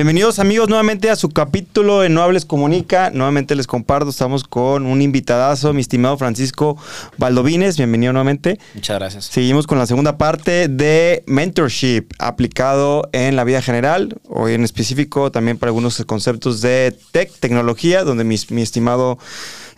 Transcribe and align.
Bienvenidos 0.00 0.38
amigos 0.38 0.68
nuevamente 0.68 1.10
a 1.10 1.16
su 1.16 1.30
capítulo 1.30 2.00
de 2.00 2.08
No 2.08 2.22
Hables 2.22 2.44
Comunica. 2.44 3.10
Nuevamente 3.10 3.56
les 3.56 3.66
comparto, 3.66 4.08
estamos 4.08 4.44
con 4.44 4.86
un 4.86 5.02
invitadazo, 5.02 5.72
mi 5.72 5.80
estimado 5.80 6.16
Francisco 6.16 6.78
Valdovines. 7.18 7.76
Bienvenido 7.76 8.12
nuevamente. 8.12 8.60
Muchas 8.74 8.98
gracias. 8.98 9.24
Seguimos 9.26 9.66
con 9.66 9.78
la 9.78 9.86
segunda 9.86 10.16
parte 10.16 10.68
de 10.68 11.24
mentorship 11.26 12.06
aplicado 12.18 13.10
en 13.12 13.34
la 13.34 13.44
vida 13.44 13.60
general, 13.62 14.16
hoy 14.28 14.54
en 14.54 14.62
específico 14.62 15.32
también 15.32 15.58
para 15.58 15.70
algunos 15.70 16.02
conceptos 16.06 16.60
de 16.60 16.96
tech, 17.10 17.30
tecnología, 17.40 18.04
donde 18.04 18.22
mi, 18.22 18.36
mi 18.50 18.62
estimado 18.62 19.18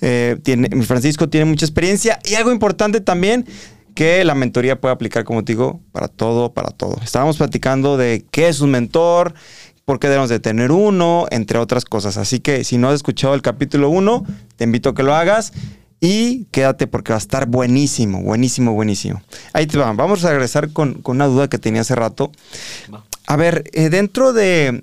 eh, 0.03 0.37
tiene, 0.43 0.69
Francisco 0.84 1.30
tiene 1.30 1.46
mucha 1.46 1.64
experiencia. 1.64 2.18
Y 2.25 2.35
algo 2.35 2.53
importante 2.53 3.00
también, 3.00 3.46
que 3.95 4.25
la 4.25 4.35
mentoría 4.35 4.81
puede 4.81 4.93
aplicar, 4.93 5.25
como 5.25 5.45
te 5.45 5.53
digo, 5.53 5.81
para 5.93 6.09
todo, 6.09 6.53
para 6.53 6.71
todo. 6.71 6.99
Estábamos 7.03 7.39
platicando 7.39 7.96
de 7.96 8.25
qué 8.31 8.49
es 8.49 8.61
un 8.61 8.71
mentor, 8.71 9.32
por 9.85 9.99
qué 9.99 10.09
debemos 10.09 10.29
de 10.29 10.40
tener 10.40 10.73
uno, 10.73 11.26
entre 11.31 11.59
otras 11.59 11.85
cosas. 11.85 12.17
Así 12.17 12.40
que 12.40 12.64
si 12.64 12.79
no 12.79 12.89
has 12.89 12.96
escuchado 12.96 13.35
el 13.35 13.43
capítulo 13.43 13.89
1, 13.90 14.26
te 14.57 14.64
invito 14.64 14.90
a 14.90 14.95
que 14.95 15.03
lo 15.03 15.14
hagas 15.14 15.53
y 16.00 16.46
quédate 16.46 16.89
porque 16.89 17.12
va 17.12 17.17
a 17.17 17.18
estar 17.18 17.46
buenísimo, 17.46 18.23
buenísimo, 18.23 18.73
buenísimo. 18.73 19.23
Ahí 19.53 19.67
te 19.67 19.79
va. 19.79 19.93
Vamos 19.93 20.25
a 20.25 20.31
regresar 20.31 20.73
con, 20.73 20.95
con 20.95 21.17
una 21.17 21.26
duda 21.26 21.48
que 21.48 21.59
tenía 21.59 21.82
hace 21.82 21.95
rato. 21.95 22.32
A 23.26 23.37
ver, 23.37 23.71
eh, 23.73 23.89
dentro 23.89 24.32
de, 24.32 24.82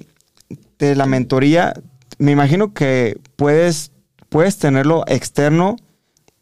de 0.78 0.96
la 0.96 1.06
mentoría, 1.06 1.74
me 2.20 2.32
imagino 2.32 2.74
que 2.74 3.18
puedes, 3.36 3.92
puedes 4.30 4.58
tenerlo 4.58 5.04
externo, 5.08 5.76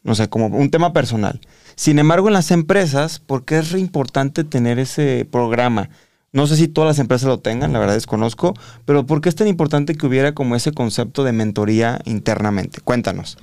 no 0.02 0.14
sé, 0.14 0.28
como 0.28 0.46
un 0.46 0.70
tema 0.70 0.92
personal. 0.92 1.40
Sin 1.74 1.98
embargo, 1.98 2.28
en 2.28 2.34
las 2.34 2.50
empresas, 2.50 3.18
¿por 3.18 3.44
qué 3.44 3.58
es 3.58 3.70
re 3.70 3.80
importante 3.80 4.44
tener 4.44 4.78
ese 4.78 5.26
programa? 5.30 5.90
No 6.32 6.46
sé 6.46 6.56
si 6.56 6.68
todas 6.68 6.88
las 6.88 6.98
empresas 6.98 7.26
lo 7.26 7.40
tengan, 7.40 7.72
la 7.72 7.78
verdad 7.78 7.94
desconozco, 7.94 8.54
pero 8.84 9.06
¿por 9.06 9.20
qué 9.20 9.28
es 9.28 9.34
tan 9.34 9.48
importante 9.48 9.94
que 9.94 10.06
hubiera 10.06 10.34
como 10.34 10.56
ese 10.56 10.72
concepto 10.72 11.24
de 11.24 11.32
mentoría 11.32 12.00
internamente? 12.04 12.80
Cuéntanos. 12.80 13.38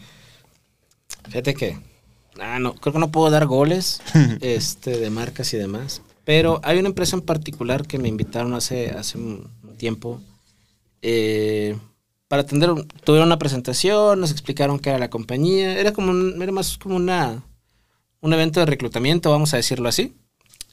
Fíjate 1.27 1.55
que, 1.55 1.79
ah, 2.39 2.59
no, 2.59 2.75
creo 2.75 2.93
que 2.93 2.99
no 2.99 3.11
puedo 3.11 3.31
dar 3.31 3.47
goles 3.47 4.01
este, 4.41 4.99
de 4.99 5.09
marcas 5.09 5.53
y 5.53 5.57
demás, 5.57 6.03
pero 6.25 6.59
hay 6.63 6.77
una 6.77 6.89
empresa 6.89 7.15
en 7.15 7.23
particular 7.23 7.87
que 7.87 7.97
me 7.97 8.07
invitaron 8.07 8.53
hace, 8.53 8.91
hace 8.91 9.17
un 9.17 9.49
tiempo 9.77 10.21
eh, 11.01 11.77
para 12.27 12.41
atender, 12.43 12.71
tuvieron 13.03 13.27
una 13.29 13.37
presentación, 13.39 14.19
nos 14.19 14.31
explicaron 14.31 14.79
qué 14.79 14.89
era 14.89 14.99
la 14.99 15.09
compañía, 15.09 15.79
era 15.79 15.93
como 15.93 16.11
un- 16.11 16.41
era 16.41 16.51
más 16.51 16.77
como 16.77 16.95
una, 16.95 17.43
un 18.21 18.33
evento 18.33 18.59
de 18.59 18.65
reclutamiento, 18.65 19.29
vamos 19.29 19.53
a 19.53 19.57
decirlo 19.57 19.87
así. 19.89 20.15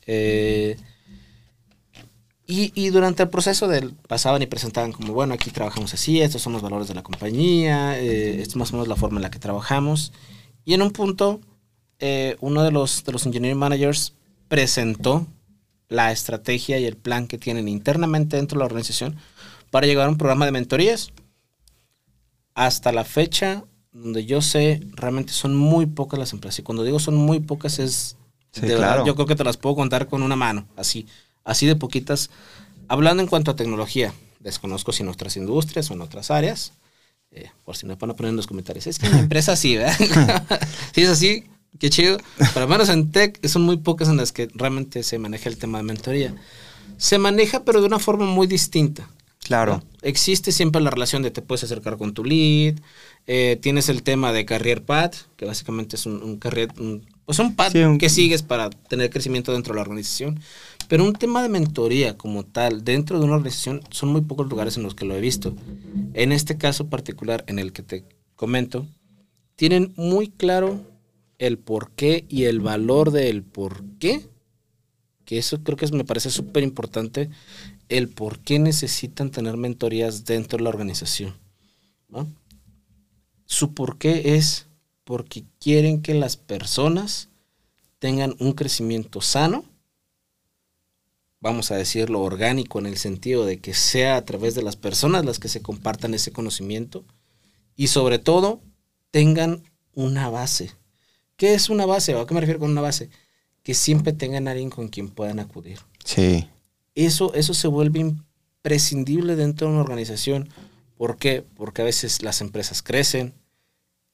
Eh, 0.06 0.76
y, 2.46 2.72
y 2.74 2.90
durante 2.90 3.22
el 3.22 3.28
proceso 3.28 3.68
del 3.68 3.92
pasaban 4.08 4.42
y 4.42 4.46
presentaban 4.46 4.92
como, 4.92 5.12
bueno, 5.12 5.34
aquí 5.34 5.50
trabajamos 5.50 5.94
así, 5.94 6.20
estos 6.20 6.42
son 6.42 6.52
los 6.52 6.62
valores 6.62 6.88
de 6.88 6.94
la 6.94 7.02
compañía, 7.02 7.98
eh, 7.98 8.40
esto 8.40 8.52
es 8.52 8.56
más 8.56 8.70
o 8.70 8.74
menos 8.74 8.88
la 8.88 8.96
forma 8.96 9.18
en 9.18 9.22
la 9.22 9.30
que 9.30 9.38
trabajamos. 9.38 10.12
Y 10.64 10.74
en 10.74 10.82
un 10.82 10.90
punto, 10.90 11.40
eh, 11.98 12.36
uno 12.40 12.62
de 12.62 12.72
los, 12.72 13.04
de 13.04 13.12
los 13.12 13.26
engineering 13.26 13.58
managers 13.58 14.14
presentó 14.48 15.26
la 15.88 16.10
estrategia 16.12 16.78
y 16.78 16.84
el 16.84 16.96
plan 16.96 17.26
que 17.26 17.38
tienen 17.38 17.68
internamente 17.68 18.36
dentro 18.36 18.56
de 18.56 18.60
la 18.60 18.66
organización 18.66 19.16
para 19.70 19.86
llegar 19.86 20.06
a 20.06 20.10
un 20.10 20.18
programa 20.18 20.44
de 20.44 20.52
mentorías. 20.52 21.12
Hasta 22.54 22.92
la 22.92 23.04
fecha, 23.04 23.64
donde 23.92 24.24
yo 24.24 24.42
sé, 24.42 24.80
realmente 24.92 25.32
son 25.32 25.56
muy 25.56 25.86
pocas 25.86 26.18
las 26.18 26.32
empresas. 26.32 26.58
Y 26.60 26.62
cuando 26.62 26.84
digo 26.84 26.98
son 26.98 27.14
muy 27.14 27.40
pocas 27.40 27.78
es... 27.78 28.16
Sí, 28.52 28.60
de 28.62 28.74
verdad, 28.74 29.04
yo 29.06 29.14
creo 29.14 29.26
que 29.26 29.36
te 29.36 29.44
las 29.44 29.56
puedo 29.56 29.74
contar 29.76 30.08
con 30.08 30.22
una 30.22 30.36
mano, 30.36 30.66
así, 30.76 31.06
así 31.42 31.66
de 31.66 31.74
poquitas. 31.74 32.28
Hablando 32.86 33.22
en 33.22 33.28
cuanto 33.28 33.50
a 33.50 33.56
tecnología, 33.56 34.12
desconozco 34.40 34.92
si 34.92 35.02
en 35.02 35.08
otras 35.08 35.36
industrias 35.38 35.90
o 35.90 35.94
en 35.94 36.02
otras 36.02 36.30
áreas, 36.30 36.74
eh, 37.30 37.50
por 37.64 37.76
si 37.76 37.86
me 37.86 37.94
van 37.94 38.10
a 38.10 38.14
poner 38.14 38.30
en 38.30 38.36
los 38.36 38.46
comentarios, 38.46 38.86
es 38.86 38.98
que 38.98 39.06
en 39.06 39.12
la 39.12 39.18
empresa 39.20 39.56
sí, 39.56 39.76
¿verdad? 39.76 39.96
si 40.94 41.00
es 41.00 41.08
así, 41.08 41.44
qué 41.78 41.88
chido. 41.88 42.18
Pero 42.36 42.64
al 42.64 42.68
menos 42.68 42.90
en 42.90 43.10
tech 43.10 43.44
son 43.46 43.62
muy 43.62 43.78
pocas 43.78 44.08
en 44.08 44.18
las 44.18 44.32
que 44.32 44.48
realmente 44.54 45.02
se 45.02 45.18
maneja 45.18 45.48
el 45.48 45.56
tema 45.56 45.78
de 45.78 45.84
mentoría. 45.84 46.34
Se 46.98 47.16
maneja, 47.18 47.64
pero 47.64 47.80
de 47.80 47.86
una 47.86 47.98
forma 47.98 48.26
muy 48.26 48.46
distinta. 48.46 49.08
Claro. 49.44 49.82
Existe 50.02 50.52
siempre 50.52 50.80
la 50.82 50.90
relación 50.90 51.22
de 51.22 51.30
te 51.30 51.42
puedes 51.42 51.64
acercar 51.64 51.96
con 51.96 52.14
tu 52.14 52.24
lead, 52.24 52.76
eh, 53.26 53.58
tienes 53.60 53.88
el 53.88 54.02
tema 54.02 54.32
de 54.32 54.44
career 54.44 54.84
path, 54.84 55.14
que 55.36 55.44
básicamente 55.44 55.96
es 55.96 56.06
un, 56.06 56.22
un 56.22 56.38
career, 56.38 56.68
un- 56.78 57.04
pues 57.24 57.38
un 57.38 57.54
path 57.54 57.72
Sí, 57.72 57.78
un- 57.80 57.98
que 57.98 58.08
sigues 58.08 58.42
para 58.42 58.70
tener 58.70 59.10
crecimiento 59.10 59.52
dentro 59.52 59.72
de 59.72 59.76
la 59.76 59.82
organización. 59.82 60.40
Pero 60.88 61.04
un 61.04 61.12
tema 61.12 61.42
de 61.42 61.48
mentoría 61.48 62.16
como 62.18 62.44
tal, 62.44 62.84
dentro 62.84 63.18
de 63.18 63.24
una 63.24 63.34
organización, 63.36 63.80
son 63.90 64.10
muy 64.10 64.20
pocos 64.22 64.48
lugares 64.48 64.76
en 64.76 64.82
los 64.82 64.94
que 64.94 65.04
lo 65.04 65.14
he 65.16 65.20
visto. 65.20 65.54
En 66.14 66.32
este 66.32 66.56
caso 66.58 66.88
particular, 66.88 67.44
en 67.46 67.58
el 67.58 67.72
que 67.72 67.82
te 67.82 68.04
comento, 68.36 68.86
tienen 69.56 69.92
muy 69.96 70.28
claro 70.28 70.80
el 71.38 71.58
por 71.58 71.90
qué 71.92 72.24
y 72.28 72.44
el 72.44 72.60
valor 72.60 73.10
del 73.10 73.42
por 73.42 73.82
qué, 73.98 74.26
que 75.24 75.38
eso 75.38 75.62
creo 75.62 75.76
que 75.76 75.86
me 75.92 76.04
parece 76.04 76.30
súper 76.30 76.62
importante, 76.64 77.30
el 77.98 78.08
por 78.08 78.40
qué 78.40 78.58
necesitan 78.58 79.30
tener 79.30 79.56
mentorías 79.56 80.24
dentro 80.24 80.58
de 80.58 80.64
la 80.64 80.70
organización. 80.70 81.34
¿no? 82.08 82.26
Su 83.46 83.74
por 83.74 83.98
qué 83.98 84.36
es 84.36 84.66
porque 85.04 85.44
quieren 85.58 86.02
que 86.02 86.14
las 86.14 86.36
personas 86.36 87.28
tengan 87.98 88.34
un 88.38 88.52
crecimiento 88.52 89.20
sano, 89.20 89.64
vamos 91.40 91.70
a 91.70 91.76
decirlo 91.76 92.20
orgánico 92.22 92.78
en 92.78 92.86
el 92.86 92.96
sentido 92.96 93.44
de 93.44 93.58
que 93.60 93.74
sea 93.74 94.16
a 94.16 94.24
través 94.24 94.54
de 94.54 94.62
las 94.62 94.76
personas 94.76 95.24
las 95.24 95.38
que 95.38 95.48
se 95.48 95.60
compartan 95.60 96.14
ese 96.14 96.32
conocimiento 96.32 97.04
y 97.76 97.88
sobre 97.88 98.18
todo 98.18 98.60
tengan 99.10 99.62
una 99.94 100.30
base. 100.30 100.72
¿Qué 101.36 101.54
es 101.54 101.68
una 101.68 101.86
base? 101.86 102.14
¿O 102.14 102.20
a 102.20 102.26
qué 102.26 102.34
me 102.34 102.40
refiero 102.40 102.60
con 102.60 102.70
una 102.70 102.80
base? 102.80 103.10
Que 103.62 103.74
siempre 103.74 104.12
tengan 104.12 104.48
alguien 104.48 104.70
con 104.70 104.88
quien 104.88 105.08
puedan 105.08 105.40
acudir 105.40 105.78
Sí. 106.04 106.48
Eso, 106.94 107.32
eso 107.34 107.54
se 107.54 107.68
vuelve 107.68 108.00
imprescindible 108.00 109.36
dentro 109.36 109.66
de 109.66 109.72
una 109.74 109.82
organización. 109.82 110.48
¿Por 110.96 111.16
qué? 111.16 111.44
Porque 111.56 111.82
a 111.82 111.84
veces 111.84 112.22
las 112.22 112.40
empresas 112.40 112.82
crecen. 112.82 113.34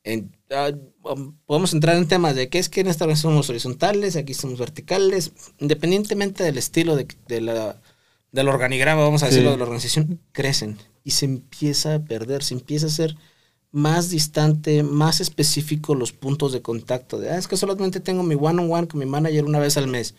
En- 0.04 0.34
ah, 0.50 0.70
um, 1.04 1.34
podemos 1.44 1.74
entrar 1.74 1.96
en 1.96 2.08
temas 2.08 2.34
de 2.34 2.48
que 2.48 2.58
es 2.58 2.68
que 2.68 2.80
en 2.80 2.86
esta 2.86 3.04
organización 3.04 3.32
somos 3.32 3.50
horizontales, 3.50 4.16
aquí 4.16 4.32
somos 4.32 4.58
verticales, 4.58 5.32
independientemente 5.58 6.44
del 6.44 6.56
estilo 6.56 6.96
de, 6.96 7.06
de 7.26 7.40
la, 7.40 7.80
del 8.32 8.48
organigrama, 8.48 9.02
vamos 9.02 9.22
a 9.22 9.26
decirlo, 9.26 9.50
Sí. 9.50 9.52
de 9.54 9.58
la 9.58 9.64
organización, 9.64 10.20
crecen 10.32 10.78
y 11.04 11.10
se 11.10 11.24
empieza 11.26 11.94
a 11.96 11.98
perder, 12.04 12.42
se 12.42 12.54
empieza 12.54 12.86
a 12.86 12.90
ser 12.90 13.16
más 13.70 14.08
distante, 14.08 14.82
más 14.82 15.20
específico 15.20 15.94
los 15.94 16.12
puntos 16.12 16.52
de 16.52 16.62
contacto. 16.62 17.18
De, 17.18 17.30
ah, 17.30 17.36
es 17.36 17.48
que 17.48 17.56
solamente 17.58 18.00
tengo 18.00 18.22
mi 18.22 18.34
one-on-one 18.34 18.88
con 18.88 19.00
mi 19.00 19.04
manager 19.06 19.44
una 19.44 19.58
vez 19.58 19.76
al 19.76 19.88
mes. 19.88 20.14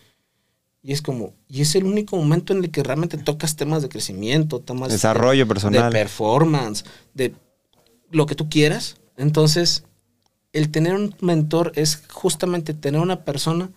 Y 0.82 0.92
es 0.92 1.02
como, 1.02 1.34
y 1.46 1.60
es 1.60 1.74
el 1.74 1.84
único 1.84 2.16
momento 2.16 2.52
en 2.54 2.64
el 2.64 2.70
que 2.70 2.82
realmente 2.82 3.18
tocas 3.18 3.54
temas 3.56 3.82
de 3.82 3.88
crecimiento, 3.90 4.60
temas 4.60 4.88
de- 4.88 4.94
Desarrollo 4.94 5.46
personal. 5.46 5.84
de 5.84 5.90
performance, 5.98 6.84
de 7.12 7.34
lo 8.10 8.24
que 8.26 8.34
tú 8.34 8.48
quieras. 8.48 8.96
Entonces, 9.18 9.84
el 10.54 10.70
tener 10.70 10.94
un 10.94 11.14
mentor 11.20 11.72
es 11.74 12.02
justamente 12.10 12.72
tener 12.72 13.00
una 13.00 13.24
persona 13.24 13.70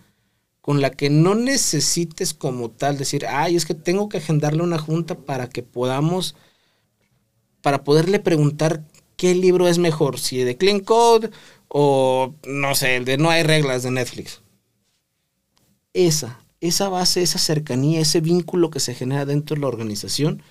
con 0.62 0.80
la 0.80 0.90
que 0.90 1.10
no 1.10 1.34
necesites 1.34 2.32
como 2.32 2.70
tal 2.70 2.96
decir, 2.96 3.26
ay, 3.26 3.54
es 3.54 3.66
que 3.66 3.74
tengo 3.74 4.08
que 4.08 4.16
agendarle 4.16 4.62
una 4.62 4.78
junta 4.78 5.14
para 5.14 5.50
que 5.50 5.62
podamos, 5.62 6.34
para 7.60 7.84
poderle 7.84 8.18
preguntar 8.18 8.82
qué 9.18 9.34
libro 9.34 9.68
es 9.68 9.76
mejor, 9.76 10.18
si 10.18 10.38
de 10.42 10.56
Clean 10.56 10.80
Code 10.80 11.30
o, 11.68 12.34
no 12.46 12.74
sé, 12.74 12.96
el 12.96 13.04
de 13.04 13.18
No 13.18 13.28
hay 13.28 13.42
reglas 13.42 13.82
de 13.82 13.90
Netflix. 13.90 14.40
Esa, 15.92 16.40
esa 16.68 16.88
base, 16.88 17.22
esa 17.22 17.38
cercanía, 17.38 18.00
ese 18.00 18.20
vínculo 18.20 18.70
que 18.70 18.80
se 18.80 18.94
genera 18.94 19.26
dentro 19.26 19.54
de 19.54 19.60
la 19.60 19.68
organización 19.68 20.42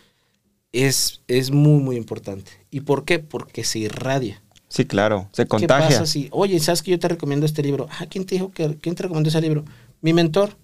es, 0.71 1.21
es 1.27 1.51
muy, 1.51 1.81
muy 1.81 1.95
importante. 1.95 2.51
¿Y 2.69 2.81
por 2.81 3.03
qué? 3.05 3.19
Porque 3.19 3.63
se 3.63 3.79
irradia. 3.79 4.41
Sí, 4.67 4.85
claro. 4.85 5.29
Se 5.33 5.43
¿Qué 5.43 5.49
contagia. 5.49 5.87
pasa 5.87 6.05
si, 6.05 6.29
oye, 6.31 6.59
¿sabes 6.59 6.81
que 6.81 6.91
yo 6.91 6.99
te 6.99 7.07
recomiendo 7.07 7.45
este 7.45 7.61
libro? 7.63 7.87
Ah, 7.91 8.07
¿quién 8.09 8.25
te 8.25 8.35
dijo 8.35 8.51
que, 8.51 8.75
quién 8.81 8.95
te 8.95 9.03
recomendó 9.03 9.29
ese 9.29 9.41
libro? 9.41 9.65
Mi 10.01 10.13
mentor. 10.13 10.55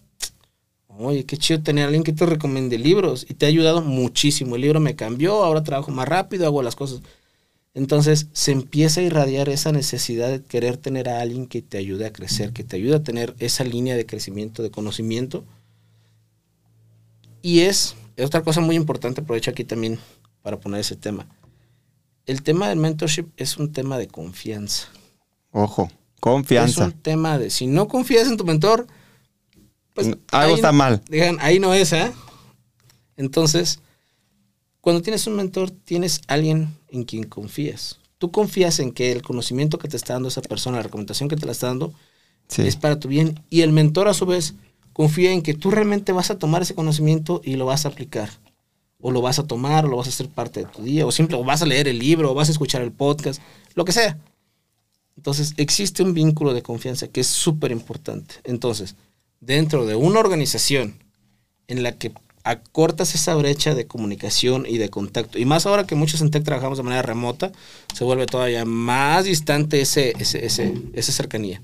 Oye, 0.97 1.25
qué 1.25 1.37
chido 1.37 1.61
tener 1.61 1.83
a 1.83 1.87
alguien 1.87 2.03
que 2.03 2.11
te 2.11 2.25
recomiende 2.25 2.77
libros 2.77 3.25
y 3.29 3.33
te 3.33 3.45
ha 3.45 3.49
ayudado 3.49 3.81
muchísimo. 3.81 4.55
El 4.55 4.63
libro 4.63 4.79
me 4.79 4.95
cambió, 4.95 5.43
ahora 5.43 5.63
trabajo 5.63 5.91
más 5.91 6.07
rápido, 6.07 6.45
hago 6.45 6.61
las 6.61 6.75
cosas. 6.75 7.01
Entonces 7.79 8.27
se 8.33 8.51
empieza 8.51 8.99
a 8.99 9.05
irradiar 9.05 9.47
esa 9.47 9.71
necesidad 9.71 10.29
de 10.29 10.43
querer 10.43 10.75
tener 10.75 11.07
a 11.07 11.21
alguien 11.21 11.47
que 11.47 11.61
te 11.61 11.77
ayude 11.77 12.05
a 12.05 12.11
crecer, 12.11 12.51
que 12.51 12.65
te 12.65 12.75
ayude 12.75 12.97
a 12.97 13.03
tener 13.03 13.35
esa 13.39 13.63
línea 13.63 13.95
de 13.95 14.05
crecimiento, 14.05 14.61
de 14.61 14.69
conocimiento. 14.69 15.45
Y 17.41 17.61
es, 17.61 17.95
es 18.17 18.25
otra 18.25 18.43
cosa 18.43 18.59
muy 18.59 18.75
importante, 18.75 19.21
aprovecho 19.21 19.51
aquí 19.51 19.63
también 19.63 19.97
para 20.41 20.59
poner 20.59 20.81
ese 20.81 20.97
tema. 20.97 21.25
El 22.25 22.43
tema 22.43 22.67
del 22.67 22.79
mentorship 22.79 23.27
es 23.37 23.55
un 23.55 23.71
tema 23.71 23.97
de 23.97 24.09
confianza. 24.09 24.89
Ojo. 25.51 25.89
Confianza. 26.19 26.81
Es 26.81 26.93
un 26.93 26.99
tema 26.99 27.37
de 27.37 27.49
si 27.49 27.65
no 27.65 27.87
confías 27.87 28.27
en 28.27 28.35
tu 28.35 28.43
mentor, 28.43 28.87
pues 29.93 30.17
algo 30.33 30.55
está 30.55 30.73
mal. 30.73 31.01
Digan, 31.07 31.37
ahí 31.39 31.59
no 31.59 31.73
es, 31.73 31.93
¿eh? 31.93 32.11
Entonces, 33.15 33.79
cuando 34.81 35.01
tienes 35.01 35.27
un 35.27 35.35
mentor, 35.35 35.71
tienes 35.71 36.21
alguien 36.27 36.75
en 36.89 37.03
quien 37.03 37.23
confías. 37.23 37.99
Tú 38.17 38.31
confías 38.31 38.79
en 38.79 38.91
que 38.91 39.11
el 39.11 39.21
conocimiento 39.21 39.77
que 39.77 39.87
te 39.87 39.97
está 39.97 40.13
dando 40.13 40.29
esa 40.29 40.41
persona, 40.41 40.77
la 40.77 40.83
recomendación 40.83 41.29
que 41.29 41.35
te 41.35 41.45
la 41.45 41.51
está 41.51 41.67
dando, 41.67 41.93
es 42.57 42.75
para 42.75 42.99
tu 42.99 43.07
bien. 43.07 43.41
Y 43.49 43.61
el 43.61 43.71
mentor, 43.71 44.07
a 44.07 44.13
su 44.13 44.25
vez, 44.25 44.55
confía 44.93 45.31
en 45.31 45.41
que 45.41 45.53
tú 45.53 45.71
realmente 45.71 46.11
vas 46.11 46.31
a 46.31 46.39
tomar 46.39 46.61
ese 46.61 46.75
conocimiento 46.75 47.41
y 47.43 47.55
lo 47.55 47.65
vas 47.65 47.85
a 47.85 47.89
aplicar. 47.89 48.29
O 49.01 49.11
lo 49.11 49.21
vas 49.21 49.39
a 49.39 49.47
tomar, 49.47 49.85
o 49.85 49.89
lo 49.89 49.97
vas 49.97 50.07
a 50.07 50.09
hacer 50.09 50.27
parte 50.27 50.61
de 50.61 50.65
tu 50.65 50.83
día, 50.83 51.05
o 51.05 51.11
simplemente 51.11 51.47
vas 51.47 51.61
a 51.61 51.65
leer 51.65 51.87
el 51.87 51.99
libro, 51.99 52.31
o 52.31 52.33
vas 52.33 52.49
a 52.49 52.51
escuchar 52.51 52.81
el 52.81 52.91
podcast, 52.91 53.41
lo 53.75 53.85
que 53.85 53.93
sea. 53.93 54.17
Entonces, 55.15 55.53
existe 55.57 56.03
un 56.03 56.13
vínculo 56.13 56.53
de 56.53 56.61
confianza 56.61 57.07
que 57.07 57.21
es 57.21 57.27
súper 57.27 57.71
importante. 57.71 58.35
Entonces, 58.43 58.95
dentro 59.39 59.85
de 59.85 59.95
una 59.95 60.19
organización 60.19 60.95
en 61.67 61.83
la 61.83 61.93
que 61.93 62.11
acortas 62.43 63.15
esa 63.15 63.35
brecha 63.35 63.75
de 63.75 63.87
comunicación 63.87 64.65
y 64.67 64.77
de 64.77 64.89
contacto. 64.89 65.37
Y 65.37 65.45
más 65.45 65.65
ahora 65.65 65.85
que 65.85 65.95
muchos 65.95 66.21
en 66.21 66.31
tech 66.31 66.43
trabajamos 66.43 66.77
de 66.77 66.83
manera 66.83 67.01
remota, 67.01 67.51
se 67.93 68.03
vuelve 68.03 68.25
todavía 68.25 68.65
más 68.65 69.25
distante 69.25 69.81
ese, 69.81 70.13
ese, 70.19 70.73
esa 70.93 71.11
cercanía. 71.11 71.61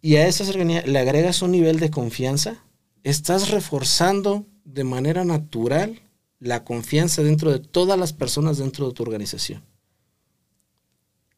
Y 0.00 0.16
a 0.16 0.26
esa 0.26 0.44
cercanía 0.44 0.82
le 0.82 0.98
agregas 0.98 1.42
un 1.42 1.52
nivel 1.52 1.80
de 1.80 1.90
confianza, 1.90 2.62
estás 3.04 3.50
reforzando 3.50 4.46
de 4.64 4.84
manera 4.84 5.24
natural 5.24 6.02
la 6.40 6.64
confianza 6.64 7.22
dentro 7.22 7.50
de 7.50 7.58
todas 7.58 7.98
las 7.98 8.12
personas 8.12 8.58
dentro 8.58 8.86
de 8.86 8.94
tu 8.94 9.02
organización. 9.02 9.62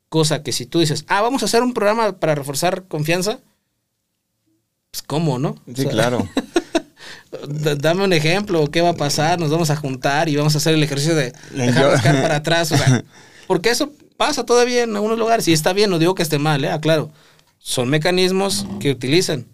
Cosa 0.09 0.43
que 0.43 0.53
si 0.53 0.67
tú 0.67 0.81
dices, 0.81 1.05
ah, 1.09 1.21
vamos 1.21 1.43
a 1.43 1.47
hacer 1.47 1.63
un 1.63 1.75
programa 1.75 2.19
para 2.19 2.35
reforzar 2.35 2.89
confianza, 2.89 3.41
pues 4.91 5.03
cómo, 5.03 5.39
¿no? 5.39 5.57
Sí, 5.75 5.85
claro. 5.87 6.29
dame 7.47 8.05
un 8.05 8.13
ejemplo, 8.13 8.67
¿qué 8.71 8.81
va 8.81 8.91
a 8.91 8.97
pasar? 8.97 9.39
Nos 9.39 9.51
vamos 9.51 9.71
a 9.71 9.77
juntar 9.77 10.29
y 10.29 10.37
vamos 10.37 10.55
a 10.55 10.59
hacer 10.59 10.75
el 10.75 10.83
ejercicio 10.83 11.15
de 11.15 11.33
dejar 11.53 11.91
buscar 11.93 12.23
para 12.23 12.37
atrás. 12.37 12.73
porque 13.47 13.71
eso 13.71 13.93
pasa 14.17 14.45
todavía 14.45 14.85
en 14.85 14.95
algunos 14.95 15.19
lugares 15.19 15.47
y 15.49 15.53
está 15.53 15.73
bien, 15.73 15.91
no 15.91 15.99
digo 15.99 16.15
que 16.15 16.23
esté 16.23 16.39
mal, 16.39 16.65
¿eh? 16.65 16.71
Claro, 16.81 17.11
son 17.59 17.89
mecanismos 17.89 18.67
que 18.81 18.91
utilizan. 18.91 19.47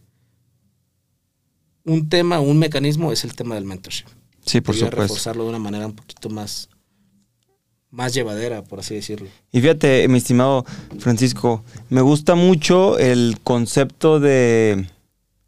Un 1.85 2.09
tema, 2.09 2.41
un 2.41 2.59
mecanismo 2.59 3.11
es 3.11 3.25
el 3.25 3.35
tema 3.35 3.57
del 3.57 3.65
mentorship. 3.65 4.07
Sí, 4.45 4.61
por 4.61 4.75
supuesto. 4.75 5.03
reforzarlo 5.03 5.45
de 5.45 5.51
una 5.51 5.59
manera 5.59 5.87
un 5.87 5.95
poquito 5.95 6.29
más, 6.29 6.69
más 7.91 8.15
llevadera, 8.15 8.63
por 8.63 8.81
así 8.81 8.95
decirlo. 8.95 9.29
Y 9.51 9.61
fíjate, 9.61 10.07
mi 10.09 10.19
estimado 10.19 10.65
Francisco, 10.99 11.65
me 11.89 12.01
gusta 12.01 12.35
mucho 12.35 12.99
el 12.99 13.39
concepto 13.43 14.21
de 14.21 14.87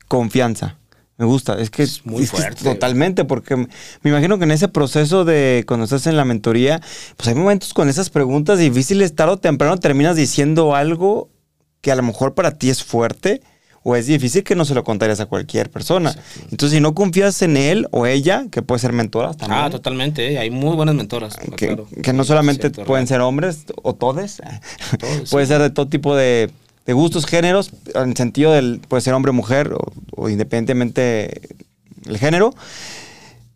confianza. 0.08 0.78
Me 1.16 1.26
gusta, 1.26 1.60
es 1.60 1.70
que 1.70 1.84
es 1.84 2.04
muy 2.04 2.26
fuerte. 2.26 2.64
totalmente, 2.64 3.24
porque 3.24 3.54
me 3.56 3.68
imagino 4.02 4.36
que 4.38 4.44
en 4.44 4.50
ese 4.50 4.66
proceso 4.66 5.24
de 5.24 5.64
cuando 5.66 5.84
estás 5.84 6.08
en 6.08 6.16
la 6.16 6.24
mentoría, 6.24 6.80
pues 7.16 7.28
hay 7.28 7.34
momentos 7.36 7.72
con 7.72 7.88
esas 7.88 8.10
preguntas 8.10 8.58
difíciles, 8.58 9.14
tarde 9.14 9.34
o 9.34 9.36
temprano 9.36 9.76
terminas 9.76 10.16
diciendo 10.16 10.74
algo 10.74 11.30
que 11.82 11.92
a 11.92 11.96
lo 11.96 12.02
mejor 12.02 12.34
para 12.34 12.58
ti 12.58 12.68
es 12.68 12.82
fuerte 12.82 13.42
o 13.84 13.94
es 13.94 14.06
difícil 14.06 14.42
que 14.42 14.56
no 14.56 14.64
se 14.64 14.74
lo 14.74 14.82
contarías 14.82 15.20
a 15.20 15.26
cualquier 15.26 15.70
persona. 15.70 16.16
Entonces, 16.50 16.70
si 16.70 16.80
no 16.80 16.94
confías 16.94 17.42
en 17.42 17.56
él 17.58 17.86
o 17.92 18.06
ella, 18.06 18.46
que 18.50 18.62
puede 18.62 18.80
ser 18.80 18.92
mentora 18.92 19.34
también. 19.34 19.60
Ah, 19.62 19.70
totalmente, 19.70 20.32
¿eh? 20.32 20.38
hay 20.38 20.50
muy 20.50 20.74
buenas 20.74 20.94
mentoras. 20.94 21.36
Que, 21.36 21.78
que 22.02 22.12
no 22.12 22.24
solamente 22.24 22.70
pueden 22.70 23.06
ser 23.06 23.20
hombres 23.20 23.66
o 23.82 23.94
todes, 23.94 24.42
puede 25.30 25.46
ser 25.46 25.60
de 25.60 25.70
todo 25.70 25.86
tipo 25.86 26.16
de 26.16 26.50
de 26.86 26.92
gustos, 26.92 27.26
géneros, 27.26 27.70
en 27.94 28.10
el 28.10 28.16
sentido 28.16 28.52
del, 28.52 28.80
puede 28.88 29.00
ser 29.00 29.14
hombre 29.14 29.30
o 29.30 29.32
mujer, 29.32 29.74
o, 30.16 30.28
independientemente 30.28 31.40
el 32.06 32.18
género. 32.18 32.54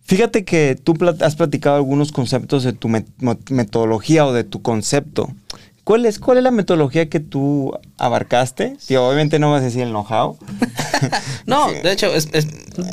Fíjate 0.03 0.45
que 0.45 0.75
tú 0.83 0.97
has 1.21 1.37
platicado 1.37 1.77
algunos 1.77 2.13
conceptos 2.13 2.65
de 2.65 2.73
tu 2.73 2.89
metodología 2.89 4.25
o 4.27 4.33
de 4.33 4.45
tu 4.45 4.63
concepto. 4.63 5.29
¿Cuál 5.89 6.05
es, 6.05 6.19
¿Cuál 6.19 6.37
es 6.37 6.45
la 6.45 6.51
metodología 6.51 7.09
que 7.09 7.19
tú 7.19 7.73
abarcaste? 7.97 8.77
Obviamente 8.99 9.39
no 9.39 9.51
vas 9.51 9.63
a 9.63 9.65
decir 9.65 9.81
el 9.81 9.89
know-how. 9.89 10.37
no, 11.47 11.73
de 11.83 11.93
hecho, 11.93 12.15
es, 12.15 12.29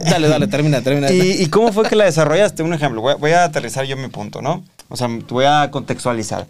dale, 0.09 0.29
dale, 0.29 0.47
termina, 0.47 0.81
termina. 0.81 1.11
¿Y, 1.11 1.45
cómo 1.47 1.73
fue 1.73 1.89
que 1.89 1.97
la 1.97 2.05
desarrollaste? 2.05 2.63
Un 2.63 2.73
ejemplo, 2.73 3.01
voy 3.01 3.11
a, 3.11 3.15
voy 3.15 3.31
a, 3.31 3.43
aterrizar 3.43 3.83
yo 3.83 3.97
mi 3.97 4.07
punto, 4.07 4.41
¿no? 4.41 4.63
O 4.87 4.95
sea, 4.95 5.09
te 5.09 5.33
voy 5.33 5.43
a 5.43 5.71
contextualizar. 5.71 6.47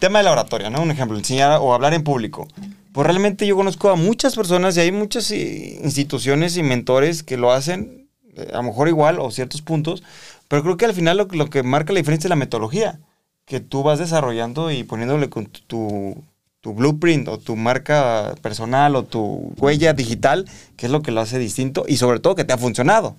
Tema 0.00 0.18
de 0.18 0.24
la 0.24 0.32
oratoria, 0.32 0.68
¿no? 0.68 0.82
Un 0.82 0.90
ejemplo, 0.90 1.16
enseñar 1.16 1.58
o 1.60 1.72
hablar 1.72 1.94
en 1.94 2.02
público. 2.02 2.48
Pues 2.94 3.08
realmente 3.08 3.44
yo 3.44 3.56
conozco 3.56 3.90
a 3.90 3.96
muchas 3.96 4.36
personas 4.36 4.76
y 4.76 4.80
hay 4.80 4.92
muchas 4.92 5.28
eh, 5.32 5.80
instituciones 5.82 6.56
y 6.56 6.62
mentores 6.62 7.24
que 7.24 7.36
lo 7.36 7.50
hacen, 7.50 8.08
eh, 8.36 8.50
a 8.52 8.58
lo 8.58 8.62
mejor 8.62 8.86
igual 8.86 9.18
o 9.18 9.32
ciertos 9.32 9.62
puntos, 9.62 10.04
pero 10.46 10.62
creo 10.62 10.76
que 10.76 10.84
al 10.84 10.94
final 10.94 11.16
lo, 11.16 11.50
que 11.50 11.64
marca 11.64 11.92
la 11.92 11.98
diferencia 11.98 12.28
es 12.28 12.30
la 12.30 12.36
metodología 12.36 13.00
que 13.46 13.58
tú 13.58 13.82
vas 13.82 13.98
desarrollando 13.98 14.70
y 14.70 14.84
poniéndole 14.84 15.26
tu, 15.26 16.24
tu, 16.62 16.72
blueprint 16.72 17.26
o 17.26 17.38
tu 17.38 17.56
marca 17.56 18.36
personal 18.42 18.94
o 18.94 19.02
tu 19.02 19.52
huella 19.58 19.92
digital, 19.92 20.48
que 20.76 20.86
es 20.86 20.92
lo 20.92 21.02
que 21.02 21.10
lo 21.10 21.20
hace 21.20 21.40
distinto 21.40 21.86
y 21.88 21.96
sobre 21.96 22.20
todo 22.20 22.36
que 22.36 22.44
te 22.44 22.52
ha 22.52 22.58
funcionado. 22.58 23.16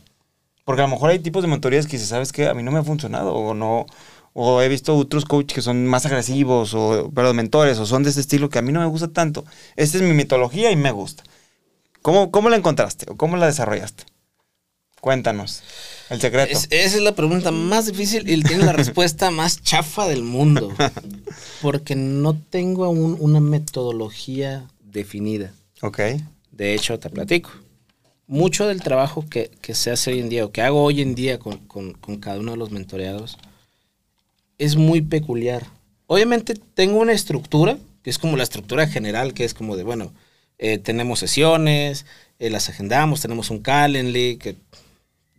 Porque 0.64 0.84
a 0.84 0.86
lo 0.86 0.92
mejor 0.92 1.10
hay 1.10 1.20
tipos 1.20 1.44
de 1.44 1.50
mentorías 1.50 1.86
que 1.86 2.00
si 2.00 2.06
sabes 2.06 2.32
que 2.32 2.48
a 2.48 2.54
mí 2.54 2.64
no 2.64 2.72
me 2.72 2.80
ha 2.80 2.84
funcionado 2.84 3.36
o 3.36 3.54
no, 3.54 3.88
o 4.38 4.62
he 4.62 4.68
visto 4.68 4.98
otros 4.98 5.24
coaches 5.24 5.56
que 5.56 5.62
son 5.62 5.88
más 5.88 6.06
agresivos, 6.06 6.74
o, 6.74 7.10
perdón, 7.16 7.38
mentores, 7.38 7.80
o 7.80 7.86
son 7.86 8.04
de 8.04 8.10
ese 8.10 8.20
estilo 8.20 8.50
que 8.50 8.60
a 8.60 8.62
mí 8.62 8.74
no 8.74 8.82
me 8.82 8.86
gusta 8.86 9.08
tanto. 9.08 9.46
Esta 9.78 9.98
es 9.98 10.04
mi 10.04 10.12
mitología 10.12 10.72
y 10.72 10.76
me 10.76 10.92
gusta. 10.92 11.24
¿Cómo, 12.02 12.32
cómo 12.32 12.50
la 12.50 12.58
encontraste 12.58 13.06
o 13.10 13.16
cómo 13.16 13.38
la 13.38 13.46
desarrollaste? 13.46 14.04
Cuéntanos 15.00 15.64
el 16.10 16.20
secreto. 16.20 16.52
esa 16.52 16.68
es 16.70 17.02
la 17.02 17.16
pregunta 17.16 17.52
más 17.52 17.86
difícil 17.86 18.30
y 18.30 18.44
tiene 18.44 18.66
la 18.66 18.74
respuesta 18.74 19.32
más 19.32 19.62
chafa 19.64 20.06
del 20.06 20.24
mundo. 20.24 20.74
Porque 21.62 21.96
no 21.96 22.38
tengo 22.38 22.84
aún 22.84 23.16
una 23.18 23.40
metodología 23.40 24.68
definida. 24.84 25.54
Ok. 25.82 26.02
De 26.52 26.74
hecho, 26.74 27.00
te 27.00 27.10
platico. 27.10 27.52
Mucho 28.28 28.68
del 28.68 28.82
trabajo 28.82 29.24
que, 29.30 29.50
se 29.74 29.92
hace 29.92 30.12
hoy 30.12 30.20
en 30.20 30.28
día 30.28 30.44
o 30.44 30.52
que 30.52 30.62
hago 30.62 30.84
hoy 30.84 31.02
en 31.02 31.16
día 31.16 31.40
con, 31.40 31.60
con 31.60 32.18
cada 32.20 32.38
uno 32.38 32.52
de 32.52 32.58
los 32.58 32.72
mentoreados 32.72 33.38
es 34.58 34.76
muy 34.76 35.02
peculiar. 35.02 35.66
Obviamente 36.08 36.54
tengo 36.74 37.00
una 37.00 37.14
estructura, 37.14 37.78
que 38.04 38.10
es 38.10 38.20
como 38.20 38.38
la 38.38 38.44
estructura 38.44 38.88
general, 38.88 39.34
que 39.34 39.44
es 39.44 39.54
como 39.54 39.76
de, 39.76 39.84
bueno, 39.84 40.14
eh, 40.58 40.78
tenemos 40.78 41.20
sesiones, 41.20 42.06
eh, 42.40 42.50
las 42.50 42.70
agendamos, 42.70 43.22
tenemos 43.22 43.50
un 43.50 43.60
Calendly, 43.60 44.38
que 44.38 44.56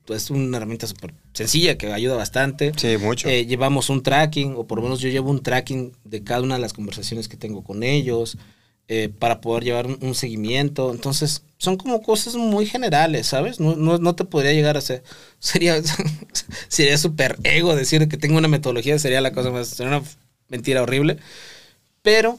es 0.08 0.30
una 0.30 0.56
herramienta 0.56 0.87
súper 0.87 1.14
sencilla 1.32 1.78
que 1.78 1.92
ayuda 1.92 2.16
bastante. 2.16 2.73
Sí, 2.76 2.96
mucho. 2.99 3.28
Eh, 3.28 3.46
llevamos 3.46 3.90
un 3.90 4.02
tracking, 4.02 4.54
o 4.56 4.66
por 4.66 4.78
lo 4.78 4.82
menos 4.85 5.00
yo 5.00 5.08
llevo 5.08 5.30
un 5.30 5.42
tracking 5.42 5.92
de 6.04 6.23
cada 6.23 6.42
una 6.42 6.56
de 6.56 6.61
las 6.61 6.73
conversaciones 6.73 7.28
que 7.28 7.37
tengo 7.37 7.62
con 7.62 7.82
ellos. 7.82 8.37
Eh, 8.88 9.08
para 9.08 9.40
poder 9.40 9.64
llevar 9.64 9.87
un, 9.87 10.14
seguimiento. 10.14 10.92
Entonces, 10.92 11.42
son 11.58 11.76
como 11.76 12.02
cosas 12.02 12.34
muy 12.34 12.66
generales, 12.66 13.26
¿sabes? 13.28 13.60
No, 13.60 13.75
no, 13.76 14.14
te 14.14 14.25
podría 14.25 14.52
llegar 14.52 14.76
a 14.76 14.80
ser. 14.80 15.02
Sería 15.38 15.80
sería 16.68 16.98
súper 16.98 17.38
ego 17.44 17.75
decir 17.75 18.08
que 18.08 18.16
tengo 18.16 18.38
una 18.38 18.48
metodología, 18.48 18.98
sería 18.98 19.20
la 19.20 19.32
cosa 19.32 19.50
más. 19.50 19.68
Sería 19.68 19.96
una 19.96 20.06
mentira 20.48 20.82
horrible. 20.82 21.18
Pero 22.02 22.38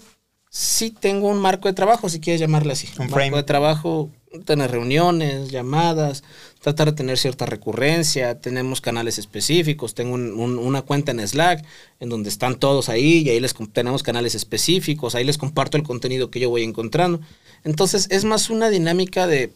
sí 0.50 0.91
tengo 0.91 1.29
un 1.29 1.39
marco 1.39 1.67
de 1.67 1.74
trabajo, 1.74 2.09
si 2.09 2.19
quieres 2.19 2.39
llamarle 2.39 2.74
así. 2.74 2.88
Un, 3.00 3.09
marco 3.09 3.36
de 3.38 3.43
trabajo, 3.43 4.09
tener 4.45 4.71
reuniones, 4.71 5.50
llamadas, 5.50 6.24
tratar 6.62 6.88
de 6.88 6.93
tener 6.93 7.17
cierta 7.17 7.45
recurrencia, 7.45 8.39
tenemos 8.39 8.81
canales 8.81 9.17
específicos, 9.17 9.93
tengo 9.93 10.15
una 10.15 10.81
cuenta 10.81 11.12
en 11.12 11.25
Slack 11.25 11.65
en 12.00 12.09
donde 12.09 12.29
están 12.29 12.55
todos 12.55 12.89
ahí 12.89 13.19
y 13.19 13.29
ahí 13.29 13.39
les 13.39 13.55
tenemos 13.71 14.03
canales 14.03 14.36
específicos, 14.36 15.15
ahí 15.15 15.24
les 15.24 15.38
comparto 15.38 15.77
el 15.77 15.83
contenido 15.83 16.31
que 16.31 16.39
yo 16.39 16.50
voy 16.50 16.63
encontrando. 16.63 17.21
Entonces 17.67 18.07
es 18.12 18.24
más 18.24 18.50
una 18.50 18.69
dinámica 18.69 19.27
de, 19.27 19.53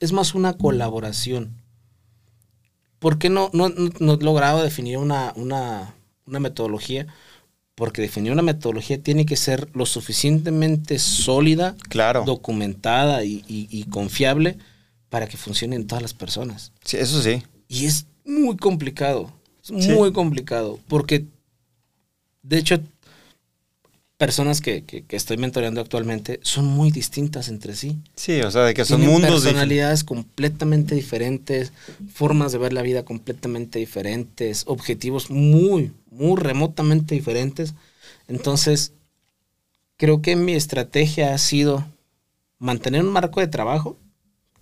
es 0.00 0.12
más 0.12 0.34
una 0.34 0.54
colaboración. 0.54 1.60
¿Por 2.98 3.18
qué 3.18 3.28
no, 3.28 3.50
no, 3.52 3.68
no 3.68 4.14
he 4.14 4.24
logrado 4.24 4.62
definir 4.62 4.96
una, 4.96 5.32
una, 5.36 5.94
una 6.26 6.40
metodología? 6.40 7.06
porque 7.74 8.02
definir 8.02 8.32
una 8.32 8.42
metodología 8.42 9.00
tiene 9.00 9.24
que 9.24 9.36
ser 9.36 9.68
lo 9.72 9.86
suficientemente 9.86 10.98
sólida, 10.98 11.76
claro. 11.88 12.24
documentada 12.24 13.22
y, 13.24 13.86
confiable 13.88 14.58
para 15.08 15.28
que 15.28 15.36
funcione 15.36 15.76
en 15.76 15.86
todas 15.86 16.02
las 16.02 16.12
personas. 16.12 16.72
Sí, 16.84 16.96
eso 16.96 17.22
sí. 17.22 17.40
Y 17.68 17.86
es 17.86 18.06
muy 18.24 18.56
complicado, 18.56 19.32
es 19.62 19.70
muy 19.70 20.12
complicado, 20.12 20.80
porque 20.88 21.26
de 22.42 22.58
hecho 22.58 22.80
personas 24.18 24.60
que, 24.60 24.84
estoy 25.10 25.36
mentoreando 25.38 25.80
actualmente 25.80 26.40
son 26.42 26.66
muy 26.66 26.90
distintas 26.90 27.48
entre 27.48 27.74
sí. 27.76 27.98
Sí, 28.16 28.40
o 28.42 28.50
sea, 28.50 28.64
de 28.64 28.74
que 28.74 28.84
son 28.84 29.00
mundos 29.00 29.44
personalidades 29.44 30.02
completamente 30.02 30.96
diferentes, 30.96 31.72
formas 32.12 32.50
de 32.50 32.58
ver 32.58 32.72
la 32.72 32.82
vida 32.82 33.04
completamente 33.04 33.78
diferentes, 33.78 34.64
objetivos 34.66 35.30
muy, 35.30 35.92
muy 36.10 36.36
remotamente 36.36 37.14
diferentes. 37.14 37.74
Entonces, 38.26 38.92
creo 39.96 40.20
que 40.20 40.34
mi 40.34 40.54
estrategia 40.54 41.32
ha 41.32 41.38
sido 41.38 41.86
mantener 42.58 43.04
un 43.04 43.12
marco 43.12 43.38
de 43.38 43.46
trabajo, 43.46 43.96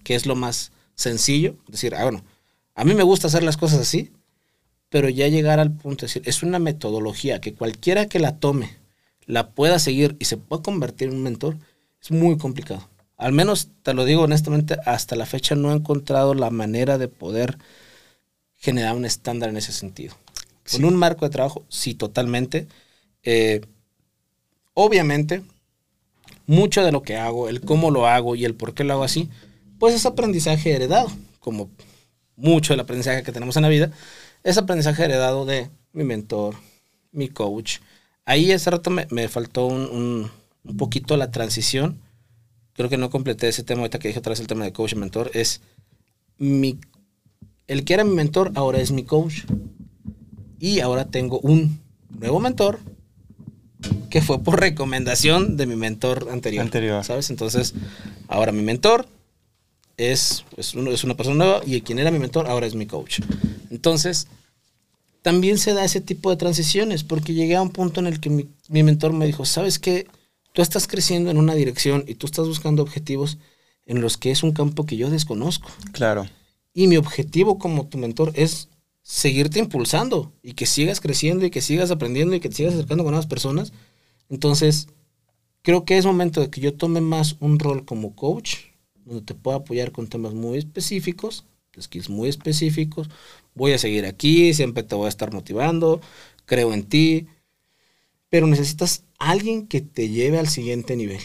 que 0.05 0.15
es 0.15 0.27
lo 0.27 0.37
más 0.37 0.71
sencillo, 0.95 1.57
decir, 1.67 1.95
ah, 1.95 2.03
bueno, 2.03 2.23
a 2.75 2.85
mí 2.85 2.95
me 2.95 3.03
gusta 3.03 3.29
hacer 3.29 3.43
las 3.43 3.57
cosas 3.57 3.81
así, 3.81 4.13
pero 4.91 5.09
ya 5.09 5.29
llegar 5.29 5.61
al 5.61 5.73
punto 5.73 6.03
de 6.03 6.09
decir, 6.09 6.23
es 6.27 6.43
una 6.43 6.59
metodología 6.59 7.41
que 7.41 7.55
cualquiera 7.55 8.07
que 8.07 8.19
la 8.19 8.37
tome, 8.37 8.77
la 9.27 9.51
pueda 9.51 9.79
seguir 9.79 10.17
y 10.19 10.25
se 10.25 10.37
pueda 10.37 10.63
convertir 10.63 11.09
en 11.09 11.15
un 11.15 11.23
mentor, 11.23 11.57
es 12.01 12.11
muy 12.11 12.39
complicado. 12.39 12.89
Al 13.17 13.33
menos, 13.33 13.69
te 13.83 13.95
lo 13.95 14.05
digo 14.05 14.23
honestamente, 14.23 14.77
hasta 14.85 15.17
la 15.17 15.27
fecha 15.27 15.55
no 15.55 15.73
he 15.73 15.77
encontrado 15.77 16.35
la 16.35 16.51
manera 16.51 16.99
de 16.99 17.09
poder 17.09 17.59
generar 18.57 18.95
un 18.95 19.05
estándar 19.05 19.49
en 19.49 19.57
ese 19.57 19.73
sentido. 19.73 20.15
Con 20.71 20.85
un 20.85 20.97
marco 20.97 21.25
de 21.25 21.31
trabajo, 21.31 21.65
sí, 21.69 21.95
totalmente. 21.95 22.67
Eh, 23.23 23.63
obviamente, 24.75 25.43
mucho 26.47 26.85
de 26.85 26.93
lo 26.93 27.03
que 27.03 27.17
hago, 27.17 27.49
el 27.49 27.61
cómo 27.61 27.91
lo 27.91 28.07
hago 28.07 28.35
y 28.37 28.45
el 28.45 28.55
por 28.55 28.75
qué 28.75 28.85
lo 28.85 28.95
hago 28.95 29.05
así, 29.05 29.29
pues 29.79 29.95
es 29.95 30.07
aprendizaje 30.07 30.73
heredado, 30.73 31.11
como 31.41 31.71
mucho 32.37 32.73
del 32.73 32.81
aprendizaje 32.81 33.23
que 33.23 33.33
tenemos 33.33 33.57
en 33.57 33.63
la 33.63 33.69
vida, 33.69 33.91
es 34.43 34.59
aprendizaje 34.59 35.05
heredado 35.05 35.45
de 35.45 35.71
mi 35.93 36.05
mentor, 36.05 36.55
mi 37.13 37.29
coach. 37.29 37.79
Ahí 38.27 38.51
ese 38.51 38.71
rato 38.71 38.91
me, 38.91 39.29
faltó 39.29 39.67
un, 39.67 40.29
poquito 40.77 41.17
la 41.17 41.31
transición. 41.31 42.01
Creo 42.75 42.91
que 42.91 42.99
no 42.99 43.09
completé 43.09 43.49
ese 43.49 43.63
tema 43.63 43.83
ahorita 43.83 44.01
que 44.01 44.09
dije 44.09 44.19
otra 44.19 44.31
vez 44.31 44.41
el 44.41 44.49
tema 44.49 44.65
de 44.65 44.73
coach 44.73 44.93
y 44.93 44.97
mentor. 44.97 45.31
Es 45.33 45.61
mi, 46.37 46.79
el 47.69 47.85
que 47.85 47.95
era 47.95 48.03
mi 48.03 48.15
mentor 48.15 48.51
ahora 48.57 48.81
es 48.81 48.91
mi 48.91 49.05
coach. 49.05 49.45
Y 50.59 50.81
ahora 50.81 51.07
tengo 51.07 51.39
un 51.39 51.81
nuevo 52.19 52.41
mentor 52.41 52.81
que 54.11 54.21
fue 54.21 54.43
por 54.43 54.59
recomendación 54.61 55.57
de 55.57 55.67
mi 55.67 55.77
mentor 55.77 56.27
anterior. 56.33 56.65
Anterior. 56.65 57.05
¿Sabes? 57.05 57.31
Entonces, 57.31 57.75
ahora 58.27 58.51
mi 58.51 58.63
mentor 58.63 59.07
es, 59.97 60.45
es, 60.57 60.75
es 60.75 61.05
una 61.05 61.17
persona 61.17 61.37
nueva 61.37 61.61
y 61.65 61.81
quien 61.83 62.01
era 62.01 62.11
mi 62.11 62.19
mentor 62.19 62.49
ahora 62.49 62.67
es 62.67 62.75
mi 62.75 62.87
coach. 62.87 63.21
Entonces, 63.71 64.27
también 65.27 65.59
se 65.59 65.75
da 65.75 65.85
ese 65.85 66.01
tipo 66.01 66.31
de 66.31 66.37
transiciones, 66.37 67.03
porque 67.03 67.35
llegué 67.35 67.57
a 67.57 67.63
un 67.63 67.71
punto 67.71 67.99
en 67.99 68.07
el 68.07 68.21
que 68.21 68.31
mi, 68.31 68.47
mi 68.69 68.85
mentor 68.85 69.13
me 69.13 69.27
dijo, 69.27 69.45
¿sabes 69.45 69.81
qué? 69.81 70.07
Tú 70.53 70.63
estás 70.63 70.87
creciendo 70.87 71.33
en 71.33 71.37
una 71.37 71.57
dirección 71.57 72.05
y 72.07 72.15
tú 72.15 72.27
estás 72.27 72.47
buscando 72.47 72.81
objetivos 72.81 73.37
en 73.87 74.01
los 74.01 74.19
que 74.19 74.31
es 74.31 74.45
un 74.45 74.53
campo 74.53 74.87
que 74.87 74.97
yo 74.97 75.11
desconozco. 75.11 75.69
Claro. 75.91 76.29
Y 76.73 76.87
mi 76.87 76.97
objetivo 76.97 77.59
como 77.59 77.89
tu 77.89 77.99
mentor 77.99 78.31
es 78.37 78.69
seguirte 79.03 79.59
impulsando 79.59 80.33
y 80.45 80.53
que 80.53 80.65
sigas 80.65 81.01
creciendo 81.01 81.45
y 81.45 81.51
que 81.51 81.61
sigas 81.61 81.91
aprendiendo 81.91 82.37
y 82.37 82.39
que 82.39 82.49
te 82.49 82.55
sigas 82.55 82.75
acercando 82.75 83.03
con 83.03 83.11
nuevas 83.11 83.27
personas. 83.27 83.73
Entonces, 84.29 84.87
creo 85.63 85.85
que 85.85 85.99
es 85.99 86.07
momento 86.07 86.41
de 86.41 86.51
que 86.51 86.61
yo 86.61 86.75
tome 86.75 87.01
más 87.01 87.35
un 87.41 87.59
rol 87.59 87.85
como 87.85 88.15
coach, 88.15 88.59
donde 89.05 89.23
te 89.23 89.35
pueda 89.35 89.57
apoyar 89.57 89.91
con 89.91 90.07
temas 90.07 90.35
muy 90.35 90.59
específicos, 90.59 91.45
skills 91.81 92.11
muy 92.11 92.29
específicos. 92.29 93.11
Voy 93.57 93.73
a 93.73 93.79
seguir 93.79 94.07
aquí, 94.07 94.55
siempre 94.55 94.85
te 94.85 94.95
voy 94.95 95.07
a 95.07 95.09
estar 95.09 95.33
motivando, 95.33 96.01
creo 96.45 96.73
en 96.73 96.85
ti, 96.85 97.27
pero 98.29 98.47
necesitas 98.47 99.03
alguien 99.19 99.67
que 99.67 99.81
te 99.81 100.09
lleve 100.09 100.39
al 100.39 100.49
siguiente 100.49 100.95
nivel. 100.95 101.21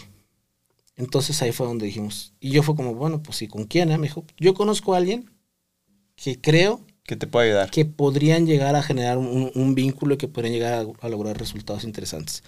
Entonces 0.96 1.40
ahí 1.42 1.52
fue 1.52 1.66
donde 1.66 1.86
dijimos, 1.86 2.34
y 2.40 2.50
yo 2.50 2.62
fue 2.62 2.74
como, 2.74 2.94
bueno, 2.94 3.22
pues 3.22 3.36
sí, 3.36 3.48
¿con 3.48 3.64
quién? 3.64 3.90
Eh? 3.90 3.98
Me 3.98 4.08
dijo, 4.08 4.24
yo 4.38 4.54
conozco 4.54 4.94
a 4.94 4.98
alguien 4.98 5.30
que 6.16 6.40
creo 6.40 6.84
que 7.04 7.16
te 7.16 7.26
puede 7.26 7.48
ayudar. 7.48 7.70
Que 7.70 7.84
podrían 7.84 8.46
llegar 8.46 8.76
a 8.76 8.82
generar 8.82 9.18
un, 9.18 9.74
vínculo 9.74 10.14
y 10.14 10.18
que 10.18 10.28
podrían 10.28 10.54
llegar 10.54 10.86
a, 11.00 11.08
lograr 11.08 11.38
resultados 11.38 11.84
interesantes. 11.84 12.42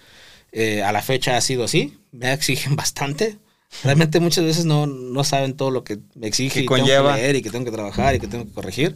Eh, 0.51 0.83
a 0.83 0.91
la 0.91 1.01
fecha 1.01 1.35
ha 1.35 1.41
sido 1.41 1.63
así, 1.63 1.97
me 2.11 2.31
exigen 2.31 2.75
bastante. 2.77 3.37
Realmente 3.83 4.19
muchas 4.19 4.45
veces 4.45 4.65
no, 4.65 4.87
no 4.87 5.23
saben 5.23 5.57
todo 5.57 5.69
lo 5.69 5.83
que 5.83 5.99
me 6.13 6.27
exige 6.27 6.61
y 6.61 6.65
tengo 6.65 6.85
que 6.85 7.13
leer 7.15 7.35
y 7.35 7.41
que 7.41 7.49
tengo 7.49 7.65
que 7.65 7.71
trabajar 7.71 8.15
y 8.15 8.19
que 8.19 8.27
tengo 8.27 8.45
que 8.45 8.51
corregir, 8.51 8.95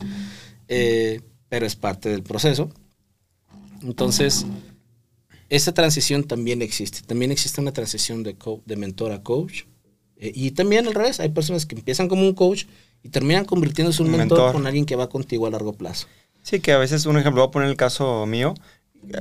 eh, 0.69 1.21
pero 1.49 1.65
es 1.65 1.75
parte 1.75 2.09
del 2.09 2.23
proceso. 2.23 2.69
Entonces, 3.81 4.45
esa 5.49 5.73
transición 5.73 6.23
también 6.23 6.61
existe. 6.61 7.01
También 7.01 7.31
existe 7.31 7.59
una 7.59 7.73
transición 7.73 8.23
de, 8.23 8.35
de 8.65 8.75
mentor 8.75 9.11
a 9.11 9.23
coach. 9.23 9.63
Eh, 10.17 10.31
y 10.33 10.51
también 10.51 10.87
al 10.87 10.93
revés, 10.93 11.19
hay 11.19 11.29
personas 11.29 11.65
que 11.65 11.75
empiezan 11.75 12.07
como 12.07 12.21
un 12.21 12.33
coach 12.33 12.65
y 13.03 13.09
terminan 13.09 13.45
convirtiéndose 13.45 14.03
en 14.03 14.09
un, 14.09 14.17
mentor, 14.17 14.53
con 14.53 14.67
alguien 14.67 14.85
que 14.85 14.95
va 14.95 15.09
contigo 15.09 15.47
a 15.47 15.49
largo 15.49 15.73
plazo. 15.73 16.07
Sí, 16.43 16.59
que 16.59 16.71
a 16.71 16.77
veces, 16.77 17.05
un 17.05 17.17
ejemplo, 17.17 17.41
voy 17.41 17.49
a 17.49 17.51
poner 17.51 17.69
el 17.69 17.77
caso 17.77 18.25
mío, 18.25 18.53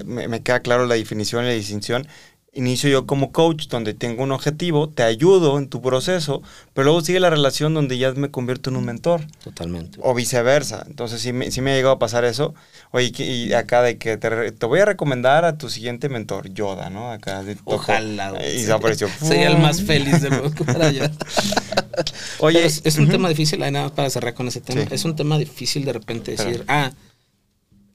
me, 0.04 0.28
me 0.28 0.42
queda 0.42 0.60
claro 0.60 0.86
la 0.86 0.96
definición 0.96 1.44
y 1.44 1.48
la 1.48 1.54
distinción 1.54 2.06
inicio 2.58 2.90
yo 2.90 3.06
como 3.06 3.30
coach, 3.30 3.68
donde 3.68 3.94
tengo 3.94 4.24
un 4.24 4.32
objetivo, 4.32 4.88
te 4.88 5.04
ayudo 5.04 5.58
en 5.58 5.68
tu 5.68 5.80
proceso, 5.80 6.42
pero 6.74 6.86
luego 6.86 7.00
sigue 7.02 7.20
la 7.20 7.30
relación 7.30 7.72
donde 7.72 7.96
ya 7.98 8.12
me 8.12 8.30
convierto 8.30 8.68
en 8.68 8.76
un 8.76 8.84
mentor. 8.84 9.22
Totalmente. 9.44 9.98
O 10.02 10.12
viceversa. 10.12 10.84
Entonces 10.88 11.20
sí 11.20 11.32
me, 11.32 11.50
sí 11.52 11.60
me 11.60 11.70
ha 11.70 11.74
llegado 11.76 11.94
a 11.94 11.98
pasar 11.98 12.24
eso. 12.24 12.54
Oye, 12.90 13.12
y 13.16 13.52
acá 13.52 13.82
de 13.82 13.96
que 13.96 14.16
te, 14.16 14.52
te 14.52 14.66
voy 14.66 14.80
a 14.80 14.84
recomendar 14.84 15.44
a 15.44 15.56
tu 15.56 15.70
siguiente 15.70 16.08
mentor, 16.08 16.52
Yoda, 16.52 16.90
¿no? 16.90 17.12
Acá 17.12 17.44
de 17.44 17.56
Ojalá. 17.64 18.34
y 18.44 18.64
se 18.64 18.72
apareció. 18.72 19.08
Sería 19.22 19.48
el 19.48 19.58
más 19.58 19.82
feliz 19.82 20.20
de 20.20 20.30
para 20.64 20.86
allá. 20.88 21.12
Oye, 22.40 22.64
es, 22.64 22.98
un 22.98 23.08
tema 23.08 23.28
difícil, 23.28 23.62
hay 23.62 23.70
nada 23.70 23.94
para 23.94 24.10
cerrar 24.10 24.34
con 24.34 24.48
ese 24.48 24.60
tema. 24.60 24.82
Es 24.90 25.04
un 25.04 25.14
tema 25.14 25.38
difícil 25.38 25.84
de 25.84 25.92
repente 25.92 26.32
decir, 26.32 26.64
ah, 26.66 26.92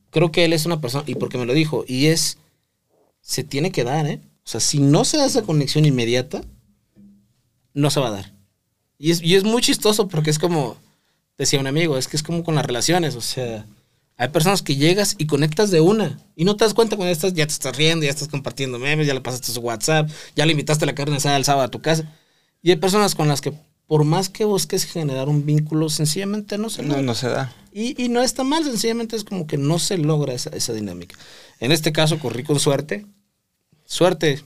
creo 0.09 0.31
que 0.31 0.45
él 0.45 0.53
es 0.53 0.65
una 0.65 0.79
persona, 0.79 1.03
y 1.05 1.15
porque 1.15 1.37
me 1.37 1.45
lo 1.45 1.53
dijo, 1.53 1.83
y 1.87 2.07
es, 2.07 2.37
se 3.21 3.43
tiene 3.43 3.71
que 3.71 3.83
dar, 3.83 4.05
¿eh? 4.07 4.21
O 4.45 4.49
sea, 4.49 4.59
si 4.59 4.79
no 4.79 5.05
se 5.05 5.17
da 5.17 5.25
esa 5.25 5.43
conexión 5.43 5.85
inmediata, 5.85 6.41
no 7.73 7.89
se 7.89 7.99
va 7.99 8.07
a 8.07 8.11
dar. 8.11 8.33
Y 8.97 9.11
es, 9.11 9.21
y 9.21 9.35
es 9.35 9.43
muy 9.43 9.61
chistoso 9.61 10.07
porque 10.07 10.29
es 10.29 10.39
como, 10.39 10.77
decía 11.37 11.59
un 11.59 11.67
amigo, 11.67 11.97
es 11.97 12.07
que 12.07 12.17
es 12.17 12.23
como 12.23 12.43
con 12.43 12.55
las 12.55 12.65
relaciones, 12.65 13.15
o 13.15 13.21
sea, 13.21 13.65
hay 14.17 14.27
personas 14.29 14.61
que 14.61 14.75
llegas 14.75 15.15
y 15.17 15.25
conectas 15.25 15.71
de 15.71 15.81
una 15.81 16.19
y 16.35 16.45
no 16.45 16.55
te 16.55 16.65
das 16.65 16.73
cuenta 16.73 16.95
cuando 16.95 17.11
estás, 17.11 17.33
ya 17.33 17.47
te 17.47 17.53
estás 17.53 17.75
riendo, 17.75 18.05
ya 18.05 18.11
estás 18.11 18.27
compartiendo 18.27 18.77
memes, 18.79 19.07
ya 19.07 19.13
le 19.13 19.21
pasaste 19.21 19.51
su 19.51 19.61
WhatsApp, 19.61 20.09
ya 20.35 20.45
le 20.45 20.51
invitaste 20.51 20.85
a 20.85 20.87
la 20.87 20.95
carne 20.95 21.17
asada 21.17 21.37
el 21.37 21.45
sábado 21.45 21.65
a 21.65 21.71
tu 21.71 21.81
casa. 21.81 22.09
Y 22.61 22.69
hay 22.69 22.77
personas 22.77 23.15
con 23.15 23.27
las 23.27 23.41
que 23.41 23.53
por 23.87 24.05
más 24.05 24.29
que 24.29 24.45
busques 24.45 24.85
generar 24.85 25.27
un 25.29 25.45
vínculo, 25.45 25.89
sencillamente 25.89 26.57
no 26.57 26.69
se 26.69 26.83
logra. 26.83 26.97
No, 26.97 27.03
no 27.03 27.15
se 27.15 27.27
da. 27.27 27.53
Y, 27.73 28.01
y, 28.01 28.09
no 28.09 28.21
está 28.21 28.43
mal, 28.43 28.63
sencillamente 28.63 29.15
es 29.15 29.23
como 29.23 29.47
que 29.47 29.57
no 29.57 29.79
se 29.79 29.97
logra 29.97 30.33
esa, 30.33 30.51
esa 30.51 30.73
dinámica. 30.73 31.17
En 31.59 31.71
este 31.71 31.91
caso 31.91 32.19
corrí 32.19 32.43
con 32.43 32.59
suerte, 32.59 33.05
suerte. 33.93 34.41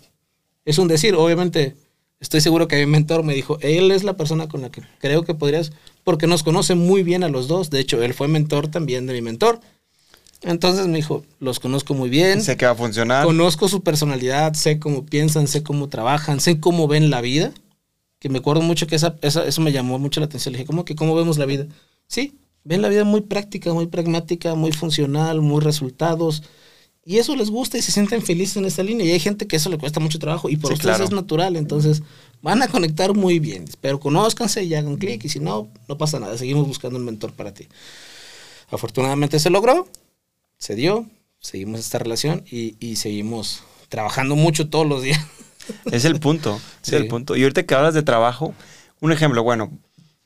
Es 0.65 0.77
un 0.77 0.87
decir, 0.87 1.15
obviamente, 1.15 1.75
estoy 2.19 2.41
seguro 2.41 2.67
que 2.67 2.77
mi 2.77 2.85
mentor 2.85 3.23
me 3.23 3.33
dijo, 3.33 3.57
él 3.61 3.91
es 3.91 4.03
la 4.03 4.17
persona 4.17 4.47
con 4.47 4.61
la 4.61 4.69
que 4.69 4.81
creo 4.99 5.23
que 5.23 5.33
podrías, 5.33 5.71
porque 6.03 6.27
nos 6.27 6.43
conoce 6.43 6.75
muy 6.75 7.03
bien 7.03 7.23
a 7.23 7.29
los 7.29 7.47
dos. 7.47 7.69
De 7.69 7.79
hecho, 7.79 8.03
él 8.03 8.13
fue 8.13 8.27
mentor 8.27 8.67
también 8.67 9.07
de 9.07 9.13
mi 9.13 9.21
mentor. 9.21 9.59
Entonces 10.41 10.87
me 10.87 10.97
dijo, 10.97 11.23
los 11.39 11.59
conozco 11.59 11.93
muy 11.93 12.09
bien. 12.09 12.41
Sé 12.41 12.57
que 12.57 12.65
va 12.65 12.73
a 12.73 12.75
funcionar. 12.75 13.25
Conozco 13.25 13.67
su 13.67 13.81
personalidad, 13.81 14.53
sé 14.53 14.79
cómo 14.79 15.05
piensan, 15.05 15.47
sé 15.47 15.63
cómo 15.63 15.89
trabajan, 15.89 16.39
sé 16.39 16.59
cómo 16.59 16.87
ven 16.87 17.09
la 17.09 17.21
vida. 17.21 17.53
Que 18.19 18.29
me 18.29 18.39
acuerdo 18.39 18.61
mucho 18.61 18.85
que 18.87 18.95
esa, 18.95 19.15
eso 19.21 19.61
me 19.61 19.71
llamó 19.71 19.97
mucho 19.97 20.19
la 20.19 20.25
atención. 20.25 20.51
Le 20.51 20.59
dije, 20.59 20.67
¿cómo 20.67 20.85
que 20.85 20.95
cómo 20.95 21.15
vemos 21.15 21.37
la 21.37 21.45
vida? 21.45 21.65
Sí, 22.07 22.35
ven 22.63 22.81
la 22.81 22.89
vida 22.89 23.03
muy 23.03 23.21
práctica, 23.21 23.73
muy 23.73 23.87
pragmática, 23.87 24.53
muy 24.55 24.71
funcional, 24.71 25.41
muy 25.41 25.61
resultados. 25.61 26.43
Y 27.09 27.19
eso 27.19 27.37
les 27.37 27.49
gusta 27.49 27.77
y 27.77 27.81
se 27.81 27.93
sienten 27.93 28.21
felices 28.21 28.57
en 28.57 28.65
esta 28.65 28.83
línea. 28.83 29.05
Y 29.05 29.11
hay 29.11 29.19
gente 29.21 29.47
que 29.47 29.55
eso 29.55 29.69
le 29.69 29.77
cuesta 29.77 30.01
mucho 30.01 30.19
trabajo 30.19 30.49
y 30.49 30.57
por 30.57 30.73
eso 30.73 30.91
es 30.91 31.11
natural. 31.11 31.55
Entonces 31.55 32.03
van 32.41 32.61
a 32.61 32.67
conectar 32.67 33.13
muy 33.13 33.39
bien. 33.39 33.63
Pero 33.79 33.97
conózcanse 33.97 34.65
y 34.65 34.75
hagan 34.75 34.97
clic. 34.97 35.23
Y 35.23 35.29
si 35.29 35.39
no, 35.39 35.69
no 35.87 35.97
pasa 35.97 36.19
nada. 36.19 36.37
Seguimos 36.37 36.67
buscando 36.67 36.99
un 36.99 37.05
mentor 37.05 37.31
para 37.31 37.53
ti. 37.53 37.69
Afortunadamente 38.69 39.39
se 39.39 39.49
logró, 39.49 39.87
se 40.57 40.75
dio, 40.75 41.05
seguimos 41.39 41.79
esta 41.79 41.97
relación 41.97 42.43
y, 42.51 42.75
y 42.81 42.97
seguimos 42.97 43.63
trabajando 43.87 44.35
mucho 44.35 44.69
todos 44.69 44.85
los 44.85 45.01
días. 45.01 45.25
Es 45.91 46.05
el 46.05 46.19
punto, 46.19 46.61
es 46.81 46.93
el 46.93 47.07
punto. 47.07 47.35
Y 47.35 47.43
ahorita 47.43 47.63
que 47.63 47.75
hablas 47.75 47.93
de 47.93 48.01
trabajo, 48.01 48.53
un 49.01 49.11
ejemplo, 49.11 49.43
bueno, 49.43 49.69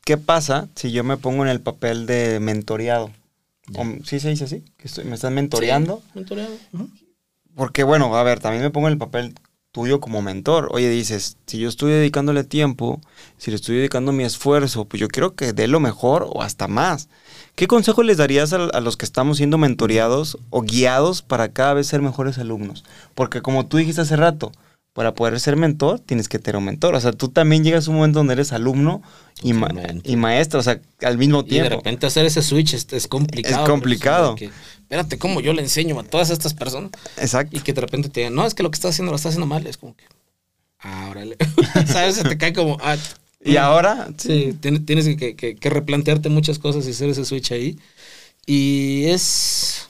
¿qué 0.06 0.16
pasa 0.16 0.70
si 0.76 0.92
yo 0.92 1.04
me 1.04 1.18
pongo 1.18 1.44
en 1.44 1.50
el 1.50 1.62
papel 1.62 2.06
de 2.06 2.40
mentoreado? 2.40 3.12
¿Sí 4.04 4.20
se 4.20 4.30
dice 4.30 4.46
así? 4.46 4.64
¿Que 4.78 4.90
¿Me 5.04 5.16
estás 5.16 5.32
mentoreando? 5.32 6.02
mentoreando. 6.14 6.58
Porque, 7.56 7.84
bueno, 7.84 8.16
a 8.16 8.24
ver, 8.24 8.40
también 8.40 8.64
me 8.64 8.70
pongo 8.70 8.88
en 8.88 8.94
el 8.94 9.00
papel 9.00 9.36
tuyo 9.72 10.02
como 10.02 10.22
mentor. 10.22 10.70
Oye, 10.72 10.90
dices, 10.90 11.38
si 11.48 11.60
yo 11.60 11.70
estoy 11.70 11.92
dedicándole 11.92 12.44
tiempo, 12.44 13.00
si 13.38 13.52
le 13.52 13.56
estoy 13.56 13.78
dedicando 13.78 14.12
mi 14.12 14.24
esfuerzo, 14.24 14.86
pues 14.86 15.00
yo 15.00 15.08
quiero 15.08 15.36
que 15.36 15.54
dé 15.54 15.68
lo 15.68 15.80
mejor 15.80 16.28
o 16.30 16.42
hasta 16.42 16.68
más. 16.68 17.10
¿Qué 17.56 17.68
consejo 17.68 18.04
les 18.04 18.18
darías 18.18 18.54
a, 18.54 18.66
a, 18.66 18.82
los 18.82 18.98
que 18.98 19.06
estamos 19.06 19.38
siendo 19.38 19.58
mentoreados 19.58 20.38
o 20.50 20.62
guiados 20.62 21.22
para 21.22 21.50
cada 21.54 21.74
vez 21.74 21.88
ser 21.88 22.02
mejores 22.02 22.38
alumnos? 22.38 22.84
Porque 23.16 23.42
como 23.42 23.68
tú 23.68 23.78
dijiste 23.78 24.02
hace 24.02 24.16
rato, 24.16 24.52
para 24.94 25.14
poder 25.16 25.40
ser 25.40 25.56
mentor, 25.56 26.00
tienes 26.00 26.28
que 26.28 26.38
tener 26.38 26.58
un 26.58 26.66
mentor. 26.66 26.96
O 26.96 27.00
sea, 27.00 27.14
tú 27.14 27.30
también 27.30 27.64
llegas 27.64 27.88
a 27.88 27.92
un 27.92 27.98
momento 27.98 28.20
donde 28.20 28.34
eres 28.34 28.52
alumno 28.52 29.02
y, 29.42 29.52
y 30.04 30.16
maestro, 30.18 30.60
o 30.60 30.64
sea, 30.64 30.82
al 31.02 31.18
mismo 31.18 31.46
tiempo. 31.46 31.68
Y 31.68 31.70
de 31.70 31.76
repente 31.76 32.08
hacer 32.08 32.26
ese 32.26 32.42
switch 32.42 32.74
es, 32.74 33.08
complicado. 33.08 33.64
Es 33.64 33.70
complicado. 33.70 34.36
espérate, 34.38 35.18
¿cómo 35.18 35.40
yo 35.40 35.54
le 35.54 35.62
enseño 35.62 36.00
a 36.00 36.04
todas 36.04 36.30
estas 36.30 36.54
personas? 36.54 36.92
Exacto. 37.18 37.56
Y 37.56 37.62
que 37.62 37.74
de 37.74 37.82
repente 37.82 38.10
te 38.10 38.22
digan, 38.22 38.36
no, 38.36 38.46
es 38.46 38.54
que 38.54 38.64
lo 38.64 38.72
que 38.72 38.76
estás 38.76 38.92
haciendo 38.92 39.12
lo 39.12 39.16
estás 39.16 39.32
haciendo 39.32 39.48
mal. 39.48 39.66
Es 39.66 39.78
como 39.78 39.96
que, 39.96 40.04
ah, 40.80 41.08
órale. 41.10 41.38
¿Sabes? 41.88 42.16
Se 42.16 42.24
te 42.24 42.38
cae 42.38 42.52
como, 42.52 42.78
ah, 42.82 42.98
¿Y 43.44 43.58
ahora? 43.58 44.10
Sí, 44.18 44.56
tienes 44.60 45.16
que, 45.16 45.58
replantearte 45.62 46.30
muchas 46.30 46.60
cosas 46.60 46.86
y 46.88 46.92
hacer 46.92 47.10
ese 47.10 47.26
switch 47.26 47.52
ahí. 47.52 47.78
Y 48.46 49.06
es... 49.06 49.88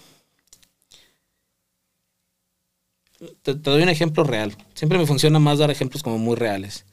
Te, 3.42 3.54
doy 3.54 3.84
un 3.84 3.90
ejemplo 3.90 4.24
real. 4.24 4.56
Siempre 4.74 4.98
me 4.98 5.06
funciona 5.06 5.40
más 5.40 5.60
dar 5.60 5.72
ejemplos 5.72 6.04
como 6.04 6.18
muy 6.18 6.36
reales. 6.36 6.86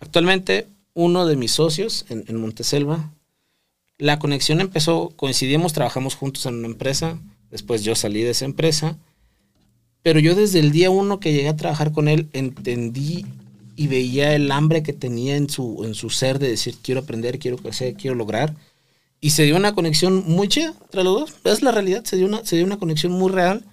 Actualmente, 0.00 0.66
uno 0.94 1.26
de 1.26 1.36
mis 1.36 1.52
socios 1.52 2.04
en, 2.08 2.24
en 2.28 2.40
Monteselva, 2.40 3.12
la 3.98 4.18
conexión 4.18 4.60
empezó, 4.60 5.10
coincidimos, 5.16 5.72
trabajamos 5.72 6.14
juntos 6.14 6.46
en 6.46 6.54
una 6.54 6.68
empresa, 6.68 7.18
después 7.50 7.82
yo 7.82 7.94
salí 7.94 8.22
de 8.22 8.30
esa 8.30 8.44
empresa, 8.44 8.96
pero 10.02 10.20
yo 10.20 10.34
desde 10.34 10.60
el 10.60 10.70
día 10.70 10.90
uno 10.90 11.20
que 11.20 11.32
llegué 11.32 11.48
a 11.48 11.56
trabajar 11.56 11.92
con 11.92 12.08
él 12.08 12.28
entendí 12.32 13.26
y 13.78 13.86
veía 13.86 14.34
el 14.34 14.50
hambre 14.50 14.82
que 14.82 14.92
tenía 14.92 15.36
en 15.36 15.48
su, 15.48 15.84
en 15.84 15.94
su 15.94 16.10
ser 16.10 16.38
de 16.38 16.48
decir, 16.48 16.76
quiero 16.82 17.00
aprender, 17.00 17.38
quiero 17.38 17.58
crecer, 17.58 17.94
quiero 17.94 18.16
lograr. 18.16 18.54
Y 19.20 19.30
se 19.30 19.44
dio 19.44 19.56
una 19.56 19.74
conexión 19.74 20.24
muy 20.26 20.48
chida 20.48 20.74
entre 20.82 21.04
los 21.04 21.20
dos. 21.20 21.34
Es 21.44 21.62
la 21.62 21.70
realidad, 21.70 22.04
se 22.04 22.16
dio 22.16 22.26
una, 22.26 22.44
se 22.44 22.56
dio 22.56 22.64
una 22.64 22.78
conexión 22.78 23.12
muy 23.12 23.30
real. 23.30 23.64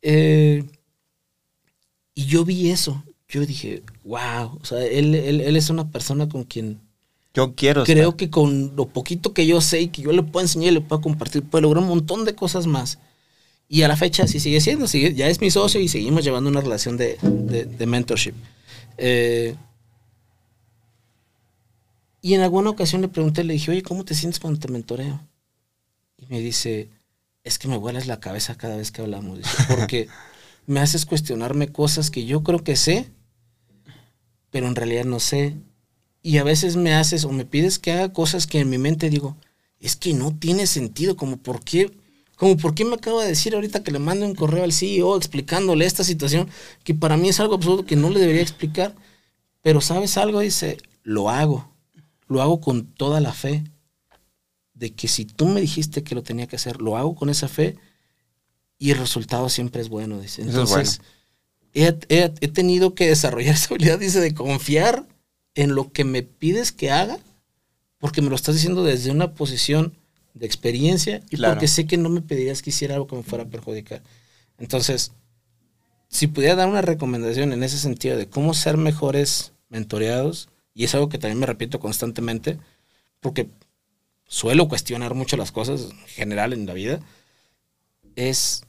Eh, 0.00 0.64
y 2.18 2.26
yo 2.26 2.44
vi 2.44 2.70
eso. 2.70 3.04
Yo 3.28 3.46
dije, 3.46 3.84
wow, 4.02 4.58
o 4.60 4.64
sea, 4.64 4.84
él, 4.84 5.14
él, 5.14 5.40
él 5.40 5.54
es 5.54 5.70
una 5.70 5.88
persona 5.92 6.28
con 6.28 6.42
quien... 6.42 6.80
Yo 7.32 7.54
quiero. 7.54 7.84
Creo 7.84 8.16
que 8.16 8.28
con 8.28 8.74
lo 8.74 8.88
poquito 8.88 9.32
que 9.32 9.46
yo 9.46 9.60
sé 9.60 9.82
y 9.82 9.88
que 9.88 10.02
yo 10.02 10.10
le 10.10 10.24
puedo 10.24 10.42
enseñar 10.44 10.72
y 10.72 10.74
le 10.74 10.80
puedo 10.80 11.00
compartir, 11.00 11.44
puede 11.44 11.62
lograr 11.62 11.84
un 11.84 11.90
montón 11.90 12.24
de 12.24 12.34
cosas 12.34 12.66
más. 12.66 12.98
Y 13.68 13.82
a 13.82 13.88
la 13.88 13.96
fecha 13.96 14.26
sí 14.26 14.40
sigue 14.40 14.60
siendo, 14.60 14.88
sigue, 14.88 15.14
ya 15.14 15.28
es 15.28 15.40
mi 15.40 15.48
socio 15.52 15.80
y 15.80 15.86
seguimos 15.86 16.24
llevando 16.24 16.50
una 16.50 16.60
relación 16.60 16.96
de, 16.96 17.18
de, 17.22 17.66
de 17.66 17.86
mentorship. 17.86 18.34
Eh, 18.96 19.54
y 22.20 22.34
en 22.34 22.40
alguna 22.40 22.70
ocasión 22.70 23.00
le 23.00 23.06
pregunté, 23.06 23.44
le 23.44 23.52
dije, 23.52 23.70
oye, 23.70 23.82
¿cómo 23.82 24.04
te 24.04 24.16
sientes 24.16 24.40
cuando 24.40 24.58
te 24.58 24.66
mentoreo? 24.66 25.20
Y 26.16 26.26
me 26.26 26.40
dice, 26.40 26.88
es 27.44 27.60
que 27.60 27.68
me 27.68 27.76
vuelas 27.76 28.08
la 28.08 28.18
cabeza 28.18 28.56
cada 28.56 28.76
vez 28.76 28.90
que 28.90 29.02
hablamos, 29.02 29.38
porque 29.68 30.08
me 30.68 30.80
haces 30.80 31.06
cuestionarme 31.06 31.68
cosas 31.68 32.10
que 32.10 32.26
yo 32.26 32.42
creo 32.42 32.62
que 32.62 32.76
sé, 32.76 33.10
pero 34.50 34.68
en 34.68 34.76
realidad 34.76 35.06
no 35.06 35.18
sé. 35.18 35.56
Y 36.22 36.36
a 36.36 36.44
veces 36.44 36.76
me 36.76 36.92
haces 36.92 37.24
o 37.24 37.32
me 37.32 37.46
pides 37.46 37.78
que 37.78 37.92
haga 37.92 38.12
cosas 38.12 38.46
que 38.46 38.60
en 38.60 38.68
mi 38.68 38.76
mente 38.76 39.08
digo, 39.08 39.38
es 39.80 39.96
que 39.96 40.12
no 40.12 40.36
tiene 40.36 40.66
sentido, 40.66 41.16
como 41.16 41.38
por 41.38 41.64
qué, 41.64 41.90
como 42.36 42.58
por 42.58 42.74
qué 42.74 42.84
me 42.84 42.96
acabo 42.96 43.22
de 43.22 43.28
decir 43.28 43.54
ahorita 43.54 43.82
que 43.82 43.92
le 43.92 43.98
mando 43.98 44.26
un 44.26 44.34
correo 44.34 44.62
al 44.62 44.74
CEO 44.74 45.16
explicándole 45.16 45.86
esta 45.86 46.04
situación, 46.04 46.50
que 46.84 46.94
para 46.94 47.16
mí 47.16 47.30
es 47.30 47.40
algo 47.40 47.54
absurdo 47.54 47.86
que 47.86 47.96
no 47.96 48.10
le 48.10 48.20
debería 48.20 48.42
explicar, 48.42 48.94
pero 49.62 49.80
sabes 49.80 50.18
algo, 50.18 50.40
dice, 50.40 50.76
lo 51.02 51.30
hago, 51.30 51.72
lo 52.26 52.42
hago 52.42 52.60
con 52.60 52.92
toda 52.92 53.22
la 53.22 53.32
fe 53.32 53.64
de 54.74 54.92
que 54.92 55.08
si 55.08 55.24
tú 55.24 55.48
me 55.48 55.62
dijiste 55.62 56.02
que 56.02 56.14
lo 56.14 56.22
tenía 56.22 56.46
que 56.46 56.56
hacer, 56.56 56.82
lo 56.82 56.98
hago 56.98 57.14
con 57.14 57.30
esa 57.30 57.48
fe 57.48 57.78
y 58.78 58.92
el 58.92 58.98
resultado 58.98 59.48
siempre 59.48 59.80
es 59.80 59.88
bueno, 59.88 60.20
dice. 60.20 60.42
Entonces, 60.42 61.00
he, 61.74 61.92
tenido 62.48 62.94
que 62.94 63.08
desarrollar 63.08 63.54
esa 63.54 63.74
habilidad, 63.74 63.98
dice, 63.98 64.20
de 64.20 64.34
confiar 64.34 65.06
en 65.54 65.74
lo 65.74 65.92
que 65.92 66.04
me 66.04 66.22
pides 66.22 66.72
que 66.72 66.90
haga, 66.90 67.18
porque 67.98 68.22
me 68.22 68.30
lo 68.30 68.36
estás 68.36 68.54
diciendo 68.54 68.84
desde 68.84 69.10
una 69.10 69.34
posición 69.34 69.94
de 70.34 70.46
experiencia 70.46 71.20
y 71.30 71.36
porque 71.36 71.66
sé 71.66 71.86
que 71.86 71.96
no 71.96 72.08
me 72.08 72.20
pedirías 72.20 72.62
que 72.62 72.70
hiciera 72.70 72.94
algo 72.94 73.08
que 73.08 73.16
me 73.16 73.24
fuera 73.24 73.44
a 73.44 73.48
perjudicar. 73.48 74.02
Entonces, 74.58 75.12
si 76.08 76.26
pudiera 76.26 76.54
dar 76.54 76.68
una 76.68 76.82
recomendación 76.82 77.52
en 77.52 77.62
ese 77.62 77.78
sentido 77.78 78.16
de 78.16 78.28
cómo 78.28 78.54
ser 78.54 78.76
mejores 78.76 79.52
mentoreados, 79.68 80.48
y 80.74 80.84
es 80.84 80.94
algo 80.94 81.08
que 81.08 81.18
también 81.18 81.40
me 81.40 81.46
repito 81.46 81.80
constantemente, 81.80 82.58
porque 83.20 83.48
suelo 84.28 84.68
cuestionar 84.68 85.14
mucho 85.14 85.36
las 85.36 85.50
cosas 85.50 85.88
en 85.90 86.06
general 86.06 86.52
en 86.52 86.66
la 86.66 86.74
vida, 86.74 87.00
es, 88.14 88.62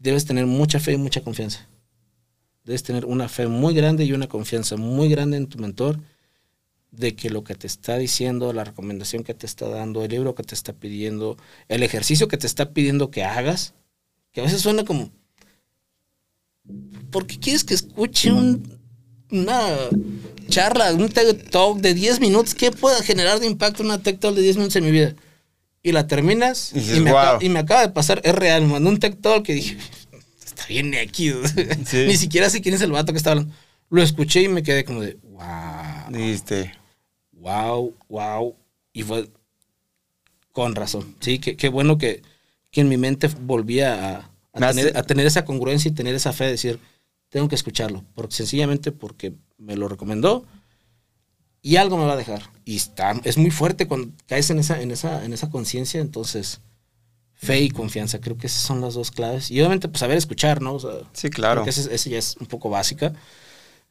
debes 0.00 0.24
tener 0.24 0.46
mucha 0.46 0.80
fe 0.80 0.94
y 0.94 0.96
mucha 0.96 1.20
confianza. 1.20 1.68
Debes 2.64 2.82
tener 2.82 3.04
una 3.04 3.28
fe 3.28 3.46
muy 3.46 3.74
grande 3.74 4.04
y 4.04 4.12
una 4.12 4.28
confianza 4.28 4.76
muy 4.76 5.08
grande 5.08 5.36
en 5.36 5.46
tu 5.46 5.58
mentor 5.58 6.00
de 6.90 7.14
que 7.14 7.30
lo 7.30 7.44
que 7.44 7.54
te 7.54 7.68
está 7.68 7.96
diciendo, 7.98 8.52
la 8.52 8.64
recomendación 8.64 9.22
que 9.22 9.34
te 9.34 9.46
está 9.46 9.68
dando, 9.68 10.02
el 10.02 10.10
libro 10.10 10.34
que 10.34 10.42
te 10.42 10.54
está 10.54 10.72
pidiendo, 10.72 11.36
el 11.68 11.84
ejercicio 11.84 12.26
que 12.26 12.36
te 12.36 12.48
está 12.48 12.72
pidiendo 12.72 13.10
que 13.10 13.22
hagas, 13.22 13.74
que 14.32 14.40
a 14.40 14.44
veces 14.44 14.62
suena 14.62 14.84
como, 14.84 15.12
¿por 17.10 17.26
qué 17.26 17.38
quieres 17.38 17.62
que 17.62 17.74
escuche 17.74 18.32
una 18.32 19.60
charla, 20.48 20.92
un 20.94 21.08
TED 21.08 21.48
Talk 21.50 21.78
de 21.78 21.94
10 21.94 22.20
minutos? 22.20 22.54
¿Qué 22.54 22.72
puede 22.72 23.02
generar 23.04 23.38
de 23.38 23.46
impacto 23.46 23.82
una 23.82 24.02
TED 24.02 24.18
Talk 24.18 24.34
de 24.34 24.42
10 24.42 24.56
minutos 24.56 24.76
en 24.76 24.84
mi 24.84 24.90
vida? 24.90 25.14
Y 25.82 25.92
la 25.92 26.06
terminas 26.06 26.72
y, 26.74 27.00
me, 27.00 27.10
acaba, 27.58 27.80
de 27.80 27.88
pasar, 27.88 28.20
es 28.22 28.34
real, 28.34 28.62
me 28.62 28.74
mandó 28.74 28.90
un 28.90 28.98
Talk 28.98 29.42
que 29.42 29.54
dije, 29.54 29.78
está 30.44 30.66
bien 30.66 30.94
aquí, 30.94 31.32
ni 31.92 32.16
siquiera 32.16 32.50
sé 32.50 32.60
quién 32.60 32.74
es 32.74 32.82
el 32.82 32.92
vato 32.92 33.12
que 33.12 33.18
está 33.18 33.30
hablando. 33.30 33.54
Lo 33.88 34.02
escuché 34.02 34.42
y 34.42 34.48
me 34.48 34.62
quedé 34.62 34.84
como 34.84 35.00
de, 35.00 35.16
wow. 35.22 36.10
Dijiste 36.10 36.72
wow, 37.40 37.94
wow. 38.08 38.56
Y 38.92 39.02
fue 39.02 39.28
con 40.52 40.74
razón. 40.74 41.16
Sí, 41.20 41.38
qué, 41.38 41.68
bueno 41.68 41.98
que, 41.98 42.22
que, 42.70 42.80
en 42.80 42.88
mi 42.88 42.96
mente 42.96 43.28
volvía 43.40 44.30
a, 44.52 44.72
tener, 45.06 45.26
esa 45.26 45.44
congruencia 45.44 45.90
y 45.90 45.94
tener 45.94 46.14
esa 46.14 46.32
fe 46.32 46.44
de 46.44 46.50
decir, 46.52 46.78
tengo 47.28 47.48
que 47.48 47.54
escucharlo. 47.54 48.04
Porque, 48.14 48.34
sencillamente 48.34 48.92
porque 48.92 49.32
me 49.58 49.76
lo 49.76 49.88
recomendó 49.88 50.44
y 51.62 51.76
algo 51.76 51.96
me 51.96 52.06
va 52.06 52.14
a 52.14 52.16
dejar. 52.16 52.42
Y 52.64 52.76
está, 52.76 53.12
es 53.24 53.36
muy 53.36 53.50
fuerte 53.50 53.86
cuando 53.86 54.10
caes 54.26 54.50
en 54.50 54.58
esa, 54.58 54.80
en 54.80 54.90
esa, 54.90 55.24
en 55.24 55.32
esa 55.32 55.50
conciencia. 55.50 56.00
Entonces, 56.00 56.60
fe 57.34 57.60
y 57.60 57.70
confianza, 57.70 58.20
creo 58.20 58.36
que 58.36 58.46
esas 58.46 58.62
son 58.62 58.80
las 58.80 58.94
dos 58.94 59.10
claves. 59.10 59.50
Y 59.50 59.60
obviamente, 59.60 59.88
pues 59.88 60.00
saber 60.00 60.16
escuchar, 60.16 60.62
¿no? 60.62 60.78
sí, 61.12 61.30
claro. 61.30 61.64
Esa 61.66 62.10
ya 62.10 62.18
es 62.18 62.36
un 62.38 62.46
poco 62.46 62.70
básica. 62.70 63.12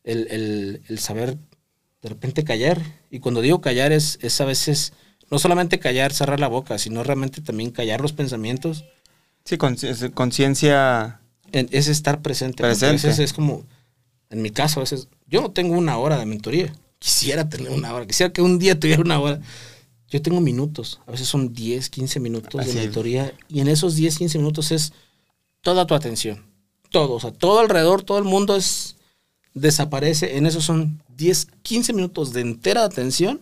El, 0.03 0.27
el, 0.32 0.82
el 0.88 0.99
saber 0.99 1.38
de 2.01 2.10
repente 2.10 2.43
callar. 2.43 2.82
Y 3.12 3.19
cuando 3.19 3.41
digo 3.41 3.62
callar 3.62 3.91
es, 3.91 4.17
es 4.21 4.39
a 4.41 4.45
veces 4.45 4.93
no 5.29 5.39
solamente 5.39 5.79
callar, 5.79 6.13
cerrar 6.13 6.39
la 6.39 6.47
boca, 6.47 6.77
sino 6.77 7.03
realmente 7.03 7.41
también 7.41 7.71
callar 7.71 8.01
los 8.01 8.13
pensamientos. 8.13 8.86
Sí, 9.45 9.58
conciencia. 9.58 11.21
Es 11.51 11.88
estar 11.88 12.21
presente. 12.21 12.63
A 12.63 12.67
veces 12.67 13.19
es 13.19 13.34
como, 13.34 13.63
en 14.29 14.41
mi 14.41 14.51
caso, 14.51 14.79
a 14.79 14.84
veces, 14.84 15.08
yo 15.27 15.41
no 15.41 15.51
tengo 15.51 15.75
una 15.75 15.97
hora 15.97 16.17
de 16.17 16.25
mentoría. 16.25 16.73
Quisiera 16.99 17.47
tener 17.47 17.71
una 17.71 17.93
hora, 17.93 18.05
quisiera 18.05 18.31
que 18.31 18.41
un 18.41 18.59
día 18.59 18.79
tuviera 18.79 19.01
una 19.01 19.19
hora. 19.19 19.39
Yo 20.09 20.21
tengo 20.21 20.41
minutos, 20.41 20.99
a 21.07 21.12
veces 21.12 21.27
son 21.27 21.53
10, 21.53 21.89
15 21.89 22.19
minutos 22.19 22.65
de 22.65 22.73
mentoría. 22.73 23.33
Y 23.47 23.62
en 23.62 23.67
esos 23.67 23.95
10, 23.95 24.17
15 24.17 24.38
minutos 24.39 24.71
es 24.71 24.91
toda 25.62 25.85
tu 25.85 25.93
atención. 25.93 26.43
Todo, 26.89 27.13
o 27.13 27.19
sea, 27.19 27.31
todo 27.31 27.59
alrededor, 27.59 28.03
todo 28.03 28.17
el 28.17 28.23
mundo 28.23 28.55
es 28.55 28.95
desaparece. 29.53 30.38
En 30.38 30.45
esos 30.45 30.63
son 30.63 31.01
10, 31.15 31.47
15 31.62 31.93
minutos 31.93 32.33
de 32.33 32.41
entera 32.41 32.83
atención 32.83 33.41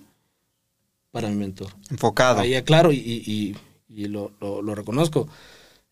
para 1.11 1.29
mi 1.29 1.35
mentor. 1.35 1.73
Enfocado. 1.89 2.41
Ahí, 2.41 2.61
claro, 2.63 2.91
y, 2.91 3.55
lo, 3.89 4.31
reconozco. 4.75 5.27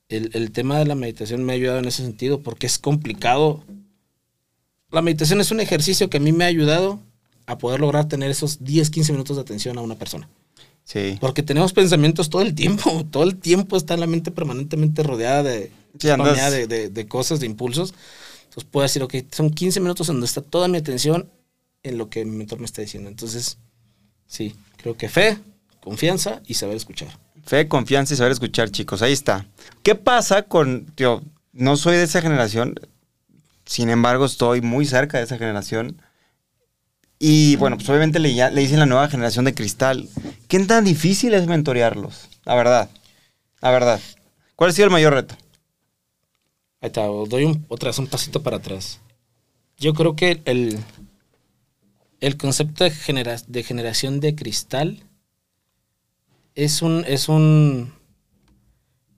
El, 0.10 0.52
tema 0.52 0.78
de 0.78 0.86
la 0.86 0.96
meditación 0.96 1.44
me 1.44 1.54
ha 1.54 1.56
ayudado 1.56 1.80
en 1.80 1.86
ese 1.86 2.04
sentido 2.04 2.42
porque 2.42 2.68
es 2.68 2.78
complicado. 2.78 3.64
La 4.92 5.02
meditación 5.02 5.42
es 5.42 5.52
un 5.52 5.60
ejercicio 5.60 6.10
que 6.10 6.18
a 6.18 6.22
mí 6.22 6.32
me 6.32 6.44
ha 6.44 6.48
ayudado 6.48 7.00
a 7.46 7.58
poder 7.58 7.80
lograr 7.80 8.08
tener 8.08 8.32
esos 8.32 8.64
10, 8.64 8.90
15 8.90 9.12
minutos 9.12 9.38
de 9.38 9.42
atención 9.42 9.78
a 9.78 9.82
una 9.82 9.96
persona. 9.96 10.28
Sí. 10.84 11.18
Porque 11.20 11.44
tenemos 11.44 11.74
pensamientos 11.74 12.30
todo 12.30 12.42
el 12.42 12.54
tiempo. 12.54 13.06
Todo 13.12 13.24
el 13.24 13.38
tiempo 13.38 13.76
está 13.76 13.96
en 13.96 14.02
la 14.02 14.08
mente 14.08 14.32
permanentemente 14.32 15.02
rodeada 15.04 15.42
de, 15.44 15.72
de, 15.94 16.90
de, 16.90 17.08
cosas, 17.08 17.40
de 17.40 17.48
impulsos. 17.48 17.94
Entonces 18.44 18.70
puedo 18.70 18.84
decir, 18.84 19.02
ok, 19.02 19.16
son 19.32 19.50
15 19.50 19.80
minutos 19.80 20.08
en 20.10 20.16
donde 20.16 20.28
está 20.28 20.42
toda 20.42 20.68
mi 20.68 20.78
atención 20.78 21.30
en 21.84 21.98
lo 21.98 22.10
que 22.10 22.24
mi 22.24 22.38
mentor 22.38 22.60
me 22.60 22.66
está 22.66 22.82
diciendo. 22.82 23.10
Entonces, 23.10 23.58
sí, 24.28 24.56
creo 24.78 24.96
que 24.96 25.10
fe, 25.10 25.40
confianza 25.82 26.42
y 26.46 26.54
saber 26.56 26.78
escuchar. 26.78 27.10
Fe, 27.46 27.68
confianza 27.68 28.14
y 28.14 28.18
saber 28.18 28.32
escuchar, 28.32 28.70
chicos. 28.70 29.02
Ahí 29.02 29.14
está. 29.14 29.48
¿Qué 29.84 29.96
pasa 29.96 30.44
con, 30.44 30.92
yo 30.98 31.22
no 31.54 31.78
soy 31.78 31.98
de 31.98 32.04
esa 32.04 32.22
generación, 32.22 32.76
sin 33.66 33.90
embargo 33.90 34.26
estoy 34.26 34.62
muy 34.62 34.86
cerca 34.86 35.18
de 35.18 35.24
esa 35.24 35.38
generación. 35.38 36.02
Y 37.28 37.56
bueno, 37.56 37.76
pues 37.78 37.90
obviamente 37.90 38.20
le, 38.20 38.36
le 38.36 38.62
dicen 38.62 38.78
la 38.78 38.86
nueva 38.86 39.08
generación 39.08 39.46
de 39.46 39.56
cristal. 39.56 40.08
¿Qué 40.48 40.60
tan 40.60 40.86
difícil 40.86 41.34
es 41.34 41.48
mentorearlos? 41.48 42.30
La 42.44 42.54
verdad. 42.54 42.88
La 43.62 43.72
verdad. 43.72 44.00
¿Cuál 44.56 44.70
ha 44.70 44.74
sido 44.74 44.86
el 44.86 44.92
mayor 44.92 45.16
reto? 45.16 45.34
Ahí 46.82 46.90
está, 46.90 47.08
doy 47.08 47.46
un, 47.46 47.66
otra 47.68 47.90
un 47.98 48.06
pasito 48.06 48.44
para 48.44 48.58
atrás. 48.58 49.02
Yo 49.80 49.96
creo 49.96 50.16
que 50.16 50.44
el, 50.46 50.78
el 52.20 52.38
concepto 52.38 52.84
de, 52.84 52.92
de 53.48 53.64
generación 53.64 54.20
de 54.20 54.36
cristal 54.36 55.02
es 56.54 56.84
un, 56.84 57.06
es 57.08 57.28
un, 57.28 57.92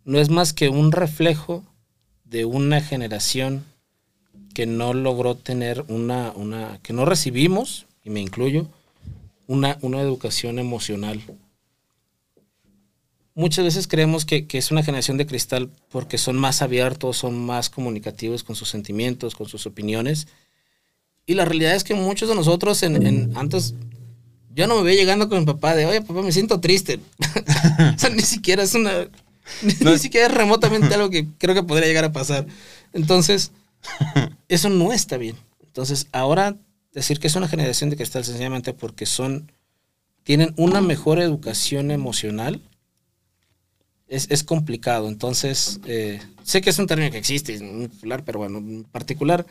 no 0.05 0.17
es 0.17 0.29
más 0.29 0.53
que 0.53 0.69
un 0.69 0.93
reflejo 0.93 1.65
de 2.23 2.45
una 2.45 2.79
generación 2.79 3.65
que 4.53 4.65
no 4.65 4.93
logró 4.93 5.35
tener 5.35 5.83
una, 5.89 6.31
una, 6.37 6.79
que 6.83 6.93
no 6.93 7.03
recibimos, 7.03 7.85
y 8.07 8.09
me 8.09 8.21
incluyo, 8.21 8.67
una, 9.47 9.77
una 9.81 9.99
educación 9.99 10.59
emocional. 10.59 11.21
Muchas 13.35 13.65
veces 13.65 13.85
creemos 13.85 14.23
que, 14.23 14.47
que, 14.47 14.57
es 14.57 14.71
una 14.71 14.81
generación 14.81 15.17
de 15.17 15.27
cristal 15.27 15.69
porque 15.91 16.17
son 16.17 16.37
más 16.37 16.61
abiertos, 16.61 17.17
son 17.17 17.37
más 17.45 17.69
comunicativos 17.69 18.43
con 18.43 18.55
sus 18.55 18.69
sentimientos, 18.69 19.35
con 19.35 19.49
sus 19.49 19.65
opiniones. 19.65 20.27
Y 21.25 21.33
la 21.33 21.43
realidad 21.43 21.75
es 21.75 21.83
que 21.83 21.95
muchos 21.95 22.29
de 22.29 22.35
nosotros 22.35 22.81
en, 22.81 23.05
en 23.05 23.35
antes 23.35 23.75
yo 24.55 24.67
no 24.67 24.77
me 24.77 24.83
veo 24.83 24.95
llegando 24.95 25.27
con 25.27 25.39
mi 25.39 25.45
papá 25.45 25.75
de, 25.75 25.85
oye, 25.85 26.01
papá, 26.01 26.21
me 26.21 26.31
siento 26.31 26.61
triste. 26.61 27.01
o 27.95 27.99
sea, 27.99 28.09
ni 28.09 28.21
siquiera 28.21 28.63
es 28.63 28.73
una. 28.73 29.09
Ni, 29.61 29.97
siquiera 29.97 30.27
es 30.27 30.33
remotamente 30.33 30.95
algo 30.95 31.09
que 31.09 31.27
creo 31.37 31.53
que 31.53 31.63
podría 31.63 31.87
llegar 31.87 32.05
a 32.05 32.13
pasar. 32.13 32.47
Entonces, 32.93 33.51
eso 34.47 34.69
no 34.69 34.93
está 34.93 35.17
bien. 35.17 35.35
Entonces, 35.61 36.07
ahora 36.13 36.55
decir 36.97 37.19
que 37.19 37.27
es 37.27 37.35
una 37.35 37.47
generación 37.47 37.89
de 37.89 37.95
cristal 37.95 38.25
sencillamente 38.25 38.73
porque 38.73 39.05
son. 39.05 39.51
tienen 40.23 40.53
una 40.57 40.81
mejor 40.81 41.19
educación 41.19 41.91
emocional. 41.91 42.61
Es, 44.07 44.27
es 44.29 44.43
complicado. 44.43 45.09
Entonces, 45.09 45.79
eh, 45.85 46.21
sé 46.43 46.61
que 46.61 46.69
es 46.69 46.79
un 46.79 46.87
término 46.87 47.11
que 47.11 47.17
existe, 47.17 47.59
muy 47.59 47.87
popular, 47.87 48.23
pero 48.23 48.39
bueno, 48.39 48.57
en 48.57 48.83
particular, 48.85 49.45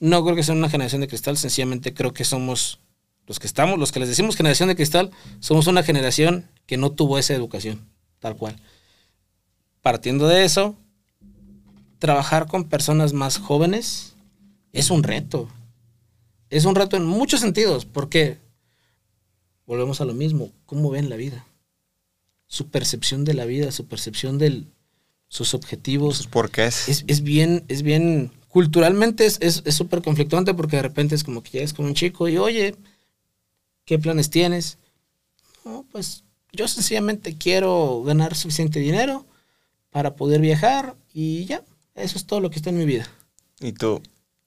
no 0.00 0.24
creo 0.24 0.34
que 0.34 0.42
sea 0.42 0.54
una 0.54 0.68
generación 0.68 1.00
de 1.00 1.08
cristal, 1.08 1.36
sencillamente 1.36 1.94
creo 1.94 2.12
que 2.12 2.24
somos 2.24 2.80
los 3.28 3.38
que 3.38 3.46
estamos, 3.46 3.78
los 3.78 3.92
que 3.92 4.00
les 4.00 4.08
decimos 4.08 4.36
generación 4.36 4.68
de 4.68 4.74
cristal, 4.74 5.12
somos 5.38 5.68
una 5.68 5.84
generación 5.84 6.48
que 6.66 6.76
no 6.76 6.90
tuvo 6.90 7.18
esa 7.18 7.34
educación, 7.34 7.80
tal 8.18 8.36
cual. 8.36 8.56
Partiendo 9.80 10.26
de 10.26 10.44
eso, 10.44 10.76
trabajar 12.00 12.48
con 12.48 12.68
personas 12.68 13.12
más 13.12 13.38
jóvenes 13.38 14.14
es 14.72 14.90
un 14.90 15.04
reto. 15.04 15.48
Es 16.52 16.64
un 16.64 16.74
reto 16.74 16.96
en 16.96 17.04
muchos 17.04 17.40
sentidos, 17.40 17.84
porque 17.84 18.38
volvemos 19.66 20.00
a 20.00 20.04
lo 20.04 20.14
mismo, 20.14 20.50
¿cómo 20.66 20.90
ven 20.90 21.08
la 21.08 21.16
vida? 21.16 21.46
Su 22.46 22.68
percepción 22.68 23.24
de 23.24 23.34
la 23.34 23.44
vida, 23.44 23.72
su 23.72 23.86
percepción 23.86 24.38
de 24.38 24.64
sus 25.28 25.54
objetivos. 25.54 26.26
¿Por 26.26 26.50
qué 26.50 26.66
es? 26.66 27.04
Es, 27.06 27.22
bien, 27.22 27.64
es 27.68 27.82
bien, 27.82 28.30
culturalmente 28.48 29.24
es 29.24 29.62
súper 29.70 30.00
es, 30.00 30.04
conflictuante 30.04 30.54
porque 30.54 30.76
de 30.76 30.82
repente 30.82 31.14
es 31.14 31.24
como 31.24 31.42
que 31.42 31.50
llegas 31.50 31.72
con 31.72 31.86
un 31.86 31.94
chico 31.94 32.28
y, 32.28 32.38
oye, 32.38 32.76
¿Qué 33.84 33.98
planes 33.98 34.30
tienes? 34.30 34.78
No, 35.64 35.84
pues 35.90 36.24
yo 36.52 36.68
sencillamente 36.68 37.36
quiero 37.36 38.02
ganar 38.04 38.34
suficiente 38.34 38.78
dinero 38.78 39.26
para 39.90 40.14
poder 40.14 40.40
viajar 40.40 40.96
y 41.12 41.44
ya, 41.46 41.64
eso 41.94 42.16
es 42.16 42.26
todo 42.26 42.40
lo 42.40 42.50
que 42.50 42.56
está 42.56 42.70
en 42.70 42.78
mi 42.78 42.86
vida. 42.86 43.08
¿Y 43.60 43.72
tú? 43.72 44.00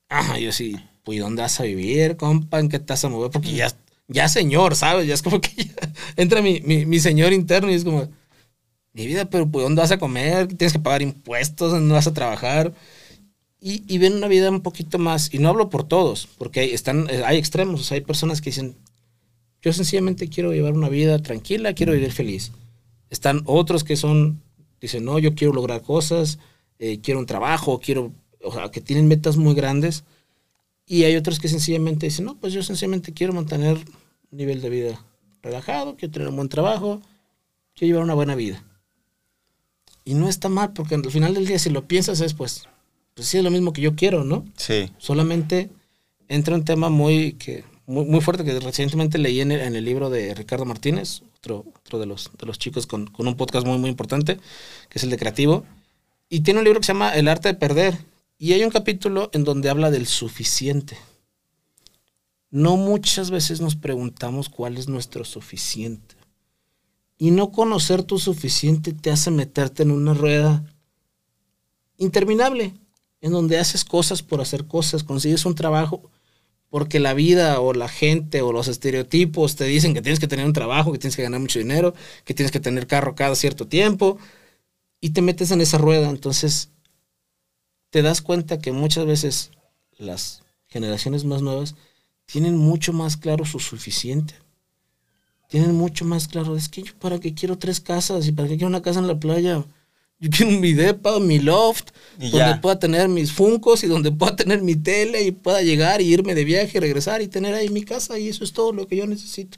Ajá, 0.09 0.39
yo 0.39 0.51
sí, 0.51 0.77
pues 1.05 1.19
¿dónde 1.19 1.43
vas 1.43 1.59
a 1.59 1.63
vivir, 1.63 2.17
compa? 2.17 2.59
¿En 2.59 2.67
qué 2.67 2.79
te 2.79 2.91
vas 2.91 3.05
a 3.05 3.09
mover? 3.09 3.31
Porque 3.31 3.53
ya, 3.53 3.71
ya 4.07 4.27
señor, 4.27 4.75
¿sabes? 4.75 5.07
Ya 5.07 5.13
es 5.13 5.21
como 5.21 5.39
que 5.39 5.51
entra 6.17 6.41
mi, 6.41 6.59
mi, 6.61 6.99
señor 6.99 7.31
interno 7.31 7.71
y 7.71 7.75
es 7.75 7.85
como, 7.85 8.09
mi 8.91 9.05
vida, 9.05 9.29
pero 9.29 9.47
pues 9.47 9.63
¿dónde 9.63 9.81
vas 9.81 9.91
a 9.91 9.99
comer? 9.99 10.47
Tienes 10.47 10.73
que 10.73 10.79
pagar 10.79 11.03
impuestos, 11.03 11.71
¿dónde 11.71 11.93
vas 11.93 12.07
a 12.07 12.13
trabajar? 12.13 12.73
Y, 13.61 13.83
y 13.87 13.99
ven 13.99 14.13
una 14.15 14.27
vida 14.27 14.49
un 14.49 14.61
poquito 14.61 14.97
más, 14.97 15.33
y 15.33 15.39
no 15.39 15.49
hablo 15.49 15.69
por 15.69 15.87
todos, 15.87 16.27
porque 16.37 16.61
hay, 16.61 16.71
están, 16.71 17.07
hay 17.25 17.37
extremos, 17.37 17.81
o 17.81 17.83
sea, 17.83 17.95
hay 17.95 18.01
personas 18.01 18.41
que 18.41 18.49
dicen, 18.49 18.75
yo 19.61 19.73
sencillamente 19.73 20.27
quiero 20.27 20.53
llevar 20.53 20.73
una 20.73 20.89
vida 20.89 21.19
tranquila, 21.21 21.73
quiero 21.73 21.93
vivir 21.93 22.11
feliz. 22.11 22.51
Están 23.09 23.41
otros 23.45 23.83
que 23.83 23.95
son, 23.95 24.41
dicen, 24.81 25.05
no, 25.05 25.19
yo 25.19 25.35
quiero 25.35 25.53
lograr 25.53 25.81
cosas, 25.81 26.39
eh, 26.79 26.99
quiero 27.01 27.19
un 27.19 27.25
trabajo, 27.25 27.79
quiero, 27.79 28.11
o 28.43 28.51
sea, 28.51 28.69
que 28.69 28.81
tienen 28.81 29.07
metas 29.07 29.37
muy 29.37 29.53
grandes. 29.55 30.03
Y 30.85 31.03
hay 31.03 31.15
otros 31.15 31.39
que 31.39 31.47
sencillamente 31.47 32.05
dicen, 32.05 32.25
no, 32.25 32.35
pues 32.37 32.53
yo 32.53 32.61
sencillamente 32.61 33.13
quiero 33.13 33.33
mantener 33.33 33.77
un 33.77 34.37
nivel 34.37 34.61
de 34.61 34.69
vida 34.69 35.05
relajado, 35.41 35.95
quiero 35.95 36.11
tener 36.11 36.27
un 36.27 36.35
buen 36.35 36.49
trabajo, 36.49 37.01
quiero 37.73 37.93
llevar 37.93 38.03
una 38.03 38.13
buena 38.13 38.35
vida. 38.35 38.63
Y 40.03 40.13
no 40.13 40.29
está 40.29 40.49
mal, 40.49 40.73
porque 40.73 40.95
al 40.95 41.09
final 41.09 41.33
del 41.33 41.47
día, 41.47 41.57
si 41.57 41.71
lo 41.71 41.87
piensas, 41.87 42.21
es 42.21 42.33
pues, 42.33 42.67
pues 43.15 43.27
sí, 43.27 43.37
es 43.37 43.43
lo 43.43 43.49
mismo 43.49 43.73
que 43.73 43.81
yo 43.81 43.95
quiero, 43.95 44.23
¿no? 44.23 44.45
Sí. 44.55 44.91
Solamente 44.99 45.71
entra 46.27 46.55
un 46.55 46.63
tema 46.63 46.89
muy 46.89 47.33
que 47.33 47.63
muy, 47.87 48.19
fuerte 48.21 48.43
que 48.43 48.59
recientemente 48.59 49.17
leí 49.17 49.41
en 49.41 49.51
el, 49.51 49.85
libro 49.85 50.09
de 50.09 50.33
Ricardo 50.33 50.65
Martínez, 50.65 51.21
otro, 51.37 51.65
otro 51.77 51.99
de, 51.99 52.07
los, 52.07 52.31
de 52.37 52.45
los 52.47 52.57
chicos 52.57 52.87
con, 52.87 53.05
con, 53.07 53.27
un 53.27 53.35
podcast 53.35 53.65
muy, 53.65 53.77
muy 53.77 53.89
importante, 53.89 54.37
que 54.89 54.97
es 54.97 55.03
el 55.03 55.11
de 55.11 55.17
Creativo. 55.17 55.63
Y 56.27 56.41
tiene 56.41 56.59
un 56.59 56.63
libro 56.63 56.79
que 56.79 56.85
se 56.85 56.93
llama 56.93 57.15
El 57.15 57.27
arte 57.27 57.49
de 57.49 57.53
perder. 57.53 57.97
Y 58.37 58.53
hay 58.53 58.63
un 58.63 58.69
capítulo 58.69 59.29
en 59.33 59.43
donde 59.43 59.69
habla 59.69 59.91
del 59.91 60.07
suficiente. 60.07 60.97
No 62.51 62.77
muchas 62.77 63.31
veces 63.31 63.61
nos 63.61 63.75
preguntamos 63.75 64.49
cuál 64.49 64.77
es 64.77 64.87
nuestro 64.87 65.23
suficiente. 65.23 66.15
Y 67.17 67.31
no 67.31 67.51
conocer 67.51 68.03
tu 68.03 68.19
suficiente 68.19 68.91
te 68.91 69.09
hace 69.09 69.31
meterte 69.31 69.83
en 69.83 69.91
una 69.91 70.13
rueda 70.13 70.65
interminable, 71.97 72.73
en 73.21 73.31
donde 73.31 73.57
haces 73.57 73.85
cosas 73.85 74.21
por 74.21 74.41
hacer 74.41 74.67
cosas, 74.67 75.03
consigues 75.03 75.45
un 75.45 75.55
trabajo 75.55 76.11
porque 76.69 76.99
la 76.99 77.13
vida 77.13 77.61
o 77.61 77.73
la 77.73 77.87
gente 77.87 78.41
o 78.41 78.51
los 78.51 78.67
estereotipos 78.67 79.55
te 79.55 79.63
dicen 79.63 79.93
que 79.93 80.01
tienes 80.01 80.19
que 80.19 80.27
tener 80.27 80.45
un 80.45 80.51
trabajo, 80.51 80.91
que 80.91 80.99
tienes 80.99 81.15
que 81.15 81.23
ganar 81.23 81.39
mucho 81.39 81.57
dinero, 81.57 81.93
que 82.25 82.33
tienes 82.33 82.51
que 82.51 82.59
tener 82.59 82.85
carro 82.85 83.15
cada 83.15 83.35
cierto 83.35 83.65
tiempo 83.65 84.17
y 84.99 85.11
te 85.11 85.21
metes 85.21 85.51
en 85.51 85.61
esa 85.61 85.77
rueda. 85.77 86.09
Entonces, 86.09 86.71
te 87.95 88.01
das 88.01 88.21
cuenta 88.21 88.59
que 88.59 88.73
muchas 88.73 89.05
veces 89.05 89.51
las 89.97 90.43
generaciones 90.67 91.23
más 91.23 91.41
nuevas 91.41 91.75
tienen 92.25 92.57
mucho 92.57 92.91
más 92.91 93.15
claro 93.15 93.45
su 93.45 93.57
suficiente. 93.57 94.33
Tienen 95.47 95.73
mucho 95.75 96.03
más 96.03 96.27
claro, 96.27 96.57
es 96.57 96.67
que 96.67 96.83
yo 96.83 96.93
para 96.99 97.21
qué 97.21 97.33
quiero 97.33 97.57
tres 97.57 97.79
casas 97.79 98.27
y 98.27 98.33
para 98.33 98.49
qué 98.49 98.55
quiero 98.55 98.67
una 98.67 98.81
casa 98.81 98.99
en 98.99 99.07
la 99.07 99.17
playa. 99.17 99.63
Yo 100.19 100.29
quiero 100.29 100.51
mi 100.59 100.73
depa, 100.73 101.21
mi 101.21 101.39
loft, 101.39 101.91
donde 102.17 102.55
pueda 102.55 102.77
tener 102.77 103.07
mis 103.07 103.31
funcos 103.31 103.81
y 103.85 103.87
donde 103.87 104.11
pueda 104.11 104.35
tener 104.35 104.61
mi 104.61 104.75
tele 104.75 105.23
y 105.23 105.31
pueda 105.31 105.61
llegar 105.61 106.01
y 106.01 106.13
irme 106.13 106.35
de 106.35 106.43
viaje, 106.43 106.81
regresar 106.81 107.21
y 107.21 107.29
tener 107.29 107.53
ahí 107.53 107.69
mi 107.69 107.85
casa 107.85 108.19
y 108.19 108.27
eso 108.27 108.43
es 108.43 108.51
todo 108.51 108.73
lo 108.73 108.87
que 108.87 108.97
yo 108.97 109.07
necesito. 109.07 109.57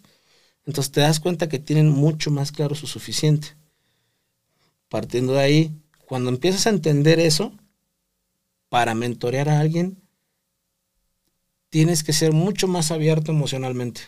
Entonces 0.68 0.92
te 0.92 1.02
das 1.02 1.20
cuenta 1.20 1.50
que 1.50 1.58
tienen 1.58 1.90
mucho 1.90 2.30
más 2.30 2.52
claro 2.52 2.76
su 2.76 2.86
suficiente. 2.86 3.58
Partiendo 4.90 5.34
de 5.34 5.40
ahí, 5.40 5.72
cuando 6.06 6.30
empiezas 6.30 6.68
a 6.68 6.70
entender 6.70 7.20
eso, 7.20 7.52
para 8.70 8.94
mentorear 8.96 9.50
a 9.50 9.60
alguien, 9.60 10.02
tienes 11.70 12.04
que 12.04 12.14
ser 12.14 12.34
mucho 12.34 12.68
más 12.68 12.92
abierto 12.92 13.32
emocionalmente. 13.32 14.02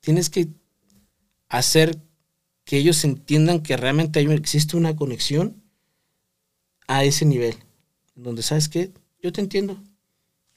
Tienes 0.00 0.30
que 0.30 0.48
hacer 1.48 2.00
que 2.64 2.78
ellos 2.78 3.04
entiendan 3.04 3.62
que 3.62 3.76
realmente 3.76 4.20
existe 4.20 4.76
una 4.76 4.94
conexión 4.94 5.62
a 6.86 7.04
ese 7.04 7.24
nivel, 7.24 7.56
donde 8.14 8.42
sabes 8.42 8.68
que 8.68 8.92
yo 9.22 9.32
te 9.32 9.40
entiendo, 9.40 9.82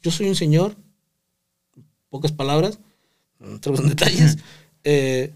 yo 0.01 0.11
soy 0.11 0.27
un 0.27 0.35
señor, 0.35 0.75
pocas 2.09 2.31
palabras, 2.31 2.79
otros 3.39 3.87
detalles, 3.87 4.37
eh, 4.83 5.33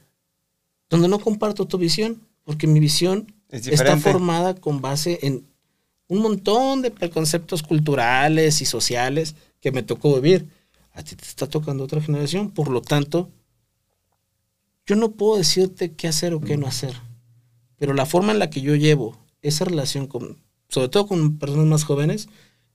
donde 0.90 1.08
no 1.08 1.20
comparto 1.20 1.68
tu 1.68 1.78
visión, 1.78 2.22
porque 2.44 2.68
mi 2.68 2.80
visión 2.80 3.34
está 3.50 3.98
formada 3.98 4.56
con 4.56 4.82
base 4.82 5.20
en 5.22 5.46
un 6.08 6.20
montón 6.20 6.82
de 6.82 6.92
preconceptos 6.92 7.64
culturales 7.64 8.62
y 8.62 8.66
sociales 8.66 9.36
que 9.60 9.72
me 9.72 9.84
tocó 9.84 10.16
vivir. 10.16 10.48
A 10.94 11.04
ti 11.04 11.16
te 11.16 11.26
está 11.26 11.48
tocando 11.48 11.84
otra 11.84 12.02
generación, 12.02 12.52
por 12.52 12.70
lo 12.70 12.82
tanto, 12.82 13.30
yo 14.86 14.96
no 14.96 15.12
puedo 15.12 15.38
decirte 15.38 15.94
qué 15.94 16.08
hacer 16.08 16.34
o 16.34 16.42
qué 16.42 16.58
no 16.58 16.66
hacer, 16.66 16.94
pero 17.78 17.94
la 17.94 18.06
forma 18.06 18.32
en 18.32 18.40
la 18.40 18.50
que 18.50 18.62
yo 18.62 18.76
llevo 18.76 19.18
esa 19.42 19.66
relación 19.66 20.08
con 20.08 20.38
sobre 20.70 20.90
todo 20.90 21.08
con 21.08 21.38
personas 21.38 21.66
más 21.66 21.84
jóvenes. 21.84 22.28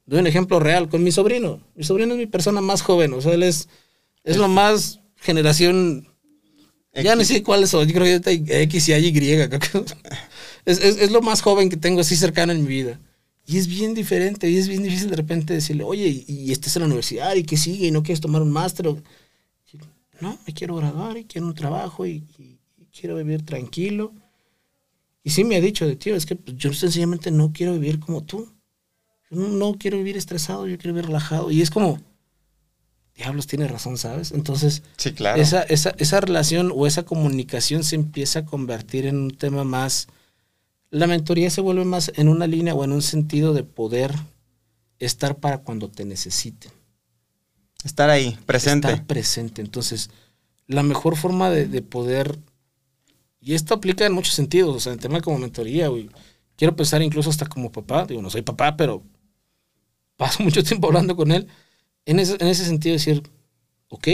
Doy 0.06 0.20
un 0.20 0.26
ejemplo 0.26 0.58
real 0.60 0.88
con 0.88 1.04
mi 1.04 1.12
sobrino. 1.12 1.60
Mi 1.74 1.84
sobrino 1.84 2.14
es 2.14 2.18
mi 2.18 2.26
persona 2.26 2.60
más 2.60 2.82
joven, 2.82 3.12
o 3.12 3.20
sea, 3.20 3.34
él 3.34 3.42
es, 3.42 3.68
es 4.24 4.36
lo 4.36 4.48
más 4.48 5.00
generación... 5.16 6.08
Ya 6.94 7.16
no 7.16 7.24
sé 7.24 7.42
cuál 7.42 7.62
es, 7.62 7.70
yo 7.72 7.86
creo 7.86 8.20
que 8.20 8.62
X 8.62 8.88
y 8.88 8.92
Y. 8.92 9.48
Es, 10.64 10.78
es, 10.78 10.98
es, 10.98 11.10
lo 11.10 11.22
más 11.22 11.42
joven 11.42 11.68
que 11.68 11.76
tengo 11.76 12.02
así 12.02 12.14
cercano 12.14 12.52
en 12.52 12.62
mi 12.62 12.68
vida. 12.68 13.00
Y 13.44 13.58
es 13.58 13.66
bien 13.66 13.92
diferente, 13.92 14.48
y 14.48 14.56
es 14.56 14.68
bien 14.68 14.82
difícil 14.82 15.10
de 15.10 15.16
repente 15.16 15.52
decirle, 15.52 15.82
oye, 15.82 16.06
y, 16.08 16.24
y 16.28 16.52
estás 16.52 16.76
en 16.76 16.80
la 16.80 16.86
universidad, 16.86 17.34
y 17.34 17.42
qué 17.42 17.56
sigue, 17.56 17.88
y 17.88 17.90
no 17.90 18.02
quieres 18.02 18.20
tomar 18.20 18.40
un 18.40 18.52
máster. 18.52 18.86
No, 20.20 20.38
me 20.46 20.54
quiero 20.54 20.76
graduar, 20.76 21.16
y 21.16 21.24
quiero 21.24 21.48
un 21.48 21.54
trabajo, 21.54 22.06
y, 22.06 22.24
y 22.38 22.58
quiero 22.92 23.16
vivir 23.16 23.44
tranquilo. 23.44 24.12
Y 25.24 25.30
sí 25.30 25.42
me 25.44 25.56
ha 25.56 25.60
dicho 25.60 25.86
de 25.86 25.96
tío, 25.96 26.14
es 26.14 26.24
que 26.24 26.36
pues, 26.36 26.56
yo 26.56 26.72
sencillamente 26.72 27.30
no 27.30 27.52
quiero 27.52 27.72
vivir 27.72 27.98
como 27.98 28.22
tú. 28.22 28.48
Yo 29.30 29.38
no, 29.38 29.74
quiero 29.74 29.98
vivir 29.98 30.16
estresado, 30.16 30.68
yo 30.68 30.78
quiero 30.78 30.94
vivir 30.94 31.06
relajado. 31.06 31.50
Y 31.50 31.62
es 31.62 31.70
como, 31.70 32.00
diablos, 33.16 33.48
tiene 33.48 33.66
razón, 33.66 33.98
¿sabes? 33.98 34.30
Entonces, 34.30 34.82
sí, 34.96 35.12
claro. 35.12 35.40
esa, 35.40 35.62
esa, 35.62 35.94
esa 35.98 36.20
relación 36.20 36.72
o 36.74 36.86
esa 36.86 37.04
comunicación 37.04 37.82
se 37.82 37.96
empieza 37.96 38.40
a 38.40 38.44
convertir 38.44 39.06
en 39.06 39.16
un 39.16 39.30
tema 39.32 39.64
más... 39.64 40.06
La 40.92 41.06
mentoría 41.06 41.48
se 41.48 41.62
vuelve 41.62 41.86
más 41.86 42.12
en 42.16 42.28
una 42.28 42.46
línea 42.46 42.74
o 42.74 42.84
en 42.84 42.92
un 42.92 43.00
sentido 43.00 43.54
de 43.54 43.64
poder 43.64 44.14
estar 44.98 45.38
para 45.38 45.62
cuando 45.62 45.88
te 45.90 46.04
necesiten. 46.04 46.70
Estar 47.82 48.10
ahí, 48.10 48.36
presente. 48.44 48.88
Estar 48.88 49.06
presente. 49.06 49.62
Entonces, 49.62 50.10
la 50.66 50.82
mejor 50.82 51.16
forma 51.16 51.48
de, 51.48 51.66
de 51.66 51.80
poder, 51.80 52.38
y 53.40 53.54
esto 53.54 53.72
aplica 53.72 54.04
en 54.04 54.12
muchos 54.12 54.34
sentidos, 54.34 54.76
o 54.76 54.80
sea, 54.80 54.92
en 54.92 54.98
tema 54.98 55.22
como 55.22 55.38
mentoría, 55.38 55.88
güey. 55.88 56.10
Quiero 56.56 56.76
pensar 56.76 57.00
incluso 57.00 57.30
hasta 57.30 57.46
como 57.46 57.72
papá, 57.72 58.04
digo, 58.04 58.20
no 58.20 58.28
soy 58.28 58.42
papá, 58.42 58.76
pero 58.76 59.02
paso 60.18 60.42
mucho 60.44 60.62
tiempo 60.62 60.88
hablando 60.88 61.16
con 61.16 61.32
él, 61.32 61.48
en 62.04 62.20
ese, 62.20 62.36
en 62.38 62.48
ese 62.48 62.66
sentido 62.66 62.92
decir, 62.92 63.22
ok, 63.88 64.08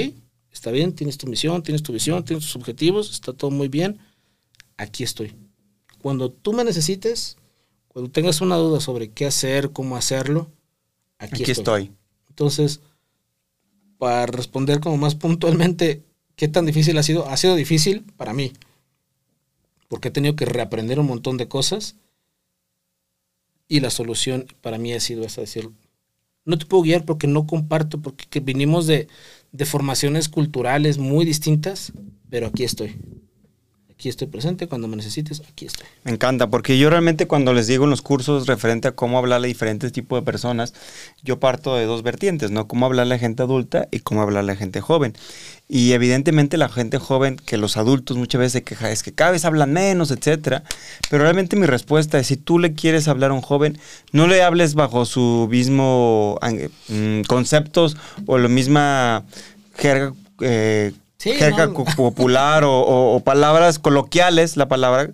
está 0.53 0.71
bien, 0.71 0.95
tienes 0.95 1.19
tu 1.19 1.27
misión, 1.27 1.61
tienes 1.61 1.83
tu 1.83 1.93
visión, 1.93 2.25
tienes 2.25 2.45
tus 2.45 2.55
objetivos, 2.55 3.11
está 3.11 3.33
todo 3.33 3.51
muy 3.51 3.67
bien, 3.67 3.99
aquí 4.77 5.03
estoy. 5.03 5.35
Cuando 6.03 6.31
tú 6.31 6.53
me 6.53 6.65
necesites, 6.65 7.37
cuando 7.89 8.11
tengas 8.11 8.41
una 8.41 8.57
duda 8.57 8.81
sobre 8.81 9.11
qué 9.11 9.27
hacer, 9.27 9.73
cómo 9.73 9.97
hacerlo, 9.97 10.51
aquí, 11.19 11.43
Aquí 11.43 11.53
estoy. 11.53 11.85
estoy. 11.85 11.97
Entonces, 12.29 12.81
para 13.99 14.27
responder 14.27 14.81
como 14.81 14.97
más 14.97 15.15
puntualmente, 15.15 16.05
¿qué 16.37 16.49
tan 16.49 16.67
difícil 16.67 16.97
ha 16.99 17.03
sido? 17.03 17.29
Ha 17.29 17.37
sido 17.37 17.57
difícil 17.57 18.05
para 18.17 18.33
mí, 18.33 18.53
porque 19.89 20.09
he 20.09 20.13
tenido 20.13 20.37
que 20.37 20.45
reaprender 20.45 21.01
un 21.01 21.07
montón 21.07 21.37
de 21.37 21.49
cosas 21.49 21.97
y 23.69 23.81
la 23.81 23.91
solución 23.91 24.47
para 24.63 24.79
mí 24.79 24.93
ha 24.93 25.01
sido 25.01 25.25
esa, 25.25 25.41
decir, 25.43 25.71
no 26.45 26.59
te 26.59 26.67
puedo 26.67 26.83
guiar 26.83 27.05
porque 27.05 27.27
no 27.27 27.47
comparto, 27.47 28.01
porque 28.01 28.25
que 28.31 28.41
vinimos 28.41 28.87
de, 28.87 29.09
de 29.53 29.65
formaciones 29.67 30.29
culturales 30.29 30.99
muy 30.99 31.25
distintas, 31.25 31.93
pero 32.31 32.47
aquí 32.47 32.65
estoy. 32.65 32.97
Aquí 33.99 34.09
estoy 34.09 34.29
presente, 34.29 34.69
cuando 34.69 34.87
me 34.87 34.95
necesites, 34.95 35.43
aquí 35.53 35.67
estoy. 35.67 35.85
Me 36.05 36.13
encanta, 36.13 36.47
porque 36.47 36.79
yo 36.79 36.89
realmente 36.89 37.27
cuando 37.27 37.53
les 37.53 37.67
digo 37.67 37.83
en 37.83 37.91
los 37.91 38.01
cursos 38.01 38.47
referente 38.47 38.87
a 38.87 38.93
cómo 38.93 39.19
hablarle 39.19 39.49
a 39.49 39.49
diferentes 39.49 39.91
tipos 39.91 40.21
de 40.21 40.25
personas, 40.25 40.73
yo 41.25 41.41
parto 41.41 41.75
de 41.75 41.85
dos 41.85 42.05
vertientes, 42.05 42.53
¿no? 42.53 42.69
Cómo 42.69 42.87
hablarle 42.87 43.17
a 43.17 43.19
gente 43.19 43.43
adulta 43.43 43.89
y 43.91 43.99
cómo 43.99 44.23
hablarle 44.23 44.53
a 44.53 44.55
gente 44.55 44.81
joven. 44.81 45.15
Y 45.69 45.95
evidentemente 45.95 46.59
la 46.59 46.69
gente 46.69 46.99
joven, 46.99 47.39
que 47.45 47.57
los 47.57 47.77
adultos 47.77 48.17
muchas 48.17 48.39
veces 48.39 48.53
se 48.53 48.63
quejan, 48.63 48.93
es 48.93 49.03
que 49.03 49.11
cada 49.11 49.33
vez 49.33 49.45
hablan 49.45 49.73
menos, 49.73 50.13
etcétera. 50.13 50.63
Pero 51.11 51.25
realmente 51.25 51.57
mi 51.57 51.67
respuesta 51.67 52.21
es, 52.21 52.29
si 52.29 52.37
tú 52.37 52.61
le 52.61 52.75
quieres 52.75 53.09
hablar 53.09 53.33
a 53.33 53.35
un 53.35 53.43
joven, 53.43 53.81
no 54.13 54.29
le 54.29 54.45
hables 54.45 54.77
bajo 54.77 55.07
su 55.07 55.49
mismo 55.51 56.39
eh, 56.43 56.69
mm, 56.87 57.23
conceptos 57.23 57.97
o 58.27 58.39
la 58.39 58.47
misma 58.47 59.25
jerga 59.77 60.15
eh, 60.41 60.93
Sí, 61.19 61.33
jerga 61.33 61.67
no. 61.67 61.85
popular 61.85 62.63
o, 62.65 62.73
o- 62.81 63.17
o 63.17 63.21
palabras 63.21 63.79
coloquiales, 63.79 64.57
la 64.57 64.69
palabra, 64.69 65.11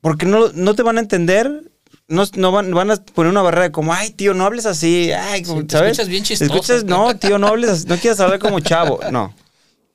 porque 0.00 0.26
no, 0.26 0.48
no 0.54 0.74
te 0.74 0.82
van 0.82 0.98
a 0.98 1.00
entender. 1.00 1.62
No, 2.08 2.22
no 2.36 2.52
van, 2.52 2.70
van 2.72 2.90
a 2.92 2.96
poner 2.96 3.30
una 3.32 3.42
barrera 3.42 3.64
de 3.64 3.72
como, 3.72 3.92
ay, 3.92 4.10
tío, 4.10 4.32
no 4.32 4.44
hables 4.44 4.64
así. 4.66 5.10
Ay, 5.10 5.44
Sí, 5.44 5.54
te 5.64 5.72
¿sabes? 5.76 5.92
escuchas 5.92 6.08
bien 6.08 6.22
Te 6.22 6.28
chistoso. 6.28 6.52
escuchas, 6.54 6.84
no, 6.84 7.16
tío, 7.16 7.36
no 7.38 7.48
hables 7.48 7.70
así. 7.70 7.86
No 7.88 7.96
quieras 7.96 8.20
hablar 8.20 8.38
como 8.38 8.60
chavo. 8.60 9.00
No. 9.10 9.34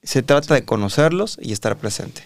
Se 0.04 0.22
trata 0.22 0.56
de 0.56 0.66
conocerlos 0.66 1.38
y 1.42 1.54
estar 1.54 1.78
presente. 1.78 2.24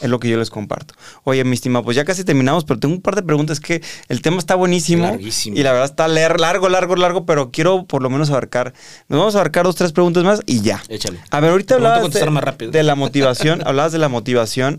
Es 0.00 0.08
lo 0.08 0.20
que 0.20 0.28
yo 0.28 0.38
les 0.38 0.50
comparto. 0.50 0.94
Oye, 1.24 1.42
mi 1.44 1.54
estimado, 1.54 1.84
pues 1.84 1.96
ya 1.96 2.04
casi 2.04 2.24
terminamos, 2.24 2.64
pero 2.64 2.78
tengo 2.78 2.94
un 2.94 3.02
par 3.02 3.16
de 3.16 3.22
preguntas 3.22 3.60
que 3.60 3.82
el 4.08 4.22
tema 4.22 4.38
está 4.38 4.54
buenísimo. 4.54 5.04
Larguísimo. 5.04 5.56
Y 5.56 5.62
la 5.62 5.72
verdad 5.72 5.86
está 5.86 6.06
leer 6.08 6.40
largo, 6.40 6.68
largo, 6.68 6.96
largo, 6.96 7.26
pero 7.26 7.50
quiero 7.50 7.84
por 7.84 8.02
lo 8.02 8.10
menos 8.10 8.30
abarcar. 8.30 8.74
Nos 9.08 9.18
vamos 9.18 9.34
a 9.34 9.38
abarcar 9.38 9.64
dos, 9.64 9.76
tres 9.76 9.92
preguntas 9.92 10.24
más 10.24 10.40
y 10.46 10.60
ya. 10.60 10.82
Échale. 10.88 11.18
A 11.30 11.40
ver, 11.40 11.50
ahorita 11.50 11.74
hablabas 11.76 12.10
de, 12.12 12.30
más 12.30 12.44
rápido. 12.44 12.70
de 12.70 12.82
la 12.82 12.94
motivación, 12.94 13.60
hablabas 13.66 13.92
de 13.92 13.98
la 13.98 14.08
motivación 14.08 14.78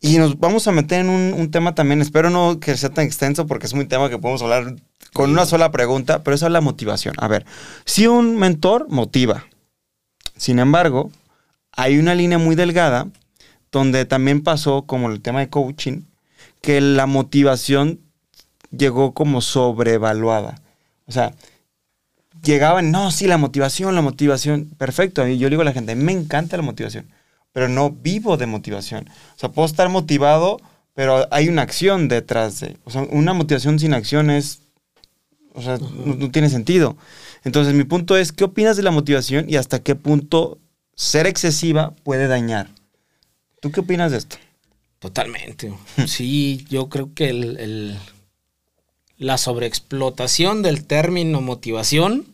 y 0.00 0.18
nos 0.18 0.38
vamos 0.38 0.68
a 0.68 0.72
meter 0.72 1.00
en 1.00 1.08
un, 1.08 1.34
un 1.34 1.50
tema 1.50 1.74
también, 1.74 2.00
espero 2.00 2.30
no 2.30 2.60
que 2.60 2.76
sea 2.76 2.90
tan 2.90 3.04
extenso 3.04 3.46
porque 3.46 3.66
es 3.66 3.72
un 3.72 3.88
tema 3.88 4.08
que 4.08 4.18
podemos 4.18 4.42
hablar 4.42 4.76
con 5.12 5.30
una 5.30 5.46
sola 5.46 5.72
pregunta, 5.72 6.22
pero 6.22 6.34
eso 6.36 6.46
es 6.46 6.52
la 6.52 6.60
motivación. 6.60 7.14
A 7.18 7.26
ver, 7.26 7.44
si 7.84 8.06
un 8.06 8.36
mentor 8.36 8.86
motiva, 8.88 9.46
sin 10.36 10.60
embargo, 10.60 11.10
hay 11.72 11.98
una 11.98 12.14
línea 12.14 12.38
muy 12.38 12.54
delgada 12.54 13.08
donde 13.72 14.04
también 14.04 14.42
pasó 14.42 14.82
como 14.82 15.10
el 15.10 15.20
tema 15.20 15.40
de 15.40 15.48
coaching, 15.48 16.02
que 16.60 16.80
la 16.80 17.06
motivación 17.06 18.00
llegó 18.70 19.14
como 19.14 19.40
sobrevaluada. 19.40 20.60
O 21.06 21.12
sea, 21.12 21.34
llegaban, 22.42 22.90
no, 22.90 23.10
sí, 23.10 23.26
la 23.26 23.38
motivación, 23.38 23.94
la 23.94 24.02
motivación, 24.02 24.66
perfecto. 24.76 25.26
Y 25.26 25.38
yo 25.38 25.48
le 25.48 25.50
digo 25.50 25.62
a 25.62 25.66
la 25.66 25.72
gente, 25.72 25.94
me 25.94 26.12
encanta 26.12 26.56
la 26.56 26.62
motivación, 26.62 27.08
pero 27.52 27.68
no 27.68 27.90
vivo 27.90 28.36
de 28.36 28.46
motivación. 28.46 29.08
O 29.36 29.38
sea, 29.38 29.50
puedo 29.50 29.66
estar 29.66 29.88
motivado, 29.88 30.58
pero 30.94 31.26
hay 31.30 31.48
una 31.48 31.62
acción 31.62 32.08
detrás 32.08 32.60
de. 32.60 32.76
O 32.84 32.90
sea, 32.90 33.02
una 33.10 33.32
motivación 33.32 33.78
sin 33.78 33.94
acción 33.94 34.30
es. 34.30 34.60
O 35.54 35.62
sea, 35.62 35.78
no, 35.78 36.14
no 36.14 36.30
tiene 36.30 36.50
sentido. 36.50 36.96
Entonces, 37.44 37.74
mi 37.74 37.84
punto 37.84 38.16
es, 38.16 38.32
¿qué 38.32 38.44
opinas 38.44 38.76
de 38.76 38.82
la 38.82 38.90
motivación 38.90 39.46
y 39.48 39.56
hasta 39.56 39.80
qué 39.80 39.94
punto 39.94 40.58
ser 40.94 41.26
excesiva 41.26 41.94
puede 42.04 42.28
dañar? 42.28 42.68
¿Tú 43.60 43.70
qué 43.72 43.80
opinas 43.80 44.12
de 44.12 44.18
esto? 44.18 44.36
Totalmente. 44.98 45.72
Sí, 46.06 46.64
yo 46.68 46.88
creo 46.88 47.12
que 47.14 47.28
el, 47.30 47.58
el- 47.58 47.98
la 49.16 49.36
sobreexplotación 49.36 50.62
del 50.62 50.84
término 50.84 51.40
motivación, 51.40 52.24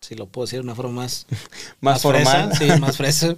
si 0.00 0.14
lo 0.14 0.26
puedo 0.26 0.44
decir 0.46 0.58
de 0.60 0.64
una 0.64 0.74
forma 0.74 1.02
más, 1.02 1.26
Más 1.80 2.02
formal. 2.02 2.52
sí, 2.56 2.66
más 2.80 2.96
fresa, 2.98 3.36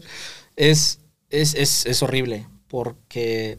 es, 0.56 0.98
es, 1.30 1.54
es, 1.54 1.86
es 1.86 2.02
horrible 2.02 2.48
porque 2.68 3.58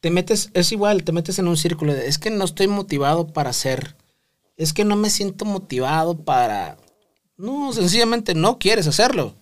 te 0.00 0.10
metes, 0.10 0.50
es 0.54 0.72
igual, 0.72 1.04
te 1.04 1.12
metes 1.12 1.38
en 1.38 1.48
un 1.48 1.56
círculo 1.56 1.92
de, 1.92 2.06
es 2.08 2.18
que 2.18 2.30
no 2.30 2.44
estoy 2.44 2.68
motivado 2.68 3.26
para 3.26 3.50
hacer, 3.50 3.96
es 4.56 4.72
que 4.72 4.84
no 4.84 4.96
me 4.96 5.10
siento 5.10 5.44
motivado 5.44 6.16
para... 6.16 6.78
No, 7.36 7.72
sencillamente 7.74 8.34
no 8.34 8.58
quieres 8.58 8.86
hacerlo. 8.86 9.34